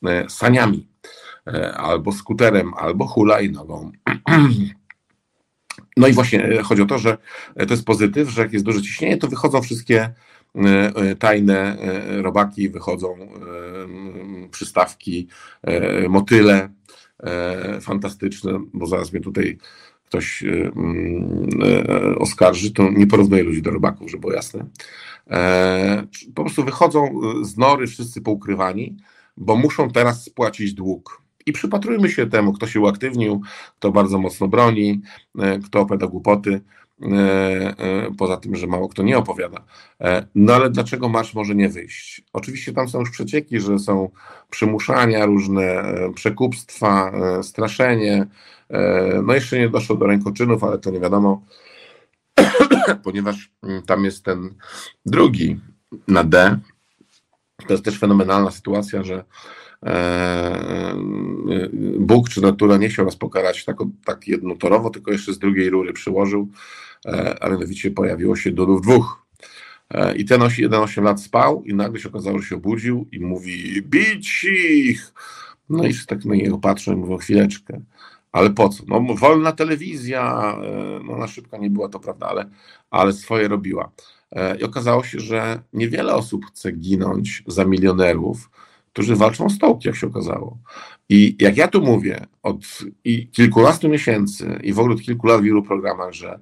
e, 0.04 0.30
saniami, 0.30 0.88
e, 1.46 1.74
albo 1.76 2.12
skuterem, 2.12 2.74
albo 2.74 3.06
hulajnogą. 3.06 3.92
No 5.96 6.08
i 6.08 6.12
właśnie 6.12 6.44
e, 6.44 6.62
chodzi 6.62 6.82
o 6.82 6.86
to, 6.86 6.98
że 6.98 7.18
to 7.54 7.74
jest 7.74 7.84
pozytyw, 7.84 8.28
że 8.28 8.42
jak 8.42 8.52
jest 8.52 8.64
duże 8.64 8.82
ciśnienie, 8.82 9.16
to 9.16 9.28
wychodzą 9.28 9.62
wszystkie 9.62 10.14
tajne 11.18 11.76
robaki, 12.22 12.68
wychodzą 12.68 13.16
przystawki, 14.50 15.28
motyle, 16.08 16.68
fantastyczne, 17.80 18.60
bo 18.72 18.86
zaraz 18.86 19.12
mnie 19.12 19.20
tutaj 19.22 19.58
ktoś 20.14 20.42
e, 20.42 20.46
mm, 20.76 21.48
e, 21.62 22.18
oskarży, 22.18 22.72
to 22.72 22.90
nie 22.90 23.06
porównuję 23.06 23.42
ludzi 23.42 23.62
do 23.62 23.70
robaków, 23.70 24.10
żeby 24.10 24.20
było 24.20 24.32
jasne. 24.32 24.66
Po 26.34 26.42
prostu 26.42 26.64
wychodzą 26.64 27.20
z 27.42 27.56
nory 27.56 27.86
wszyscy 27.86 28.20
poukrywani, 28.20 28.96
bo 29.36 29.56
muszą 29.56 29.90
teraz 29.90 30.24
spłacić 30.24 30.74
dług. 30.74 31.22
I 31.46 31.52
przypatrujmy 31.52 32.10
się 32.10 32.26
temu, 32.26 32.52
kto 32.52 32.66
się 32.66 32.80
uaktywnił, 32.80 33.42
kto 33.78 33.92
bardzo 33.92 34.18
mocno 34.18 34.48
broni, 34.48 35.00
kto 35.64 35.80
opowiada 35.80 36.06
głupoty. 36.06 36.60
Poza 38.18 38.36
tym, 38.36 38.56
że 38.56 38.66
mało 38.66 38.88
kto 38.88 39.02
nie 39.02 39.18
opowiada. 39.18 39.64
No 40.34 40.54
ale 40.54 40.70
dlaczego 40.70 41.08
marsz 41.08 41.34
może 41.34 41.54
nie 41.54 41.68
wyjść? 41.68 42.22
Oczywiście 42.32 42.72
tam 42.72 42.88
są 42.88 43.00
już 43.00 43.10
przecieki, 43.10 43.60
że 43.60 43.78
są 43.78 44.10
przymuszania, 44.50 45.26
różne 45.26 45.94
przekupstwa, 46.14 47.12
straszenie. 47.42 48.26
No 49.22 49.34
jeszcze 49.34 49.58
nie 49.58 49.68
doszło 49.68 49.96
do 49.96 50.06
rękoczynów, 50.06 50.64
ale 50.64 50.78
to 50.78 50.90
nie 50.90 51.00
wiadomo, 51.00 51.42
ponieważ 53.04 53.50
mm, 53.62 53.82
tam 53.82 54.04
jest 54.04 54.24
ten 54.24 54.54
drugi 55.06 55.60
na 56.08 56.24
D. 56.24 56.58
To 57.66 57.72
jest 57.72 57.84
też 57.84 57.98
fenomenalna 57.98 58.50
sytuacja, 58.50 59.02
że 59.02 59.14
e, 59.14 59.22
e, 59.24 59.24
Bóg 61.98 62.28
czy 62.28 62.40
natura 62.40 62.76
nie 62.76 62.88
chciał 62.88 63.04
nas 63.04 63.16
pokarać 63.16 63.64
tak, 63.64 63.76
tak 64.04 64.28
jednotorowo, 64.28 64.90
tylko 64.90 65.12
jeszcze 65.12 65.32
z 65.32 65.38
drugiej 65.38 65.70
rury 65.70 65.92
przyłożył, 65.92 66.48
e, 67.06 67.42
a 67.42 67.48
mianowicie 67.48 67.90
pojawiło 67.90 68.36
się 68.36 68.52
dudów 68.52 68.82
dwóch. 68.82 69.24
I 70.16 70.24
ten 70.24 70.42
11 70.58 71.02
lat 71.02 71.20
spał 71.20 71.64
i 71.64 71.74
nagle 71.74 72.00
się 72.00 72.08
okazało, 72.08 72.38
że 72.38 72.48
się 72.48 72.56
obudził 72.56 73.06
i 73.12 73.20
mówi 73.20 73.82
bić 73.82 74.44
ich! 74.44 75.12
No 75.70 75.84
i 75.84 75.94
tak 76.06 76.24
na 76.24 76.34
niego 76.34 76.58
patrzą 76.58 76.92
i 76.92 76.96
mówią 76.96 77.16
chwileczkę. 77.16 77.80
Ale 78.32 78.50
po 78.50 78.68
co? 78.68 78.82
No, 78.86 79.14
wolna 79.14 79.52
telewizja, 79.52 80.54
no 81.04 81.16
na 81.16 81.26
szybko 81.26 81.58
nie 81.58 81.70
była 81.70 81.88
to 81.88 82.00
prawda, 82.00 82.26
ale, 82.26 82.50
ale 82.90 83.12
swoje 83.12 83.48
robiła. 83.48 83.90
E, 84.32 84.56
I 84.56 84.62
okazało 84.62 85.04
się, 85.04 85.20
że 85.20 85.62
niewiele 85.72 86.14
osób 86.14 86.46
chce 86.46 86.72
ginąć 86.72 87.42
za 87.46 87.64
milionerów, 87.64 88.50
którzy 88.94 89.16
walczą 89.16 89.44
o 89.44 89.50
stołki, 89.50 89.88
jak 89.88 89.96
się 89.96 90.06
okazało. 90.06 90.58
I 91.08 91.36
jak 91.40 91.56
ja 91.56 91.68
tu 91.68 91.82
mówię 91.82 92.26
od 92.42 92.58
i 93.04 93.28
kilkunastu 93.28 93.88
miesięcy 93.88 94.58
i 94.62 94.72
w 94.72 94.78
ogóle 94.78 94.94
od 94.94 95.02
kilku 95.02 95.26
lat 95.26 95.40
w 95.40 95.44
wielu 95.44 95.62
programach, 95.62 96.12
że 96.12 96.38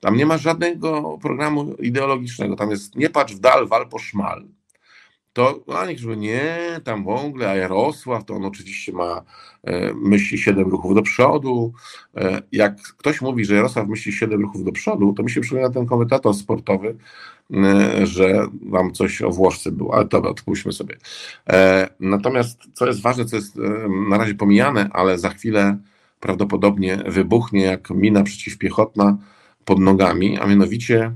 tam 0.00 0.16
nie 0.16 0.26
ma 0.26 0.38
żadnego 0.38 1.18
programu 1.22 1.74
ideologicznego, 1.74 2.56
tam 2.56 2.70
jest 2.70 2.96
nie 2.96 3.10
patrz 3.10 3.34
w 3.34 3.40
dal, 3.40 3.68
wal 3.68 3.88
po 3.88 3.98
szmal 3.98 4.44
to 5.36 5.64
a 5.74 5.86
niektórzy 5.86 6.16
nie, 6.16 6.80
tam 6.84 7.04
w 7.04 7.08
ogóle, 7.08 7.50
a 7.50 7.56
Jarosław, 7.56 8.24
to 8.24 8.34
on 8.34 8.44
oczywiście 8.44 8.92
ma 8.92 9.22
e, 9.64 9.94
myśli 9.94 10.38
siedem 10.38 10.70
ruchów 10.70 10.94
do 10.94 11.02
przodu. 11.02 11.72
E, 12.16 12.42
jak 12.52 12.82
ktoś 12.82 13.20
mówi, 13.20 13.44
że 13.44 13.54
Jarosław 13.54 13.88
myśli 13.88 14.12
siedem 14.12 14.42
ruchów 14.42 14.64
do 14.64 14.72
przodu, 14.72 15.12
to 15.12 15.22
mi 15.22 15.30
się 15.30 15.40
przypomina 15.40 15.70
ten 15.70 15.86
komentator 15.86 16.34
sportowy, 16.34 16.96
e, 17.54 18.06
że 18.06 18.46
wam 18.62 18.92
coś 18.92 19.22
o 19.22 19.30
Włoszce 19.30 19.72
było, 19.72 19.94
ale 19.94 20.04
dobra, 20.04 20.30
odpuśćmy 20.30 20.72
sobie. 20.72 20.96
E, 21.48 21.88
natomiast 22.00 22.60
co 22.74 22.86
jest 22.86 23.02
ważne, 23.02 23.24
co 23.24 23.36
jest 23.36 23.56
e, 23.56 23.88
na 24.10 24.18
razie 24.18 24.34
pomijane, 24.34 24.90
ale 24.92 25.18
za 25.18 25.30
chwilę 25.30 25.78
prawdopodobnie 26.20 26.96
wybuchnie 27.06 27.62
jak 27.62 27.90
mina 27.90 28.22
przeciwpiechotna 28.22 29.16
pod 29.64 29.78
nogami, 29.78 30.38
a 30.38 30.46
mianowicie 30.46 31.12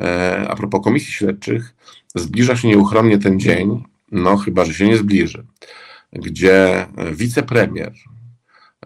e, 0.00 0.46
a 0.48 0.56
propos 0.56 0.84
komisji 0.84 1.12
śledczych, 1.12 1.74
zbliża 2.14 2.56
się 2.56 2.68
nieuchronnie 2.68 3.18
ten 3.18 3.40
dzień, 3.40 3.84
no 4.12 4.36
chyba, 4.36 4.64
że 4.64 4.74
się 4.74 4.88
nie 4.88 4.96
zbliży, 4.96 5.46
gdzie 6.12 6.86
wicepremier, 7.12 7.92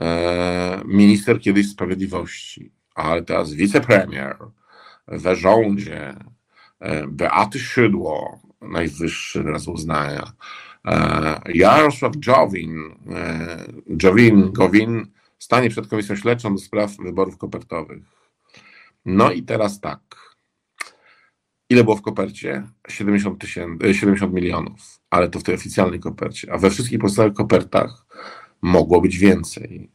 e, 0.01 0.83
minister 0.85 1.41
kiedyś 1.41 1.71
sprawiedliwości, 1.71 2.73
ale 2.95 3.23
teraz 3.23 3.53
wicepremier 3.53 4.37
we 5.09 5.37
rządzie 5.37 6.15
e, 6.81 7.07
Beaty 7.07 7.59
Szydło, 7.59 8.41
najwyższy 8.61 9.43
raz 9.43 9.69
uznania, 9.69 10.33
e, 10.85 11.41
Jarosław 11.55 12.13
Jowin, 12.27 12.95
Jowin, 14.03 14.53
Gowin 14.53 15.07
stanie 15.39 15.71
przed 15.71 15.89
komisją 15.89 16.17
śledczą 16.17 16.55
do 16.55 16.61
spraw 16.61 16.97
wyborów 16.97 17.39
kopertowych. 17.39 18.03
No 19.05 19.33
i 19.33 19.43
teraz 19.43 19.81
tak. 19.81 20.26
Ile 21.71 21.85
było 21.85 21.97
w 21.97 22.03
kopercie? 22.03 22.63
70, 22.89 23.39
tysięcy, 23.41 23.95
70 23.95 24.33
milionów, 24.33 25.01
ale 25.11 25.29
to 25.29 25.39
w 25.39 25.43
tej 25.43 25.55
oficjalnej 25.55 26.01
kopercie. 26.01 26.53
A 26.53 26.59
we 26.59 26.71
wszystkich 26.71 26.99
pozostałych 26.99 27.35
kopertach 27.35 28.07
mogło 28.63 29.01
być 29.01 29.19
więcej. 29.19 29.91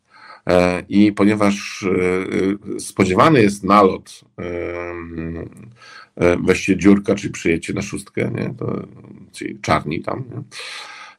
E, 0.49 0.83
I 0.89 1.11
ponieważ 1.11 1.83
e, 1.83 2.79
spodziewany 2.79 3.41
jest 3.41 3.63
nalot, 3.63 4.21
e, 4.39 6.35
weźcie 6.43 6.77
dziurka, 6.77 7.15
czyli 7.15 7.33
przyjecie 7.33 7.73
na 7.73 7.81
szóstkę, 7.81 8.31
nie? 8.35 8.53
To, 8.57 8.87
czyli 9.31 9.59
czarni 9.61 10.01
tam, 10.01 10.23
nie? 10.29 10.43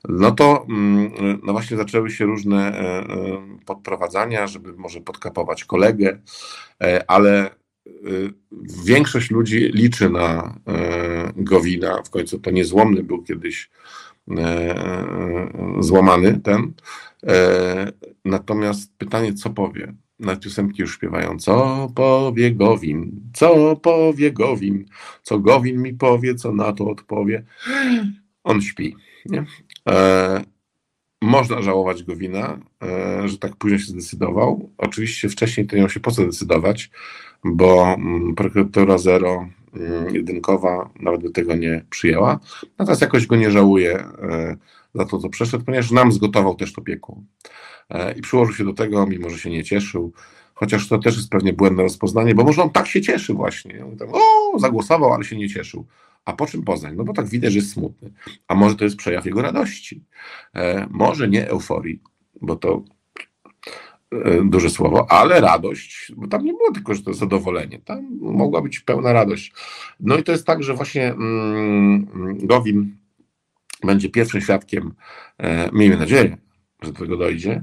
no 0.09 0.31
to 0.31 0.67
mm, 0.69 1.41
no 1.43 1.53
właśnie 1.53 1.77
zaczęły 1.77 2.11
się 2.11 2.25
różne 2.25 2.83
podprowadzania, 3.67 4.47
żeby 4.47 4.73
może 4.73 5.01
podkapować 5.01 5.65
kolegę, 5.65 6.19
ale 7.07 7.51
większość 8.85 9.31
ludzi 9.31 9.71
liczy 9.75 10.11
na 10.11 10.59
e, 10.67 11.33
Gowina, 11.37 12.03
w 12.03 12.11
końcu 12.11 12.39
to 12.39 12.51
niezłomny 12.51 13.03
był 13.03 13.23
kiedyś 13.23 13.71
e, 14.31 15.53
złamany 15.81 16.41
ten. 16.41 16.73
E, 17.27 17.93
natomiast 18.25 18.97
pytanie, 18.99 19.35
co 19.35 19.51
powie? 19.51 19.95
Na 20.19 20.37
piosenki 20.37 20.83
już 20.83 20.95
śpiewają, 20.95 21.39
co 21.39 21.89
powie 21.95 22.53
Gowin, 22.53 23.31
co 23.35 23.77
powie 23.77 24.33
Gowin, 24.33 24.85
co 25.23 25.39
Gowin 25.39 25.83
mi 25.83 25.95
powie, 25.95 26.35
co 26.35 26.53
na 26.53 26.73
to 26.73 26.87
odpowie. 26.91 27.45
On 28.45 28.63
śpi. 28.63 28.97
Nie? 29.27 29.45
Można 31.23 31.63
żałować 31.63 32.03
Gowina, 32.03 32.59
że 33.25 33.39
tak 33.39 33.57
późno 33.57 33.79
się 33.79 33.85
zdecydował. 33.85 34.71
Oczywiście 34.79 35.29
wcześniej 35.29 35.67
to 35.67 35.77
nie 35.77 35.83
miał 35.83 35.91
się 35.91 36.01
po 36.01 36.11
co 36.11 36.27
decydować, 36.27 36.91
bo 37.45 37.95
mm, 37.95 38.35
prokuratura 38.35 38.99
zero 38.99 39.49
mm, 39.75 40.15
jedynkowa 40.15 40.91
nawet 41.01 41.23
by 41.23 41.31
tego 41.31 41.55
nie 41.55 41.85
przyjęła. 41.91 42.41
Natomiast 42.79 43.03
jakoś 43.03 43.27
go 43.27 43.37
nie 43.37 43.51
żałuję 43.51 43.99
e, 43.99 44.57
za 44.95 45.05
to, 45.05 45.19
co 45.19 45.29
przeszedł, 45.29 45.65
ponieważ 45.65 45.91
nam 45.91 46.13
zgotował 46.13 46.55
też 46.55 46.73
to 46.73 46.83
piekło. 46.83 47.23
E, 47.91 48.13
I 48.13 48.21
przyłożył 48.21 48.55
się 48.55 48.65
do 48.65 48.73
tego, 48.73 49.07
mimo 49.07 49.31
że 49.31 49.39
się 49.39 49.51
nie 49.51 49.65
cieszył, 49.65 50.13
chociaż 50.55 50.89
to 50.89 50.99
też 50.99 51.17
jest 51.17 51.31
pewnie 51.31 51.53
błędne 51.53 51.83
rozpoznanie, 51.83 52.35
bo 52.35 52.45
może 52.45 52.63
on 52.63 52.71
tak 52.71 52.87
się 52.87 53.01
cieszy 53.01 53.35
właśnie. 53.35 53.85
Tam, 53.99 54.09
o, 54.13 54.59
zagłosował, 54.59 55.13
ale 55.13 55.25
się 55.25 55.37
nie 55.37 55.49
cieszył. 55.49 55.87
A 56.25 56.33
po 56.33 56.47
czym 56.47 56.63
Poznań? 56.63 56.95
No 56.97 57.05
bo 57.05 57.13
tak 57.13 57.29
widać, 57.29 57.53
że 57.53 57.59
jest 57.59 57.73
smutny. 57.73 58.13
A 58.49 58.55
może 58.55 58.77
to 58.77 58.85
jest 58.85 58.97
przejaw 58.97 59.27
jego 59.27 59.43
radości. 59.43 60.05
E, 60.55 60.87
może 60.91 61.29
nie 61.29 61.49
euforii, 61.49 62.01
bo 62.41 62.57
to 62.57 62.83
duże 64.45 64.71
słowo, 64.71 65.07
ale 65.11 65.41
radość, 65.41 66.13
bo 66.17 66.27
tam 66.27 66.45
nie 66.45 66.53
było 66.53 66.73
tylko, 66.73 66.95
że 66.95 67.03
to 67.03 67.15
zadowolenie, 67.15 67.79
tam 67.79 68.19
mogła 68.21 68.63
być 68.63 68.81
pełna 68.81 69.13
radość. 69.13 69.53
No 70.01 70.17
i 70.17 70.23
to 70.23 70.33
jest 70.33 70.47
tak, 70.47 70.63
że 70.63 70.75
właśnie 70.75 71.13
mm, 71.13 72.07
Gowin 72.47 72.97
będzie 73.85 74.09
pierwszym 74.09 74.41
świadkiem, 74.41 74.95
e, 75.39 75.71
miejmy 75.73 75.97
nadzieję, 75.97 76.37
że 76.83 76.93
do 76.93 76.99
tego 76.99 77.17
dojdzie, 77.17 77.63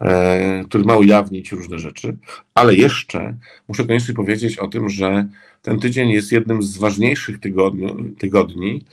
e, 0.00 0.64
który 0.64 0.84
ma 0.84 0.96
ujawnić 0.96 1.52
różne 1.52 1.78
rzeczy, 1.78 2.16
ale 2.54 2.74
jeszcze 2.74 3.36
muszę 3.68 3.84
koniecznie 3.84 4.14
powiedzieć 4.14 4.58
o 4.58 4.68
tym, 4.68 4.88
że 4.88 5.28
ten 5.62 5.80
tydzień 5.80 6.10
jest 6.10 6.32
jednym 6.32 6.62
z 6.62 6.78
ważniejszych 6.78 7.40
tygodni, 7.40 8.14
tygodni 8.18 8.84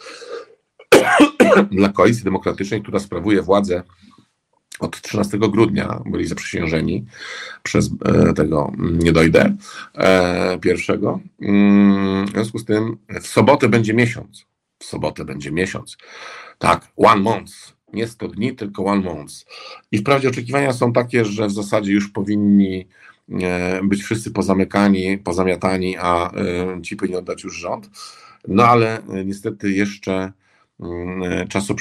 dla 1.71 1.89
Koalicji 1.89 2.23
Demokratycznej, 2.23 2.81
która 2.81 2.99
sprawuje 2.99 3.41
władzę 3.41 3.83
od 4.79 5.01
13 5.01 5.37
grudnia 5.37 6.01
byli 6.05 6.27
zaprzysiężeni 6.27 7.05
przez 7.63 7.89
e, 8.05 8.33
tego 8.33 8.71
nie 8.77 9.11
dojdę 9.11 9.55
e, 9.95 10.59
pierwszego. 10.59 11.19
Mm, 11.41 12.25
w 12.25 12.29
związku 12.29 12.59
z 12.59 12.65
tym 12.65 12.97
w 13.21 13.27
sobotę 13.27 13.69
będzie 13.69 13.93
miesiąc. 13.93 14.45
W 14.79 14.85
sobotę 14.85 15.25
będzie 15.25 15.51
miesiąc. 15.51 15.97
Tak, 16.57 16.87
one 16.97 17.21
month. 17.21 17.53
Nie 17.93 18.07
100 18.07 18.27
dni, 18.27 18.55
tylko 18.55 18.85
one 18.85 19.01
month. 19.01 19.33
I 19.91 19.97
wprawdzie 19.97 20.29
oczekiwania 20.29 20.73
są 20.73 20.93
takie, 20.93 21.25
że 21.25 21.47
w 21.47 21.51
zasadzie 21.51 21.91
już 21.91 22.09
powinni 22.09 22.87
e, 23.41 23.79
być 23.83 24.03
wszyscy 24.03 24.31
pozamykani, 24.31 25.17
pozamiatani, 25.17 25.97
a 25.97 26.31
ci 26.83 26.95
powinni 26.95 27.17
oddać 27.17 27.43
już 27.43 27.55
rząd. 27.55 27.89
No 28.47 28.65
ale 28.65 29.01
niestety 29.25 29.71
jeszcze 29.71 30.31
mm, 30.79 31.47
czasu 31.47 31.75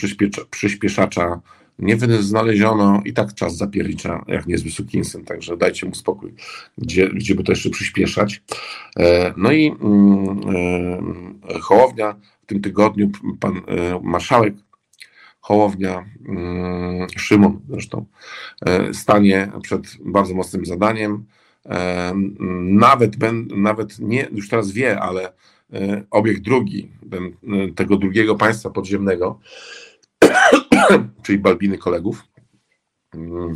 przyspieszacza 0.51 1.41
nie 1.79 1.97
znaleziono 2.21 3.03
i 3.05 3.13
tak 3.13 3.35
czas 3.35 3.57
zapiernicza, 3.57 4.25
jak 4.29 4.47
niezły 4.47 4.71
sukinsyn, 4.71 5.25
także 5.25 5.57
dajcie 5.57 5.87
mu 5.87 5.95
spokój, 5.95 6.35
gdzie, 6.79 7.09
gdzie 7.09 7.35
by 7.35 7.45
to 7.45 7.53
jeszcze 7.53 7.71
przyspieszać. 7.71 8.43
E, 8.99 9.35
no 9.37 9.53
i 9.53 9.67
mm, 9.67 10.41
e, 11.49 11.61
Hołownia 11.61 12.17
w 12.43 12.47
tym 12.47 12.61
tygodniu, 12.61 13.11
pan 13.41 13.57
e, 13.57 13.61
marszałek 14.03 14.55
Hołownia, 15.41 16.05
mm, 16.29 17.09
Szymon 17.17 17.61
zresztą, 17.69 18.07
stanie 18.93 19.53
przed 19.63 19.97
bardzo 20.01 20.35
mocnym 20.35 20.67
zadaniem. 20.67 21.25
Nawet, 22.63 23.17
nawet 23.57 23.99
nie, 23.99 24.29
już 24.33 24.49
teraz 24.49 24.73
wie, 24.73 25.01
ale 25.01 25.33
obiekt 26.11 26.41
drugi, 26.41 26.93
tego 27.77 27.97
drugiego 27.97 28.35
państwa 28.35 28.71
podziemnego, 28.71 29.41
czyli 31.25 31.39
Balbiny 31.39 31.79
kolegów. 31.79 32.25
Mm, 33.15 33.55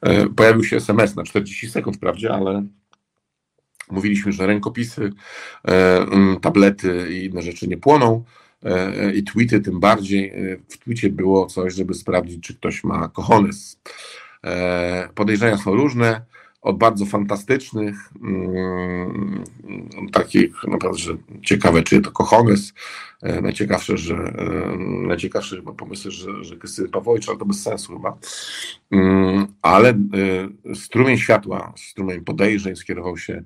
e, 0.00 0.26
pojawił 0.26 0.64
się 0.64 0.76
SMS 0.76 1.16
na 1.16 1.22
40 1.22 1.70
sekund 1.70 1.96
wprawdzie, 1.96 2.32
ale 2.32 2.66
Mówiliśmy, 3.90 4.32
że 4.32 4.46
rękopisy, 4.46 5.12
mm, 5.64 6.40
tablety 6.40 7.06
i 7.10 7.24
inne 7.24 7.42
rzeczy 7.42 7.68
nie 7.68 7.76
płoną 7.76 8.24
i 9.14 9.24
tweety 9.24 9.60
tym 9.60 9.80
bardziej. 9.80 10.32
W 10.68 10.78
tweetie 10.78 11.10
było 11.10 11.46
coś, 11.46 11.74
żeby 11.74 11.94
sprawdzić, 11.94 12.42
czy 12.42 12.54
ktoś 12.54 12.84
ma 12.84 13.08
kochones. 13.08 13.80
Podejrzenia 15.14 15.58
są 15.58 15.74
różne 15.74 16.20
od 16.68 16.78
bardzo 16.78 17.06
fantastycznych, 17.06 18.10
mm, 18.22 19.44
takich 20.12 20.64
naprawdę, 20.64 20.98
że 20.98 21.16
ciekawe, 21.44 21.82
czy 21.82 22.00
to 22.00 22.10
Kochones, 22.10 22.74
e, 23.22 23.40
najciekawsze, 23.40 23.98
że 23.98 24.14
e, 24.14 24.76
najciekawsze 25.06 25.62
pomysły, 25.62 26.10
że, 26.10 26.44
że 26.44 26.56
Krystyny 26.56 26.88
Pawłowicz, 26.88 27.28
ale 27.28 27.38
to 27.38 27.44
bez 27.44 27.62
sensu 27.62 27.92
chyba, 27.92 28.18
mm, 28.90 29.46
ale 29.62 29.90
e, 29.90 30.74
strumień 30.74 31.18
światła, 31.18 31.72
strumień 31.76 32.20
podejrzeń 32.20 32.76
skierował 32.76 33.18
się 33.18 33.42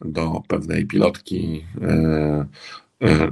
do 0.00 0.42
pewnej 0.48 0.86
pilotki 0.86 1.64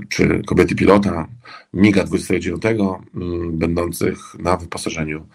czy 0.08 0.42
kobiety 0.46 0.74
pilota 0.74 1.28
MIGA 1.74 2.04
29, 2.04 2.62
mm, 3.14 3.58
będących 3.58 4.18
na 4.38 4.56
wyposażeniu 4.56 5.26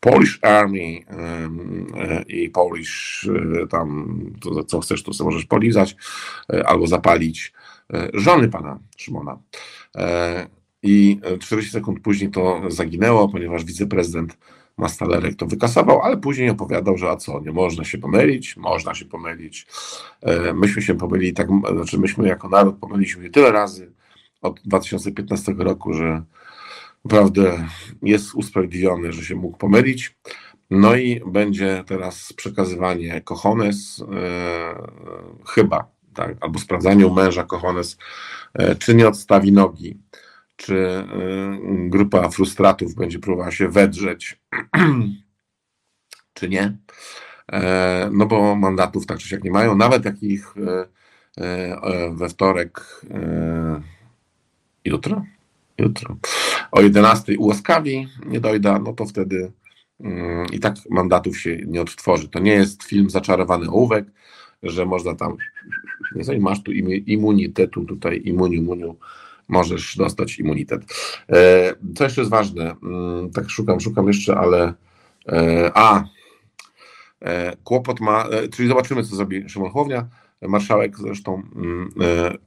Polish 0.00 0.38
Army 0.42 0.98
e, 1.08 2.22
i 2.22 2.50
Polish 2.50 3.28
e, 3.62 3.66
tam, 3.66 4.18
to, 4.40 4.64
co 4.64 4.80
chcesz, 4.80 5.02
to 5.02 5.12
sobie 5.12 5.30
możesz 5.30 5.46
polizać 5.46 5.96
e, 6.52 6.66
albo 6.66 6.86
zapalić 6.86 7.52
żony 8.14 8.48
pana 8.48 8.78
Szymona. 8.96 9.38
I 10.82 11.20
40 11.40 11.72
sekund 11.72 12.00
później 12.00 12.30
to 12.30 12.62
zaginęło, 12.68 13.28
ponieważ 13.28 13.64
wiceprezydent 13.64 14.38
Mastalerek 14.80 15.36
to 15.36 15.46
wykasował, 15.46 16.02
ale 16.02 16.16
później 16.16 16.50
opowiadał, 16.50 16.98
że 16.98 17.10
a 17.10 17.16
co, 17.16 17.40
nie 17.40 17.52
można 17.52 17.84
się 17.84 17.98
pomylić, 17.98 18.56
można 18.56 18.94
się 18.94 19.04
pomylić. 19.04 19.66
Myśmy 20.54 20.82
się 20.82 20.94
pomylili, 20.94 21.32
tak, 21.32 21.48
znaczy 21.74 21.98
myśmy 21.98 22.28
jako 22.28 22.48
naród 22.48 22.76
pomyliliśmy 22.80 23.24
się 23.24 23.30
tyle 23.30 23.52
razy 23.52 23.92
od 24.42 24.60
2015 24.64 25.54
roku, 25.58 25.92
że 25.92 26.22
naprawdę 27.04 27.68
jest 28.02 28.34
usprawiedliwiony, 28.34 29.12
że 29.12 29.24
się 29.24 29.34
mógł 29.34 29.58
pomylić. 29.58 30.16
No 30.70 30.96
i 30.96 31.20
będzie 31.26 31.84
teraz 31.86 32.32
przekazywanie 32.32 33.20
kochones, 33.20 34.04
e, 34.12 34.74
chyba, 35.46 35.90
tak, 36.14 36.36
albo 36.40 36.58
sprawdzanie 36.58 37.06
u 37.06 37.14
męża 37.14 37.44
kochones, 37.44 37.98
e, 38.54 38.74
czy 38.74 38.94
nie 38.94 39.08
odstawi 39.08 39.52
nogi, 39.52 39.98
czy 40.60 40.76
e, 40.76 41.06
grupa 41.88 42.28
frustratów 42.28 42.94
będzie 42.94 43.18
próbowała 43.18 43.50
się 43.50 43.68
wedrzeć, 43.68 44.40
czy 46.34 46.48
nie. 46.48 46.76
E, 47.52 48.10
no 48.12 48.26
bo 48.26 48.56
mandatów 48.56 49.06
tak 49.06 49.18
czy 49.18 49.28
siak 49.28 49.44
nie 49.44 49.50
mają, 49.50 49.76
nawet 49.76 50.04
jak 50.04 50.22
ich 50.22 50.54
e, 50.56 50.86
e, 51.38 52.10
we 52.14 52.28
wtorek 52.28 53.04
jutro, 54.84 55.24
jutro. 55.78 56.16
O 56.72 56.80
11 56.80 57.38
ułaskawi 57.38 58.08
nie 58.26 58.40
dojda, 58.40 58.78
no 58.78 58.92
to 58.92 59.06
wtedy 59.06 59.52
i 60.52 60.60
tak 60.60 60.74
mandatów 60.90 61.38
się 61.38 61.56
nie 61.66 61.80
odtworzy. 61.80 62.28
To 62.28 62.38
nie 62.38 62.52
jest 62.52 62.82
film 62.82 63.10
zaczarowany 63.10 63.70
ołówek, 63.70 64.04
że 64.62 64.86
można 64.86 65.14
tam, 65.14 65.36
jeżeli 66.14 66.40
masz 66.40 66.62
tu 66.62 66.72
immunitetu, 66.72 67.84
tutaj 67.84 68.22
immuniu, 68.24 68.62
muniu, 68.62 68.96
możesz 69.50 69.96
dostać 69.96 70.38
immunitet. 70.38 70.82
E, 71.28 71.74
co 71.94 72.04
jeszcze 72.04 72.20
jest 72.20 72.30
ważne, 72.30 72.76
mm, 72.82 73.30
tak 73.30 73.50
szukam, 73.50 73.80
szukam 73.80 74.06
jeszcze, 74.06 74.36
ale 74.36 74.74
e, 75.28 75.70
a, 75.74 76.04
e, 77.20 77.56
kłopot 77.56 78.00
ma, 78.00 78.26
czyli 78.52 78.68
zobaczymy, 78.68 79.02
co 79.02 79.16
zrobi 79.16 79.48
Szymon 79.48 79.70
marszałek 80.48 80.98
zresztą, 80.98 81.42
mm, 81.56 81.90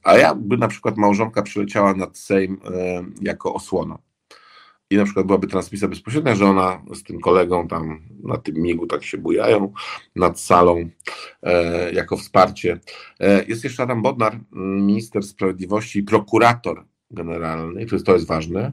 a 0.04 0.18
jakby 0.18 0.58
na 0.58 0.68
przykład 0.68 0.98
małżonka 0.98 1.42
przyleciała 1.42 1.94
nad 1.94 2.18
Sejm 2.18 2.58
jako 3.22 3.54
osłona 3.54 3.98
i 4.90 4.98
na 4.98 5.06
przykład 5.06 5.26
byłaby 5.26 5.48
transmisja 5.48 5.88
bezpośrednia, 5.88 6.36
że 6.36 6.46
ona 6.46 6.82
z 6.94 7.04
tym 7.04 7.20
kolegą 7.20 7.68
tam 7.68 8.02
na 8.24 8.38
tym 8.38 8.56
migu 8.56 8.88
tak 8.88 9.04
się 9.04 9.18
bujają 9.18 9.74
nad 10.16 10.40
salą 10.40 10.90
jako 11.94 12.18
wsparcie. 12.18 12.80
jest 13.48 13.64
jeszcze 13.64 13.84
Adam 13.84 14.02
Bodnar, 14.02 14.40
minister 14.52 15.24
sprawiedliwości 15.24 16.00
i 16.00 16.04
prokurator 16.04 16.86
generalny, 17.14 17.86
to 17.86 18.14
jest 18.14 18.28
ważne. 18.28 18.72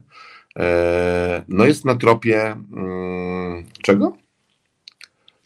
no 1.48 1.64
jest 1.66 1.84
na 1.84 1.94
tropie 1.94 2.56
mm, 2.72 3.64
czego? 3.82 4.16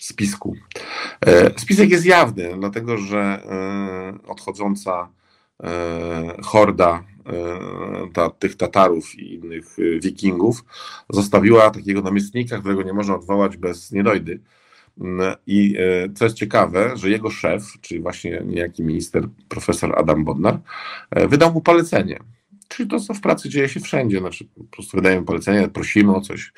spisku. 0.04 0.56
E, 1.26 1.60
spisek 1.60 1.90
jest 1.90 2.06
jawny, 2.06 2.54
dlatego 2.58 2.98
że 2.98 3.18
e, 3.18 4.28
odchodząca 4.28 5.08
e, 5.62 6.36
horda 6.42 7.04
ta, 8.12 8.30
tych 8.30 8.56
Tatarów 8.56 9.18
i 9.18 9.34
innych 9.34 9.76
Wikingów 10.02 10.64
zostawiła 11.10 11.70
takiego 11.70 12.02
namiestnika, 12.02 12.58
którego 12.58 12.82
nie 12.82 12.92
można 12.92 13.14
odwołać 13.14 13.56
bez 13.56 13.92
niedojdy. 13.92 14.40
I 15.46 15.76
co 16.14 16.24
jest 16.24 16.36
ciekawe, 16.36 16.96
że 16.96 17.10
jego 17.10 17.30
szef, 17.30 17.62
czyli 17.80 18.00
właśnie 18.00 18.42
niejaki 18.46 18.84
minister, 18.84 19.28
profesor 19.48 19.98
Adam 19.98 20.24
Bodnar, 20.24 20.58
wydał 21.28 21.52
mu 21.52 21.60
polecenie. 21.60 22.20
Czyli 22.76 22.88
to, 22.88 23.00
co 23.00 23.14
w 23.14 23.20
pracy 23.20 23.48
dzieje 23.48 23.68
się 23.68 23.80
wszędzie, 23.80 24.18
znaczy 24.18 24.44
po 24.44 24.64
prostu 24.64 24.96
wydajemy 24.96 25.26
polecenie, 25.26 25.68
prosimy 25.68 26.16
o 26.16 26.20
coś. 26.20 26.52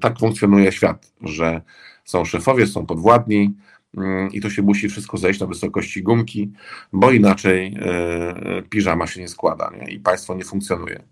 Tak 0.00 0.18
funkcjonuje 0.18 0.72
świat, 0.72 1.12
że 1.22 1.60
są 2.04 2.24
szefowie, 2.24 2.66
są 2.66 2.86
podwładni 2.86 3.54
mm, 3.96 4.32
i 4.32 4.40
to 4.40 4.50
się 4.50 4.62
musi 4.62 4.88
wszystko 4.88 5.16
zejść 5.16 5.40
na 5.40 5.46
wysokości 5.46 6.02
gumki, 6.02 6.52
bo 6.92 7.10
inaczej 7.10 7.76
e, 7.80 8.62
piżama 8.62 9.06
się 9.06 9.20
nie 9.20 9.28
składa 9.28 9.70
nie? 9.80 9.92
i 9.92 10.00
państwo 10.00 10.34
nie 10.34 10.44
funkcjonuje. 10.44 11.02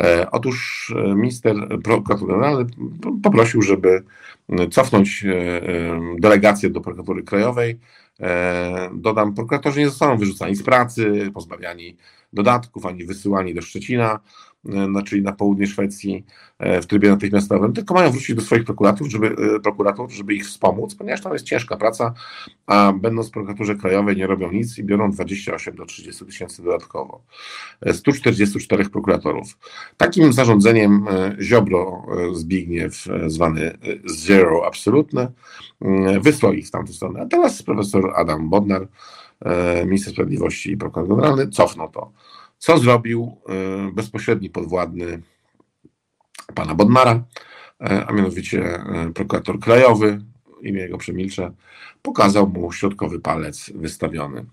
E, 0.00 0.30
otóż 0.30 0.92
e, 0.96 1.14
minister 1.14 1.56
prokurator 1.84 2.28
generalny 2.28 2.66
poprosił, 3.22 3.62
żeby 3.62 4.02
cofnąć 4.70 5.24
delegację 6.18 6.70
do 6.70 6.80
prokuratury 6.80 7.22
krajowej. 7.22 7.78
Dodam, 8.94 9.34
prokuratorzy 9.34 9.80
nie 9.80 9.88
zostaną 9.88 10.16
wyrzucani 10.16 10.56
z 10.56 10.62
pracy, 10.62 11.30
pozbawiani 11.34 11.96
dodatków, 12.36 12.86
ani 12.86 13.04
wysyłani 13.04 13.54
do 13.54 13.62
Szczecina, 13.62 14.20
no, 14.68 15.02
czyli 15.02 15.22
na 15.22 15.32
południe 15.32 15.66
Szwecji 15.66 16.24
e, 16.58 16.82
w 16.82 16.86
trybie 16.86 17.08
natychmiastowym, 17.08 17.72
tylko 17.72 17.94
mają 17.94 18.10
wrócić 18.10 18.36
do 18.36 18.42
swoich 18.42 18.64
prokuratorów, 18.64 19.12
żeby, 19.12 19.26
e, 19.56 19.60
prokurator, 19.60 20.10
żeby 20.10 20.34
ich 20.34 20.46
wspomóc, 20.46 20.94
ponieważ 20.94 21.20
tam 21.20 21.32
jest 21.32 21.44
ciężka 21.44 21.76
praca, 21.76 22.14
a 22.66 22.92
będąc 22.92 23.28
w 23.28 23.30
prokuraturze 23.30 23.74
krajowej 23.74 24.16
nie 24.16 24.26
robią 24.26 24.52
nic 24.52 24.78
i 24.78 24.84
biorą 24.84 25.10
28 25.10 25.76
do 25.76 25.86
30 25.86 26.26
tysięcy 26.26 26.62
dodatkowo. 26.62 27.22
144 27.92 28.84
e, 28.84 28.88
prokuratorów. 28.88 29.58
Takim 29.96 30.32
zarządzeniem 30.32 31.06
Ziobro 31.40 32.06
Zbigniew, 32.32 33.04
zwany 33.26 33.78
Zero 34.04 34.66
Absolutne, 34.66 35.32
wysłał 36.20 36.52
ich 36.52 36.66
w 36.66 36.70
tamtą 36.70 36.92
stronę. 36.92 37.20
A 37.20 37.26
teraz 37.26 37.62
profesor 37.62 38.12
Adam 38.16 38.48
Bodnar, 38.48 38.88
minister 39.86 40.12
sprawiedliwości 40.12 40.70
i 40.70 40.76
prokurator 40.76 41.16
generalny, 41.16 41.48
cofnął 41.48 41.90
to. 41.90 42.12
Co 42.58 42.78
zrobił 42.78 43.40
e, 43.48 43.92
bezpośredni 43.92 44.50
podwładny 44.50 45.22
pana 46.54 46.74
Bodmara, 46.74 47.24
e, 47.80 48.06
a 48.06 48.12
mianowicie 48.12 48.64
e, 48.64 49.12
prokurator 49.14 49.60
krajowy, 49.60 50.20
imię 50.62 50.80
jego 50.80 50.98
przemilczę, 50.98 51.52
pokazał 52.02 52.48
mu 52.48 52.72
środkowy 52.72 53.20
palec 53.20 53.70
wystawiony. 53.74 54.44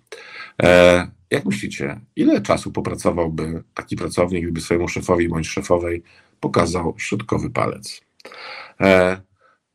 Jak 1.31 1.45
myślicie, 1.45 1.99
ile 2.15 2.41
czasu 2.41 2.71
popracowałby 2.71 3.63
taki 3.73 3.95
pracownik, 3.95 4.43
gdyby 4.43 4.61
swojemu 4.61 4.87
szefowi 4.87 5.29
bądź 5.29 5.47
szefowej 5.47 6.03
pokazał 6.39 6.95
środkowy 6.97 7.49
palec? 7.49 8.01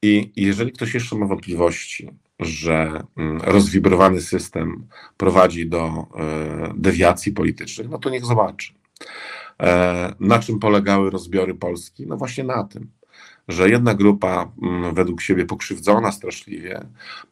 I 0.02 0.32
jeżeli 0.36 0.72
ktoś 0.72 0.94
jeszcze 0.94 1.16
ma 1.16 1.26
wątpliwości, 1.26 2.10
że 2.38 3.02
mm, 3.16 3.40
rozwibrowany 3.44 4.20
system 4.20 4.86
prowadzi 5.16 5.66
do 5.66 5.86
e, 5.86 6.72
dewiacji 6.76 7.32
politycznych, 7.32 7.88
no 7.88 7.98
to 7.98 8.10
niech 8.10 8.24
zobaczy. 8.24 8.72
E, 9.62 10.14
na 10.20 10.38
czym 10.38 10.58
polegały 10.58 11.10
rozbiory 11.10 11.54
Polski? 11.54 12.06
No 12.06 12.16
właśnie 12.16 12.44
na 12.44 12.64
tym, 12.64 12.90
że 13.48 13.70
jedna 13.70 13.94
grupa 13.94 14.50
mm, 14.62 14.94
według 14.94 15.20
siebie 15.20 15.46
pokrzywdzona 15.46 16.12
straszliwie, 16.12 16.80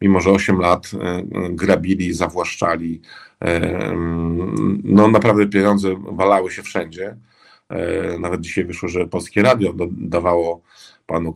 mimo 0.01 0.21
że 0.21 0.31
8 0.31 0.61
lat 0.61 0.91
e, 0.95 1.23
grabili, 1.51 2.15
zawłaszczali, 2.15 3.01
mm, 3.41 4.81
no 4.85 5.09
naprawdę 5.09 5.47
pieniądze 5.47 5.97
walały 6.13 6.51
się 6.51 6.63
wszędzie. 6.63 7.17
Nawet 8.21 8.41
dzisiaj 8.41 8.65
wyszło, 8.65 8.89
że 8.89 9.07
Polskie 9.07 9.43
Radio 9.43 9.75
dawało 9.91 10.63
panu 11.07 11.35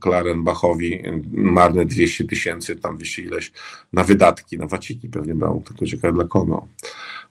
Klarenbachowi 0.00 1.02
marne 1.32 1.84
200 1.84 2.24
tysięcy, 2.24 2.76
tam 2.76 2.96
200 2.96 3.22
ileś, 3.22 3.52
na 3.92 4.04
wydatki, 4.04 4.58
na 4.58 4.66
waciki 4.66 5.08
pewnie 5.08 5.34
brał, 5.34 5.62
tylko 5.66 5.86
ciekawe 5.86 6.14
dla 6.14 6.24
kogo. 6.24 6.66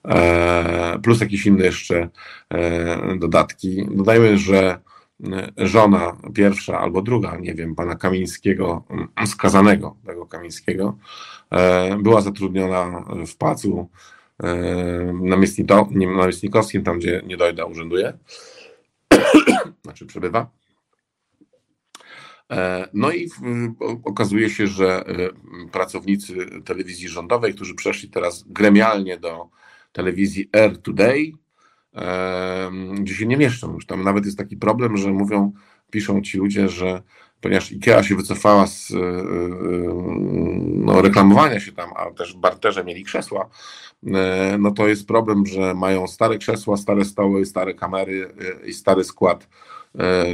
E, 0.08 0.98
plus 1.02 1.20
jakieś 1.20 1.46
inne 1.46 1.64
jeszcze 1.64 2.08
e, 2.50 3.16
dodatki. 3.18 3.86
Dodajmy, 3.90 4.38
że 4.38 4.80
e, 5.32 5.52
żona 5.56 6.16
pierwsza 6.34 6.78
albo 6.78 7.02
druga, 7.02 7.36
nie 7.36 7.54
wiem, 7.54 7.74
pana 7.74 7.94
Kamińskiego, 7.94 8.84
skazanego 9.26 9.96
tego 10.06 10.26
Kamińskiego, 10.26 10.96
była 11.98 12.20
zatrudniona 12.20 13.04
w 13.26 13.36
pacu 13.36 13.88
namiestnikowskim, 16.00 16.84
tam 16.84 16.98
gdzie 16.98 17.22
Niedojda 17.26 17.64
urzęduje, 17.64 18.12
znaczy 19.84 20.06
przebywa. 20.06 20.50
No 22.94 23.12
i 23.12 23.28
okazuje 24.04 24.50
się, 24.50 24.66
że 24.66 25.04
pracownicy 25.72 26.34
telewizji 26.64 27.08
rządowej, 27.08 27.54
którzy 27.54 27.74
przeszli 27.74 28.08
teraz 28.08 28.44
gremialnie 28.46 29.18
do 29.18 29.48
telewizji 29.92 30.48
Air 30.52 30.78
Today, 30.78 31.32
gdzie 32.94 33.14
się 33.14 33.26
nie 33.26 33.36
mieszczą 33.36 33.74
już. 33.74 33.86
Tam 33.86 34.02
nawet 34.02 34.24
jest 34.26 34.38
taki 34.38 34.56
problem, 34.56 34.96
że 34.96 35.10
mówią, 35.10 35.52
piszą 35.90 36.22
ci 36.22 36.38
ludzie, 36.38 36.68
że 36.68 37.02
ponieważ 37.40 37.72
IKEA 37.72 38.02
się 38.02 38.16
wycofała 38.16 38.66
z 38.66 38.90
e, 38.90 38.96
e, 38.96 39.02
no, 40.74 41.02
reklamowania 41.02 41.60
się 41.60 41.72
tam, 41.72 41.90
a 41.96 42.10
też 42.10 42.34
w 42.34 42.36
barterze 42.36 42.84
mieli 42.84 43.04
krzesła, 43.04 43.48
e, 44.06 44.56
no 44.58 44.70
to 44.70 44.88
jest 44.88 45.06
problem, 45.06 45.46
że 45.46 45.74
mają 45.74 46.06
stare 46.06 46.38
krzesła, 46.38 46.76
stare 46.76 47.04
stoły, 47.04 47.46
stare 47.46 47.74
kamery 47.74 48.34
i 48.66 48.72
stary 48.72 49.04
skład 49.04 49.48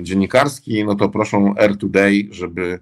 dziennikarski, 0.03 0.85
no 0.85 0.95
to 0.95 1.09
proszą 1.09 1.55
Air 1.57 1.77
Today, 1.77 2.29
żeby 2.31 2.81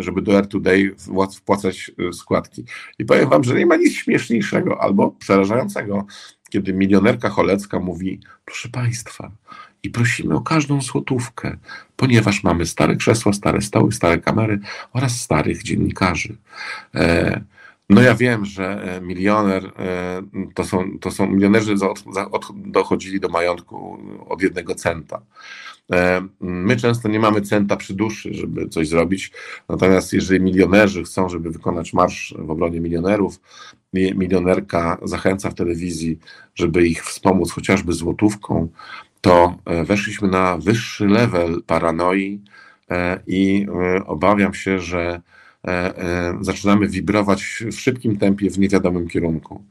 żeby 0.00 0.22
do 0.22 0.36
Air 0.36 0.46
Today 0.46 0.94
wpłacać 1.36 1.90
składki. 2.12 2.64
I 2.98 3.04
powiem 3.04 3.28
wam, 3.28 3.44
że 3.44 3.54
nie 3.54 3.66
ma 3.66 3.76
nic 3.76 3.92
śmieszniejszego 3.92 4.80
albo 4.80 5.10
przerażającego, 5.10 6.06
kiedy 6.50 6.72
milionerka 6.72 7.28
Cholecka 7.28 7.80
mówi, 7.80 8.20
proszę 8.44 8.68
państwa, 8.68 9.30
i 9.82 9.90
prosimy 9.90 10.34
o 10.34 10.40
każdą 10.40 10.82
złotówkę, 10.82 11.56
ponieważ 11.96 12.44
mamy 12.44 12.66
stare 12.66 12.96
krzesła, 12.96 13.32
stare 13.32 13.60
stoły, 13.60 13.92
stare 13.92 14.18
kamery 14.18 14.60
oraz 14.92 15.20
starych 15.20 15.62
dziennikarzy. 15.62 16.36
E, 16.94 17.40
no 17.90 18.02
ja 18.02 18.14
wiem, 18.14 18.44
że 18.44 18.96
e, 18.96 19.00
milioner 19.00 19.64
e, 19.66 20.22
to 20.54 20.64
są, 20.64 20.98
to 20.98 21.10
są 21.10 21.26
milionerzy 21.26 21.74
dochodzili 22.54 23.20
do 23.20 23.28
majątku 23.28 23.98
od 24.28 24.42
jednego 24.42 24.74
centa. 24.74 25.20
My 26.40 26.76
często 26.76 27.08
nie 27.08 27.20
mamy 27.20 27.40
centa 27.40 27.76
przy 27.76 27.94
duszy, 27.94 28.34
żeby 28.34 28.68
coś 28.68 28.88
zrobić, 28.88 29.32
natomiast 29.68 30.12
jeżeli 30.12 30.40
milionerzy 30.40 31.02
chcą, 31.04 31.28
żeby 31.28 31.50
wykonać 31.50 31.92
marsz 31.92 32.34
w 32.38 32.50
obronie 32.50 32.80
milionerów, 32.80 33.40
milionerka 33.92 34.98
zachęca 35.02 35.50
w 35.50 35.54
telewizji, 35.54 36.18
żeby 36.54 36.86
ich 36.86 37.04
wspomóc 37.04 37.52
chociażby 37.52 37.92
złotówką, 37.92 38.68
to 39.20 39.54
e, 39.64 39.84
weszliśmy 39.84 40.28
na 40.28 40.58
wyższy 40.58 41.06
level 41.06 41.62
paranoi 41.66 42.40
e, 42.90 43.20
i 43.26 43.66
e, 43.96 44.06
obawiam 44.06 44.54
się, 44.54 44.78
że 44.78 45.20
zaczynamy 46.40 46.88
wibrować 46.88 47.64
w 47.72 47.80
szybkim 47.80 48.16
tempie 48.16 48.50
w 48.50 48.58
niewiadomym 48.58 49.08
kierunku. 49.08 49.64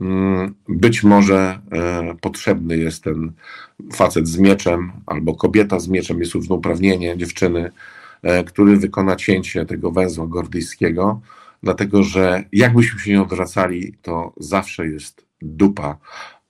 Mm, 0.00 0.54
być 0.68 1.02
może 1.02 1.58
potrzebny 2.20 2.76
jest 2.76 3.04
ten 3.04 3.32
facet 3.92 4.28
z 4.28 4.38
mieczem, 4.38 4.92
albo 5.06 5.34
kobieta 5.34 5.80
z 5.80 5.88
mieczem, 5.88 6.20
jest 6.20 6.32
równouprawnienie 6.32 7.18
dziewczyny, 7.18 7.70
który 8.46 8.76
wykona 8.76 9.16
cięcie 9.16 9.66
tego 9.66 9.92
węzła 9.92 10.26
gordyjskiego, 10.26 11.20
dlatego 11.62 12.02
że 12.02 12.44
jakbyśmy 12.52 13.00
się 13.00 13.10
nie 13.10 13.22
odwracali, 13.22 13.94
to 14.02 14.32
zawsze 14.36 14.86
jest 14.86 15.26
dupa 15.42 15.98
E, 15.98 16.41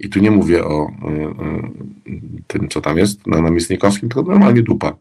I 0.00 0.08
tu 0.08 0.20
nie 0.20 0.30
mówię 0.30 0.64
o 0.64 0.86
e, 0.86 1.08
e, 1.08 1.62
tym, 2.46 2.68
co 2.68 2.80
tam 2.80 2.98
jest 2.98 3.26
na 3.26 3.40
namiestnikowskim, 3.40 4.08
tylko 4.08 4.30
normalnie 4.30 4.62
dupa. 4.62 4.96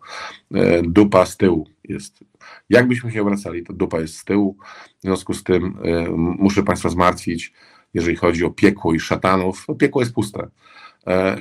Dupa 0.83 1.25
z 1.25 1.37
tyłu 1.37 1.67
jest. 1.83 2.23
Jakbyśmy 2.69 3.11
się 3.11 3.21
obracali, 3.21 3.63
to 3.63 3.73
dupa 3.73 3.99
jest 3.99 4.17
z 4.17 4.25
tyłu. 4.25 4.57
W 4.99 5.01
związku 5.01 5.33
z 5.33 5.43
tym 5.43 5.77
muszę 6.15 6.63
Państwa 6.63 6.89
zmartwić, 6.89 7.53
jeżeli 7.93 8.17
chodzi 8.17 8.45
o 8.45 8.49
piekło 8.49 8.93
i 8.93 8.99
szatanów. 8.99 9.65
No, 9.67 9.75
piekło 9.75 10.01
jest 10.01 10.13
puste. 10.13 10.47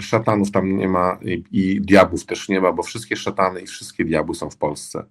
Szatanów 0.00 0.50
tam 0.50 0.76
nie 0.76 0.88
ma 0.88 1.18
i, 1.22 1.44
i 1.52 1.80
diabłów 1.80 2.26
też 2.26 2.48
nie 2.48 2.60
ma, 2.60 2.72
bo 2.72 2.82
wszystkie 2.82 3.16
szatany 3.16 3.60
i 3.60 3.66
wszystkie 3.66 4.04
diabły 4.04 4.34
są 4.34 4.50
w 4.50 4.56
Polsce. 4.56 5.04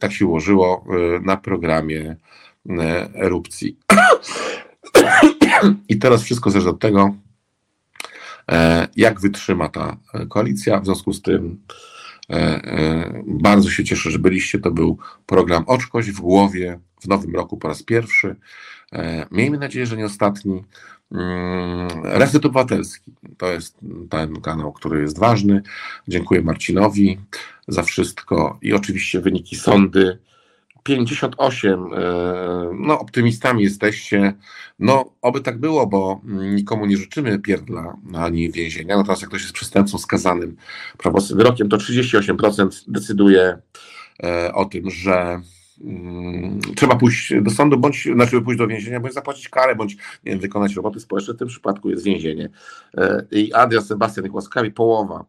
Tak 0.00 0.12
się 0.12 0.26
ułożyło 0.26 0.84
na 1.22 1.36
programie 1.36 2.16
erupcji. 3.14 3.76
I 5.88 5.98
teraz 5.98 6.22
wszystko 6.22 6.50
zależy 6.50 6.70
od 6.70 6.80
tego, 6.80 7.14
e, 8.50 8.88
jak 8.96 9.20
wytrzyma 9.20 9.68
ta 9.68 9.96
koalicja. 10.28 10.80
W 10.80 10.84
związku 10.84 11.12
z 11.12 11.22
tym 11.22 11.60
e, 12.30 12.34
e, 12.34 13.22
bardzo 13.26 13.70
się 13.70 13.84
cieszę, 13.84 14.10
że 14.10 14.18
byliście. 14.18 14.58
To 14.58 14.70
był 14.70 14.98
program 15.26 15.64
Oczkość 15.66 16.10
w 16.10 16.20
głowie 16.20 16.80
w 17.00 17.08
nowym 17.08 17.34
roku 17.34 17.56
po 17.56 17.68
raz 17.68 17.82
pierwszy. 17.82 18.36
Miejmy 19.30 19.58
nadzieję, 19.58 19.86
że 19.86 19.96
nie 19.96 20.06
ostatni. 20.06 20.64
Mm, 21.12 21.88
Reset 22.04 22.46
Obywatelski 22.46 23.12
to 23.36 23.52
jest 23.52 23.78
ten 24.10 24.40
kanał, 24.40 24.72
który 24.72 25.00
jest 25.02 25.18
ważny. 25.18 25.62
Dziękuję 26.08 26.42
Marcinowi 26.42 27.18
za 27.68 27.82
wszystko 27.82 28.58
i 28.62 28.72
oczywiście 28.72 29.20
wyniki 29.20 29.56
sądy 29.56 30.18
58, 30.82 31.94
e, 31.94 32.70
no 32.78 33.00
optymistami 33.00 33.62
jesteście. 33.62 34.34
No, 34.78 35.12
oby 35.22 35.40
tak 35.40 35.58
było, 35.58 35.86
bo 35.86 36.20
nikomu 36.54 36.86
nie 36.86 36.96
życzymy 36.96 37.38
pierdla 37.38 37.96
ani 38.14 38.50
więzienia. 38.50 38.96
Natomiast 38.96 39.22
jak 39.22 39.28
ktoś 39.28 39.42
jest 39.42 39.54
przestępcą 39.54 39.98
skazanym 39.98 40.56
prawomocnym 40.98 41.38
wyrokiem, 41.38 41.68
to 41.68 41.76
38% 41.76 42.84
decyduje 42.88 43.58
e, 44.22 44.54
o 44.54 44.64
tym, 44.64 44.90
że 44.90 45.40
mm, 45.84 46.60
trzeba 46.76 46.96
pójść 46.96 47.32
do 47.42 47.50
sądu, 47.50 47.78
bądź 47.78 48.08
znaczy 48.14 48.40
pójść 48.40 48.58
do 48.58 48.66
więzienia, 48.66 49.00
bądź 49.00 49.14
zapłacić 49.14 49.48
karę, 49.48 49.76
bądź 49.76 49.94
nie 49.94 50.32
wiem, 50.32 50.38
wykonać 50.38 50.74
roboty 50.74 51.00
społeczne. 51.00 51.34
W 51.34 51.38
tym 51.38 51.48
przypadku 51.48 51.90
jest 51.90 52.04
więzienie. 52.04 52.50
E, 52.96 53.24
I 53.30 53.52
Adrian 53.52 53.84
Sebastian 53.84 54.26
ich 54.26 54.34
łaskawi, 54.34 54.70
połowa. 54.70 55.24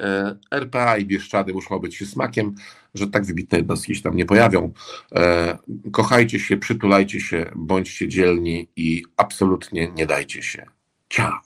E, 0.00 0.36
RPA 0.50 0.96
i 0.96 1.04
Bieszczady 1.06 1.52
muszą 1.52 1.78
być 1.78 1.96
się 1.96 2.06
smakiem, 2.06 2.54
że 2.94 3.06
tak 3.06 3.24
wybitne 3.24 3.58
jednostki 3.58 3.94
się 3.94 4.02
tam 4.02 4.16
nie 4.16 4.24
pojawią. 4.24 4.72
E, 5.14 5.58
kochajcie 5.92 6.40
się, 6.40 6.56
przytulajcie 6.56 7.20
się, 7.20 7.50
bądźcie 7.56 8.08
dzielni 8.08 8.68
i 8.76 9.02
absolutnie 9.16 9.88
nie 9.88 10.06
dajcie 10.06 10.42
się. 10.42 10.66
Ciao! 11.08 11.45